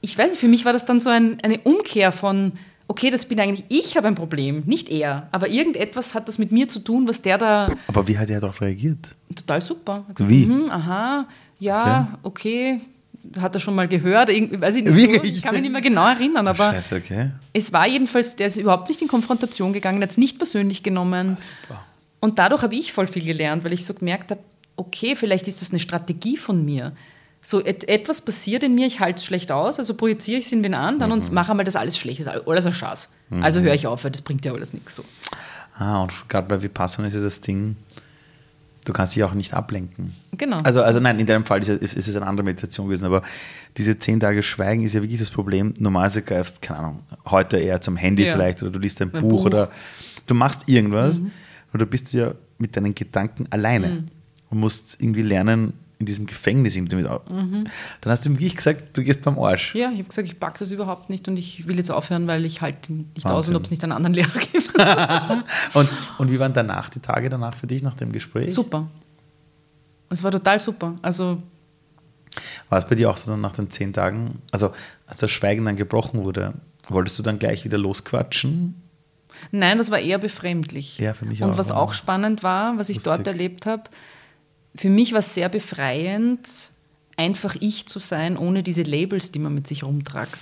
ich 0.01 0.18
weiß 0.18 0.32
nicht, 0.32 0.39
für 0.39 0.47
mich 0.47 0.66
war 0.66 0.74
das 0.74 0.86
dann 0.86 0.99
so 0.99 1.09
ein, 1.09 1.39
eine 1.41 1.59
Umkehr 1.59 2.11
von, 2.11 2.53
okay, 2.88 3.09
das 3.09 3.26
bin 3.26 3.39
eigentlich 3.39 3.66
ich, 3.70 3.97
habe 3.97 4.07
ein 4.07 4.16
Problem, 4.16 4.63
nicht 4.66 4.89
er. 4.89 5.28
Aber 5.32 5.49
irgendetwas 5.49 6.13
hat 6.13 6.28
das 6.28 6.38
mit 6.38 6.51
mir 6.51 6.68
zu 6.70 6.80
tun, 6.80 7.07
was 7.07 7.22
der 7.22 7.38
da. 7.38 7.70
Aber 7.88 8.07
wie 8.07 8.18
hat 8.18 8.30
er 8.30 8.39
darauf 8.39 8.61
reagiert? 8.61 9.16
Total 9.36 9.61
super. 9.61 10.05
Gesagt, 10.13 10.30
wie? 10.30 10.45
Mhm, 10.45 10.70
aha, 10.70 11.28
ja, 11.59 12.18
okay. 12.24 12.78
okay 12.78 12.82
hat 13.39 13.55
er 13.55 13.59
schon 13.59 13.76
mal 13.76 13.88
gehört, 13.88 14.30
irgendwie, 14.30 14.59
weiß 14.61 14.76
ich 14.76 14.84
nicht, 14.84 15.16
so. 15.16 15.24
ich 15.24 15.41
kann 15.41 15.53
mich 15.53 15.63
nicht 15.63 15.72
mehr 15.72 15.82
genau 15.82 16.07
erinnern, 16.07 16.47
aber 16.47 16.74
Scheiße, 16.74 16.95
okay. 16.97 17.32
es 17.53 17.74
war 17.74 17.88
jedenfalls, 17.88 18.36
der 18.36 18.47
ist 18.47 18.57
überhaupt 18.57 18.89
nicht 18.89 19.01
in 19.01 19.07
Konfrontation 19.07 19.74
gegangen, 19.74 20.01
hat 20.01 20.11
es 20.11 20.18
nicht 20.18 20.38
persönlich 20.38 20.84
genommen. 20.84 21.36
Super. 21.36 21.84
Und 22.20 22.39
dadurch 22.39 22.63
habe 22.63 22.76
ich 22.76 22.93
voll 22.93 23.07
viel 23.07 23.26
gelernt, 23.26 23.63
weil 23.63 23.74
ich 23.74 23.86
so 23.86 23.93
gemerkt 23.93 24.32
habe, 24.32 24.41
okay, 24.76 25.15
vielleicht 25.15 25.47
ist 25.47 25.61
das 25.61 25.71
eine 25.71 25.80
Strategie 25.80 26.38
von 26.38 26.63
mir. 26.63 26.93
So 27.41 27.63
et 27.63 27.88
etwas 27.88 28.21
passiert 28.21 28.63
in 28.63 28.73
mir, 28.73 28.88
ich 28.88 28.99
halte 28.99 29.19
es 29.19 29.26
schlecht 29.26 29.51
aus, 29.51 29.78
also 29.78 29.93
projiziere 29.93 30.39
ich 30.39 30.47
es 30.47 30.51
in 30.51 30.63
wen 30.63 30.73
anderen 30.73 31.11
mhm. 31.11 31.17
und 31.19 31.32
mache 31.32 31.51
einmal 31.51 31.63
das 31.63 31.76
alles 31.76 31.97
schlecht, 31.97 32.19
ist 32.19 32.28
alles 32.28 32.65
ein 32.65 32.73
Schatz. 32.73 33.09
Mhm. 33.30 33.43
Also 33.43 33.61
höre 33.61 33.76
ich 33.76 33.86
auf, 33.86 34.03
weil 34.03 34.11
das 34.11 34.21
bringt 34.21 34.43
ja 34.45 34.53
alles 34.53 34.73
nichts 34.73 34.95
so. 34.95 35.03
Ah, 35.78 36.01
und 36.01 36.11
gerade 36.28 36.47
bei 36.47 36.61
Vipassana 36.61 37.07
ist 37.07 37.15
das 37.21 37.41
Ding, 37.41 37.76
du 38.86 38.93
kannst 38.93 39.15
dich 39.15 39.23
auch 39.23 39.34
nicht 39.34 39.53
ablenken. 39.53 40.15
Genau. 40.32 40.57
Also, 40.63 40.82
also 40.82 40.99
nein, 40.99 41.19
in 41.19 41.26
deinem 41.26 41.45
Fall 41.45 41.59
ist, 41.59 41.69
ist, 41.69 41.95
ist 41.95 42.07
es 42.07 42.15
eine 42.15 42.26
andere 42.26 42.45
Meditation 42.45 42.88
gewesen, 42.88 43.05
aber 43.05 43.21
diese 43.78 43.99
zehn 43.99 44.19
Tage 44.19 44.41
Schweigen 44.41 44.84
ist 44.84 44.93
ja 44.93 45.01
wirklich 45.01 45.19
das 45.19 45.30
Problem. 45.30 45.73
Normalerweise 45.80 46.21
greifst, 46.21 46.61
keine 46.61 46.80
Ahnung, 46.80 46.99
heute 47.26 47.57
eher 47.57 47.82
zum 47.82 47.97
Handy 47.97 48.26
ja. 48.26 48.34
vielleicht 48.34 48.63
oder 48.63 48.71
du 48.71 48.80
liest 48.80 49.01
ein, 49.01 49.11
Buch, 49.11 49.21
Buch, 49.21 49.45
oder 49.45 49.69
du 50.28 50.34
machst 50.34 50.67
irgendwas 50.67 51.19
mhm. 51.19 51.32
oder 51.73 51.86
bist 51.86 52.13
du 52.13 52.17
ja 52.17 52.32
mit 52.57 52.76
deinen 52.78 52.95
Gedanken 52.95 53.47
alleine 53.49 53.88
mhm. 53.88 54.07
Und 54.49 54.59
musst 54.59 54.97
irgendwie 54.99 55.21
lernen, 55.21 55.73
in 55.97 56.05
diesem 56.05 56.25
Gefängnis 56.25 56.75
irgendwie 56.75 56.97
mit. 56.97 57.05
Mhm. 57.29 57.67
Dann 58.01 58.11
hast 58.11 58.25
du 58.25 58.29
ihm 58.29 58.33
wirklich 58.33 58.57
gesagt, 58.57 58.97
du 58.97 59.03
gehst 59.03 59.21
beim 59.21 59.39
Arsch. 59.39 59.73
Ja, 59.75 59.89
ich 59.91 59.99
habe 59.99 60.09
gesagt, 60.09 60.27
ich 60.27 60.39
packe 60.39 60.59
das 60.59 60.71
überhaupt 60.71 61.09
nicht 61.09 61.27
und 61.29 61.37
ich 61.37 61.67
will 61.67 61.77
jetzt 61.77 61.89
aufhören, 61.89 62.27
weil 62.27 62.43
ich 62.45 62.61
halt 62.61 62.89
nicht 62.89 63.23
Wahnsinn. 63.23 63.31
aus 63.31 63.49
und 63.49 63.55
ob 63.55 63.63
es 63.63 63.71
nicht 63.71 63.81
einen 63.83 63.93
anderen 63.93 64.13
Lehrer 64.13 64.39
gibt. 64.51 64.73
und, 65.75 65.91
und 66.17 66.31
wie 66.31 66.39
waren 66.39 66.53
danach 66.53 66.89
die 66.89 66.99
Tage 66.99 67.29
danach 67.29 67.55
für 67.55 67.67
dich 67.67 67.81
nach 67.81 67.95
dem 67.95 68.11
Gespräch? 68.11 68.53
Super. 68.53 68.87
Es 70.09 70.21
war 70.21 70.31
total 70.31 70.59
super. 70.59 70.95
Also 71.01 71.41
war 72.69 72.77
es 72.79 72.85
bei 72.87 72.95
dir 72.95 73.09
auch 73.09 73.17
so 73.17 73.31
dann 73.31 73.41
nach 73.41 73.53
den 73.53 73.69
zehn 73.69 73.93
Tagen, 73.93 74.41
also 74.51 74.73
als 75.07 75.17
das 75.17 75.31
Schweigen 75.31 75.63
dann 75.65 75.77
gebrochen 75.77 76.23
wurde, 76.23 76.53
wolltest 76.89 77.17
du 77.17 77.23
dann 77.23 77.39
gleich 77.39 77.63
wieder 77.63 77.77
losquatschen? 77.77 78.81
Nein, 79.51 79.77
das 79.77 79.91
war 79.91 79.99
eher 79.99 80.17
befremdlich. 80.17 80.97
Ja, 80.97 81.13
für 81.13 81.25
mich 81.25 81.41
Und 81.41 81.51
auch. 81.51 81.57
was 81.57 81.71
auch 81.71 81.93
spannend 81.93 82.43
war, 82.43 82.77
was 82.77 82.89
ich 82.89 82.97
lustig. 82.97 83.13
dort 83.15 83.27
erlebt 83.27 83.65
habe, 83.65 83.83
für 84.76 84.89
mich 84.89 85.11
war 85.11 85.19
es 85.19 85.34
sehr 85.34 85.49
befreiend, 85.49 86.47
einfach 87.17 87.55
ich 87.59 87.88
zu 87.88 87.99
sein, 87.99 88.38
ohne 88.38 88.63
diese 88.63 88.84
Labels, 88.84 89.32
die 89.32 89.39
man 89.39 89.53
mit 89.53 89.67
sich 89.67 89.84
rumtragt. 89.84 90.39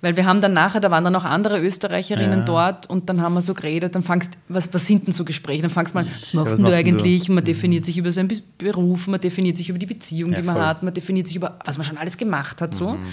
Weil 0.00 0.16
wir 0.16 0.26
haben 0.26 0.40
dann 0.40 0.52
nachher, 0.52 0.80
da 0.80 0.92
waren 0.92 1.02
dann 1.02 1.12
noch 1.12 1.24
andere 1.24 1.58
Österreicherinnen 1.58 2.40
ja. 2.40 2.44
dort 2.44 2.86
und 2.86 3.08
dann 3.08 3.20
haben 3.20 3.34
wir 3.34 3.42
so 3.42 3.52
geredet, 3.52 3.96
dann 3.96 4.04
fangst, 4.04 4.30
was, 4.48 4.72
was 4.72 4.86
sind 4.86 5.06
denn 5.06 5.12
so 5.12 5.24
Gespräche? 5.24 5.62
Dann 5.62 5.72
fangst 5.72 5.92
du 5.92 5.98
mal, 5.98 6.06
was 6.06 6.34
machst 6.34 6.58
ja, 6.58 6.62
was 6.62 6.70
du 6.70 6.76
eigentlich? 6.76 7.24
Du? 7.24 7.32
Man 7.32 7.44
definiert 7.44 7.82
mhm. 7.82 7.86
sich 7.86 7.98
über 7.98 8.12
seinen 8.12 8.30
Beruf, 8.58 9.08
man 9.08 9.20
definiert 9.20 9.56
sich 9.56 9.70
über 9.70 9.78
die 9.78 9.86
Beziehung, 9.86 10.30
ja, 10.30 10.40
die 10.40 10.46
man 10.46 10.54
voll. 10.54 10.64
hat, 10.64 10.82
man 10.84 10.94
definiert 10.94 11.26
sich 11.26 11.36
über, 11.36 11.58
was 11.64 11.78
man 11.78 11.84
schon 11.84 11.98
alles 11.98 12.16
gemacht 12.16 12.60
hat. 12.60 12.74
So. 12.74 12.90
Mhm. 12.90 13.06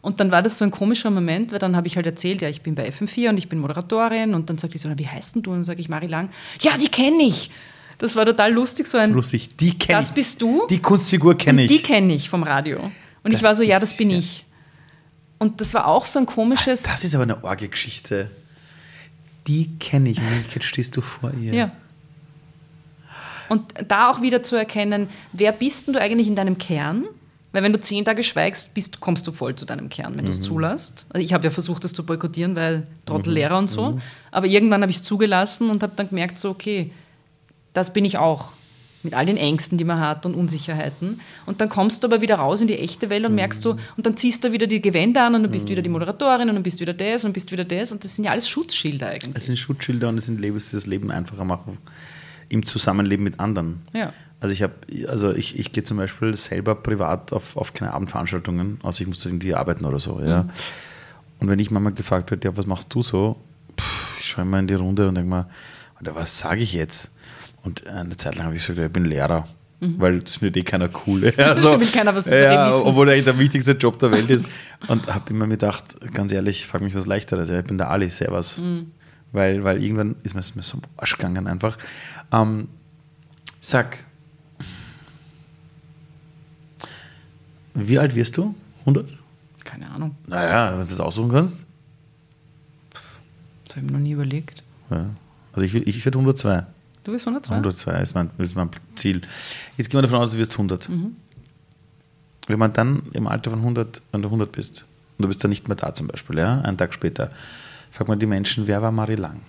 Und 0.00 0.20
dann 0.20 0.32
war 0.32 0.42
das 0.42 0.56
so 0.56 0.64
ein 0.64 0.70
komischer 0.70 1.10
Moment, 1.10 1.52
weil 1.52 1.58
dann 1.58 1.76
habe 1.76 1.86
ich 1.86 1.96
halt 1.96 2.06
erzählt, 2.06 2.40
ja, 2.40 2.48
ich 2.48 2.62
bin 2.62 2.74
bei 2.74 2.88
FM4 2.88 3.28
und 3.28 3.36
ich 3.36 3.50
bin 3.50 3.58
Moderatorin 3.58 4.34
und 4.34 4.48
dann 4.48 4.56
sagt 4.56 4.72
die 4.72 4.78
so, 4.78 4.88
wie 4.96 5.06
heißt 5.06 5.36
denn 5.36 5.42
du? 5.42 5.50
Und 5.50 5.58
dann 5.58 5.64
sage 5.64 5.80
ich, 5.80 5.90
Mari 5.90 6.06
Lang, 6.06 6.30
ja, 6.60 6.78
die 6.78 6.88
kenne 6.88 7.22
ich. 7.24 7.50
Das 8.02 8.16
war 8.16 8.26
total 8.26 8.52
lustig. 8.52 8.88
So 8.88 8.98
ein, 8.98 9.10
das 9.10 9.14
lustig. 9.14 9.56
Die 9.56 9.78
kenne 9.78 10.00
ich. 10.00 10.06
Das 10.06 10.12
bist 10.12 10.42
du. 10.42 10.66
Die 10.68 10.82
Kunstfigur 10.82 11.38
kenne 11.38 11.62
ich. 11.62 11.70
Die 11.70 11.80
kenne 11.80 12.12
ich 12.12 12.28
vom 12.28 12.42
Radio. 12.42 12.90
Und 13.22 13.32
das 13.32 13.34
ich 13.34 13.42
war 13.44 13.54
so, 13.54 13.62
ja, 13.62 13.78
das 13.78 13.96
bin 13.96 14.10
ich. 14.10 14.44
Und 15.38 15.60
das 15.60 15.72
war 15.72 15.86
auch 15.86 16.04
so 16.04 16.18
ein 16.18 16.26
komisches. 16.26 16.82
Das 16.82 17.04
ist 17.04 17.14
aber 17.14 17.22
eine 17.22 17.44
Orgelgeschichte. 17.44 18.28
Die 19.46 19.78
kenne 19.78 20.10
ich. 20.10 20.18
In 20.18 20.24
Wirklichkeit 20.24 20.64
stehst 20.64 20.96
du 20.96 21.00
vor 21.00 21.32
ihr. 21.40 21.54
Ja. 21.54 21.70
Und 23.48 23.72
da 23.86 24.10
auch 24.10 24.20
wieder 24.20 24.42
zu 24.42 24.56
erkennen, 24.56 25.08
wer 25.32 25.52
bist 25.52 25.86
denn 25.86 25.94
du 25.94 26.00
eigentlich 26.00 26.26
in 26.26 26.34
deinem 26.34 26.58
Kern? 26.58 27.04
Weil 27.52 27.62
wenn 27.62 27.72
du 27.72 27.80
zehn 27.80 28.04
Tage 28.04 28.24
schweigst, 28.24 28.74
bist, 28.74 28.98
kommst 28.98 29.28
du 29.28 29.30
voll 29.30 29.54
zu 29.54 29.64
deinem 29.64 29.88
Kern, 29.88 30.16
wenn 30.16 30.24
mhm. 30.24 30.30
du 30.30 30.30
es 30.32 30.40
zulässt. 30.40 31.06
Also 31.10 31.24
ich 31.24 31.32
habe 31.32 31.44
ja 31.44 31.50
versucht, 31.50 31.84
das 31.84 31.92
zu 31.92 32.04
boykottieren, 32.04 32.56
weil 32.56 32.88
Trottellehrer 33.06 33.54
mhm. 33.54 33.58
und 33.58 33.68
so. 33.68 33.90
Mhm. 33.92 34.02
Aber 34.32 34.46
irgendwann 34.46 34.82
habe 34.82 34.90
ich 34.90 34.96
es 34.96 35.02
zugelassen 35.04 35.70
und 35.70 35.84
habe 35.84 35.94
dann 35.94 36.08
gemerkt, 36.08 36.40
so 36.40 36.50
okay, 36.50 36.90
das 37.72 37.92
bin 37.92 38.04
ich 38.04 38.18
auch. 38.18 38.52
Mit 39.04 39.14
all 39.14 39.26
den 39.26 39.36
Ängsten, 39.36 39.78
die 39.78 39.84
man 39.84 39.98
hat 39.98 40.26
und 40.26 40.36
Unsicherheiten. 40.36 41.20
Und 41.44 41.60
dann 41.60 41.68
kommst 41.68 42.04
du 42.04 42.06
aber 42.06 42.20
wieder 42.20 42.36
raus 42.36 42.60
in 42.60 42.68
die 42.68 42.78
echte 42.78 43.10
Welt 43.10 43.26
und 43.26 43.34
merkst 43.34 43.60
so, 43.60 43.76
und 43.96 44.06
dann 44.06 44.16
ziehst 44.16 44.44
du 44.44 44.52
wieder 44.52 44.68
die 44.68 44.80
Gewänder 44.80 45.26
an 45.26 45.34
und 45.34 45.42
dann 45.42 45.50
bist 45.50 45.66
du 45.66 45.70
wieder 45.72 45.82
die 45.82 45.88
Moderatorin 45.88 46.48
und 46.48 46.54
dann 46.54 46.62
bist 46.62 46.78
du 46.78 46.82
wieder 46.82 46.94
das 46.94 47.24
und 47.24 47.32
bist 47.32 47.50
wieder 47.50 47.64
das. 47.64 47.90
Und 47.90 48.04
das 48.04 48.14
sind 48.14 48.26
ja 48.26 48.30
alles 48.30 48.48
Schutzschilder 48.48 49.08
eigentlich. 49.08 49.34
Das 49.34 49.46
sind 49.46 49.58
Schutzschilder 49.58 50.08
und 50.08 50.18
es 50.18 50.26
sind 50.26 50.40
Lebens, 50.40 50.70
das 50.70 50.86
Leben 50.86 51.10
einfacher 51.10 51.44
machen 51.44 51.78
im 52.48 52.64
Zusammenleben 52.64 53.24
mit 53.24 53.40
anderen. 53.40 53.80
Ja. 53.92 54.12
Also 54.38 54.52
ich 54.52 54.62
habe, 54.62 54.74
also 55.08 55.32
ich, 55.32 55.58
ich 55.58 55.72
gehe 55.72 55.84
zum 55.84 55.96
Beispiel 55.96 56.36
selber 56.36 56.74
privat 56.74 57.32
auf, 57.32 57.56
auf 57.56 57.72
keine 57.74 57.94
Abendveranstaltungen, 57.94 58.78
außer 58.82 59.02
ich 59.02 59.08
muss 59.08 59.24
irgendwie 59.24 59.54
arbeiten 59.54 59.84
oder 59.84 59.98
so. 59.98 60.20
Ja. 60.20 60.42
Mhm. 60.42 60.50
Und 61.40 61.48
wenn 61.48 61.58
ich 61.58 61.70
manchmal 61.70 61.94
gefragt 61.94 62.30
werde, 62.30 62.46
ja, 62.46 62.56
was 62.56 62.66
machst 62.66 62.94
du 62.94 63.02
so? 63.02 63.36
Puh, 63.74 63.84
ich 64.20 64.26
schaue 64.26 64.42
immer 64.42 64.58
in 64.58 64.66
die 64.66 64.74
Runde 64.74 65.08
und 65.08 65.14
denke 65.14 65.30
mal, 65.30 65.46
was 66.00 66.38
sage 66.38 66.60
ich 66.60 66.72
jetzt? 66.72 67.10
Und 67.62 67.86
eine 67.86 68.16
Zeit 68.16 68.34
lang 68.36 68.46
habe 68.46 68.56
ich 68.56 68.66
gesagt, 68.66 68.78
ich 68.84 68.92
bin 68.92 69.04
Lehrer. 69.04 69.46
Mhm. 69.80 70.00
Weil 70.00 70.18
das 70.20 70.36
findet 70.36 70.56
eh 70.56 70.62
keiner 70.62 70.88
cool. 71.06 71.32
Also, 71.36 71.78
will 71.78 71.86
keiner 71.86 72.14
was 72.14 72.26
ja, 72.26 72.74
Obwohl 72.74 73.08
er 73.08 73.14
eigentlich 73.14 73.24
der 73.24 73.38
wichtigste 73.38 73.72
Job 73.72 73.98
der 73.98 74.12
Welt 74.12 74.30
ist. 74.30 74.46
Und 74.88 75.06
habe 75.12 75.30
immer 75.30 75.46
mir 75.46 75.54
gedacht, 75.54 75.84
ganz 76.12 76.32
ehrlich, 76.32 76.66
frag 76.66 76.82
mich 76.82 76.94
was 76.94 77.06
leichteres. 77.06 77.50
Ich 77.50 77.64
bin 77.64 77.78
der 77.78 77.90
Ali, 77.90 78.08
servus. 78.10 78.58
Mhm. 78.58 78.92
Weil, 79.32 79.64
weil 79.64 79.82
irgendwann 79.82 80.16
ist 80.22 80.34
mir, 80.34 80.40
ist 80.40 80.54
mir 80.56 80.62
so 80.62 80.78
am 80.78 80.82
Arsch 80.96 81.16
gegangen 81.16 81.46
einfach. 81.46 81.78
Ähm, 82.32 82.68
sag, 83.60 83.98
wie 87.74 87.98
alt 87.98 88.14
wirst 88.14 88.36
du? 88.36 88.54
100? 88.80 89.18
Keine 89.64 89.90
Ahnung. 89.90 90.16
Naja, 90.26 90.72
wenn 90.72 90.82
du 90.82 90.86
das 90.86 91.00
aussuchen 91.00 91.32
kannst. 91.32 91.66
Das 93.66 93.76
habe 93.76 93.86
ich 93.86 93.92
mir 93.92 93.98
noch 93.98 94.02
nie 94.02 94.12
überlegt. 94.12 94.62
Ja. 94.90 95.06
Also 95.52 95.64
ich, 95.64 95.74
ich 95.74 96.04
werde 96.04 96.18
102. 96.18 96.66
Du 97.04 97.12
bist 97.12 97.26
102? 97.26 97.54
102 97.54 97.92
ist 98.00 98.14
mein, 98.14 98.30
ist 98.38 98.54
mein 98.54 98.70
Ziel. 98.94 99.22
Jetzt 99.76 99.90
gehen 99.90 99.98
wir 99.98 100.02
davon 100.02 100.20
aus, 100.20 100.30
du 100.30 100.38
wirst 100.38 100.52
100. 100.52 100.88
Mhm. 100.88 101.16
Wenn 102.46 102.58
man 102.58 102.72
dann 102.72 103.02
im 103.12 103.26
Alter 103.26 103.50
von 103.50 103.60
100, 103.60 104.02
wenn 104.12 104.22
du 104.22 104.28
100 104.28 104.50
bist 104.52 104.84
und 105.18 105.24
du 105.24 105.28
bist 105.28 105.42
dann 105.42 105.50
nicht 105.50 105.68
mehr 105.68 105.76
da 105.76 105.94
zum 105.94 106.08
Beispiel, 106.08 106.38
ja, 106.38 106.60
einen 106.60 106.76
Tag 106.76 106.94
später, 106.94 107.30
fragt 107.90 108.08
man 108.08 108.18
die 108.18 108.26
Menschen, 108.26 108.66
wer 108.66 108.82
war 108.82 108.92
Marie 108.92 109.16
Lang? 109.16 109.40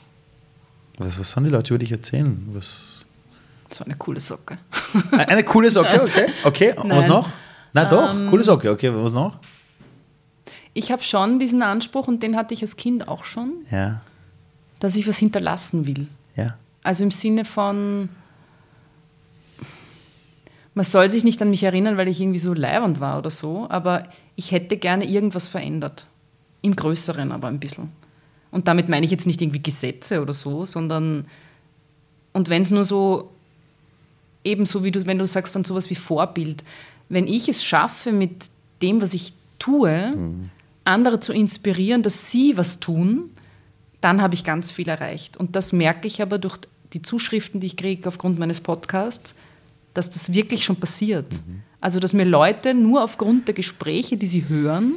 Was, 0.97 1.19
was 1.19 1.31
sollen 1.31 1.45
die 1.45 1.51
Leute 1.51 1.73
über 1.73 1.79
dich 1.79 1.91
erzählen? 1.91 2.47
Was? 2.53 3.05
Das 3.69 3.79
war 3.79 3.87
eine 3.87 3.95
coole 3.95 4.21
Socke. 4.21 4.59
Eine 5.11 5.43
coole 5.43 5.71
Socke, 5.71 6.03
okay. 6.03 6.27
Okay, 6.43 6.73
und 6.75 6.91
was 6.91 7.07
noch? 7.07 7.27
Na 7.73 7.85
doch, 7.85 8.13
ähm, 8.13 8.29
coole 8.29 8.43
Socke, 8.43 8.69
okay, 8.69 8.93
was 8.93 9.13
noch? 9.13 9.39
Ich 10.75 10.91
habe 10.91 11.01
schon 11.01 11.39
diesen 11.39 11.63
Anspruch 11.63 12.07
und 12.07 12.21
den 12.21 12.35
hatte 12.35 12.53
ich 12.53 12.61
als 12.61 12.77
Kind 12.77 13.07
auch 13.07 13.25
schon, 13.25 13.53
ja. 13.71 14.01
dass 14.79 14.95
ich 14.95 15.07
was 15.07 15.17
hinterlassen 15.17 15.87
will. 15.87 16.07
Ja. 16.35 16.55
Also 16.83 17.03
im 17.03 17.11
Sinne 17.11 17.45
von, 17.45 18.09
man 20.73 20.85
soll 20.85 21.09
sich 21.09 21.23
nicht 21.23 21.41
an 21.41 21.49
mich 21.49 21.63
erinnern, 21.63 21.97
weil 21.97 22.07
ich 22.07 22.19
irgendwie 22.19 22.39
so 22.39 22.53
leibend 22.53 22.99
war 22.99 23.17
oder 23.17 23.29
so, 23.29 23.67
aber 23.69 24.03
ich 24.35 24.51
hätte 24.51 24.77
gerne 24.77 25.05
irgendwas 25.05 25.47
verändert. 25.47 26.07
Im 26.61 26.75
Größeren 26.75 27.31
aber 27.31 27.47
ein 27.47 27.59
bisschen. 27.59 27.91
Und 28.51 28.67
damit 28.67 28.89
meine 28.89 29.05
ich 29.05 29.11
jetzt 29.11 29.25
nicht 29.25 29.41
irgendwie 29.41 29.63
Gesetze 29.63 30.21
oder 30.21 30.33
so, 30.33 30.65
sondern, 30.65 31.25
und 32.33 32.49
wenn 32.49 32.61
es 32.61 32.71
nur 32.71 32.85
so, 32.85 33.31
ebenso 34.43 34.83
wie 34.83 34.91
du, 34.91 35.05
wenn 35.05 35.17
du 35.17 35.25
sagst, 35.25 35.55
dann 35.55 35.63
sowas 35.63 35.89
wie 35.89 35.95
Vorbild, 35.95 36.63
wenn 37.09 37.27
ich 37.27 37.49
es 37.49 37.63
schaffe, 37.63 38.11
mit 38.11 38.49
dem, 38.81 39.01
was 39.01 39.13
ich 39.13 39.33
tue, 39.59 40.15
mhm. 40.15 40.49
andere 40.83 41.19
zu 41.19 41.33
inspirieren, 41.33 42.03
dass 42.03 42.31
sie 42.31 42.57
was 42.57 42.79
tun, 42.79 43.29
dann 44.01 44.21
habe 44.21 44.33
ich 44.33 44.43
ganz 44.43 44.69
viel 44.69 44.89
erreicht. 44.89 45.37
Und 45.37 45.55
das 45.55 45.71
merke 45.71 46.07
ich 46.07 46.21
aber 46.21 46.37
durch 46.37 46.57
die 46.93 47.01
Zuschriften, 47.01 47.59
die 47.59 47.67
ich 47.67 47.77
kriege 47.77 48.07
aufgrund 48.07 48.39
meines 48.39 48.61
Podcasts, 48.61 49.35
dass 49.93 50.09
das 50.09 50.33
wirklich 50.33 50.63
schon 50.63 50.77
passiert. 50.77 51.33
Mhm. 51.33 51.61
Also, 51.81 51.99
dass 51.99 52.13
mir 52.13 52.23
Leute 52.23 52.73
nur 52.73 53.03
aufgrund 53.03 53.47
der 53.47 53.55
Gespräche, 53.55 54.17
die 54.17 54.25
sie 54.25 54.47
hören, 54.47 54.93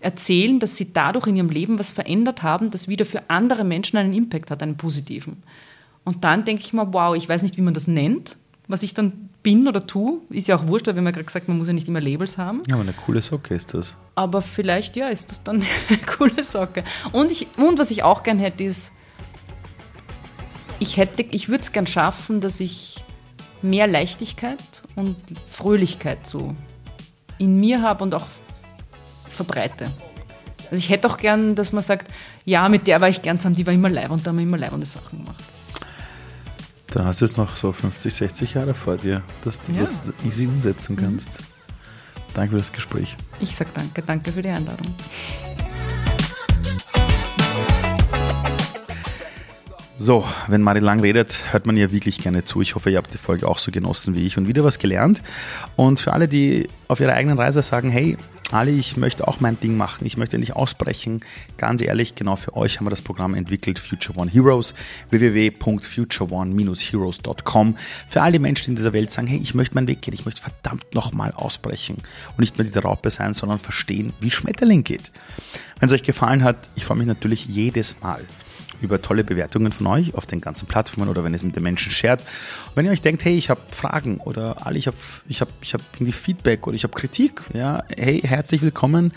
erzählen, 0.00 0.58
dass 0.58 0.76
sie 0.76 0.92
dadurch 0.92 1.26
in 1.26 1.36
ihrem 1.36 1.48
Leben 1.48 1.78
was 1.78 1.92
verändert 1.92 2.42
haben, 2.42 2.70
das 2.70 2.88
wieder 2.88 3.06
für 3.06 3.30
andere 3.30 3.64
Menschen 3.64 3.96
einen 3.96 4.12
Impact 4.12 4.50
hat, 4.50 4.62
einen 4.62 4.76
positiven. 4.76 5.42
Und 6.04 6.24
dann 6.24 6.44
denke 6.44 6.62
ich 6.62 6.72
mir, 6.72 6.92
wow, 6.92 7.16
ich 7.16 7.28
weiß 7.28 7.42
nicht, 7.42 7.56
wie 7.56 7.62
man 7.62 7.72
das 7.72 7.86
nennt, 7.86 8.36
was 8.68 8.82
ich 8.82 8.94
dann 8.94 9.30
bin 9.42 9.66
oder 9.66 9.86
tue. 9.86 10.20
Ist 10.30 10.48
ja 10.48 10.56
auch 10.56 10.68
wurscht, 10.68 10.86
weil 10.86 10.94
wir 10.94 10.98
haben 11.00 11.06
ja 11.06 11.12
gerade 11.12 11.24
gesagt, 11.24 11.48
man 11.48 11.56
muss 11.56 11.68
ja 11.68 11.72
nicht 11.72 11.88
immer 11.88 12.00
Labels 12.00 12.36
haben. 12.36 12.62
Ja, 12.68 12.74
aber 12.74 12.82
eine 12.82 12.92
coole 12.92 13.22
Socke 13.22 13.54
ist 13.54 13.72
das. 13.72 13.96
Aber 14.14 14.42
vielleicht, 14.42 14.96
ja, 14.96 15.08
ist 15.08 15.30
das 15.30 15.42
dann 15.42 15.64
eine 15.88 15.98
coole 15.98 16.44
Socke. 16.44 16.84
Und, 17.12 17.30
ich, 17.30 17.46
und 17.56 17.78
was 17.78 17.90
ich 17.90 18.02
auch 18.02 18.22
gern 18.22 18.38
hätte, 18.38 18.64
ist, 18.64 18.92
ich, 20.84 20.98
ich 21.30 21.48
würde 21.48 21.64
es 21.64 21.72
gern 21.72 21.86
schaffen, 21.86 22.40
dass 22.40 22.60
ich 22.60 23.02
mehr 23.62 23.86
Leichtigkeit 23.86 24.82
und 24.94 25.16
Fröhlichkeit 25.48 26.26
so 26.26 26.54
in 27.38 27.58
mir 27.58 27.82
habe 27.82 28.04
und 28.04 28.14
auch 28.14 28.26
verbreite. 29.28 29.90
Also 30.70 30.76
ich 30.76 30.90
hätte 30.90 31.08
auch 31.08 31.16
gern, 31.16 31.54
dass 31.54 31.72
man 31.72 31.82
sagt, 31.82 32.10
ja, 32.44 32.68
mit 32.68 32.86
der 32.86 33.00
war 33.00 33.08
ich 33.08 33.22
gern 33.22 33.38
zusammen, 33.38 33.56
die 33.56 33.66
war 33.66 33.72
immer 33.72 33.88
live 33.88 34.10
und 34.10 34.26
da 34.26 34.30
haben 34.30 34.36
wir 34.36 34.44
immer 34.44 34.58
leibende 34.58 34.86
Sachen 34.86 35.20
gemacht. 35.20 35.42
Da 36.86 37.04
hast 37.06 37.22
du 37.22 37.24
es 37.24 37.36
noch 37.36 37.56
so 37.56 37.72
50, 37.72 38.14
60 38.14 38.54
Jahre 38.54 38.74
vor 38.74 38.96
dir, 38.96 39.22
dass 39.44 39.60
du 39.60 39.72
ja. 39.72 39.80
das 39.80 40.04
easy 40.24 40.46
umsetzen 40.46 40.96
kannst. 40.96 41.40
Mhm. 41.40 41.44
Danke 42.34 42.50
für 42.52 42.58
das 42.58 42.72
Gespräch. 42.72 43.16
Ich 43.40 43.56
sag 43.56 43.72
danke, 43.74 44.02
danke 44.02 44.32
für 44.32 44.42
die 44.42 44.48
Einladung. 44.48 44.94
So, 50.04 50.24
wenn 50.48 50.60
Mari 50.60 50.80
Lang 50.80 51.00
redet, 51.00 51.50
hört 51.50 51.64
man 51.64 51.78
ihr 51.78 51.90
wirklich 51.90 52.18
gerne 52.18 52.44
zu. 52.44 52.60
Ich 52.60 52.74
hoffe, 52.74 52.90
ihr 52.90 52.98
habt 52.98 53.14
die 53.14 53.18
Folge 53.18 53.48
auch 53.48 53.56
so 53.56 53.70
genossen 53.70 54.14
wie 54.14 54.26
ich 54.26 54.36
und 54.36 54.46
wieder 54.46 54.62
was 54.62 54.78
gelernt. 54.78 55.22
Und 55.76 55.98
für 55.98 56.12
alle, 56.12 56.28
die 56.28 56.68
auf 56.88 57.00
ihrer 57.00 57.14
eigenen 57.14 57.38
Reise 57.38 57.62
sagen, 57.62 57.88
hey, 57.88 58.18
Ali, 58.52 58.78
ich 58.78 58.98
möchte 58.98 59.26
auch 59.26 59.40
mein 59.40 59.58
Ding 59.58 59.78
machen, 59.78 60.04
ich 60.04 60.18
möchte 60.18 60.36
nicht 60.36 60.56
ausbrechen. 60.56 61.20
Ganz 61.56 61.80
ehrlich, 61.80 62.16
genau 62.16 62.36
für 62.36 62.54
euch 62.54 62.76
haben 62.76 62.84
wir 62.84 62.90
das 62.90 63.00
Programm 63.00 63.34
entwickelt, 63.34 63.78
Future 63.78 64.18
One 64.18 64.30
Heroes, 64.30 64.74
www.futureone-heroes.com. 65.08 67.76
Für 68.06 68.20
all 68.20 68.32
die 68.32 68.38
Menschen 68.38 68.72
in 68.72 68.76
dieser 68.76 68.92
Welt 68.92 69.10
sagen, 69.10 69.26
hey, 69.26 69.40
ich 69.42 69.54
möchte 69.54 69.74
meinen 69.74 69.88
Weg 69.88 70.02
gehen, 70.02 70.12
ich 70.12 70.26
möchte 70.26 70.42
verdammt 70.42 70.94
nochmal 70.94 71.32
ausbrechen 71.32 71.96
und 72.32 72.40
nicht 72.40 72.58
mehr 72.58 72.66
die 72.66 72.78
Raupe 72.78 73.08
sein, 73.08 73.32
sondern 73.32 73.58
verstehen, 73.58 74.12
wie 74.20 74.30
Schmetterling 74.30 74.84
geht. 74.84 75.12
Wenn 75.80 75.88
es 75.88 75.94
euch 75.94 76.02
gefallen 76.02 76.44
hat, 76.44 76.58
ich 76.76 76.84
freue 76.84 76.98
mich 76.98 77.06
natürlich 77.06 77.46
jedes 77.46 78.02
Mal 78.02 78.20
über 78.80 79.00
tolle 79.02 79.24
Bewertungen 79.24 79.72
von 79.72 79.86
euch 79.86 80.14
auf 80.14 80.26
den 80.26 80.40
ganzen 80.40 80.66
Plattformen 80.66 81.08
oder 81.08 81.24
wenn 81.24 81.32
ihr 81.32 81.36
es 81.36 81.44
mit 81.44 81.56
den 81.56 81.62
Menschen 81.62 81.92
shared. 81.92 82.20
Und 82.20 82.76
wenn 82.76 82.86
ihr 82.86 82.92
euch 82.92 83.02
denkt, 83.02 83.24
hey, 83.24 83.36
ich 83.36 83.50
habe 83.50 83.60
Fragen 83.70 84.18
oder 84.18 84.56
ich 84.74 84.86
habe 84.86 84.96
ich 85.28 85.40
hab, 85.40 85.48
ich 85.60 85.74
hab 85.74 85.80
irgendwie 85.94 86.12
Feedback 86.12 86.66
oder 86.66 86.74
ich 86.74 86.84
habe 86.84 86.94
Kritik, 86.94 87.42
ja, 87.52 87.82
hey, 87.96 88.20
herzlich 88.20 88.62
willkommen. 88.62 89.12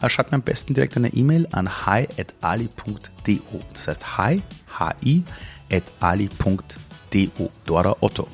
Äh, 0.00 0.08
schreibt 0.08 0.32
mir 0.32 0.36
am 0.36 0.42
besten 0.42 0.74
direkt 0.74 0.96
eine 0.96 1.08
E-Mail 1.08 1.48
an 1.52 1.86
hi.ali.do. 1.86 3.60
Das 3.72 3.88
heißt 3.88 4.18
hi, 4.18 4.42
hi, 4.78 5.24
at 5.72 5.84
ali.do. 6.00 7.50
Dora 7.64 7.96
Otto. 8.00 8.28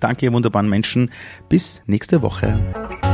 Danke, 0.00 0.26
ihr 0.26 0.32
wunderbaren 0.32 0.68
Menschen. 0.68 1.10
Bis 1.48 1.82
nächste 1.86 2.22
Woche. 2.22 3.07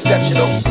exceptional. 0.00 0.69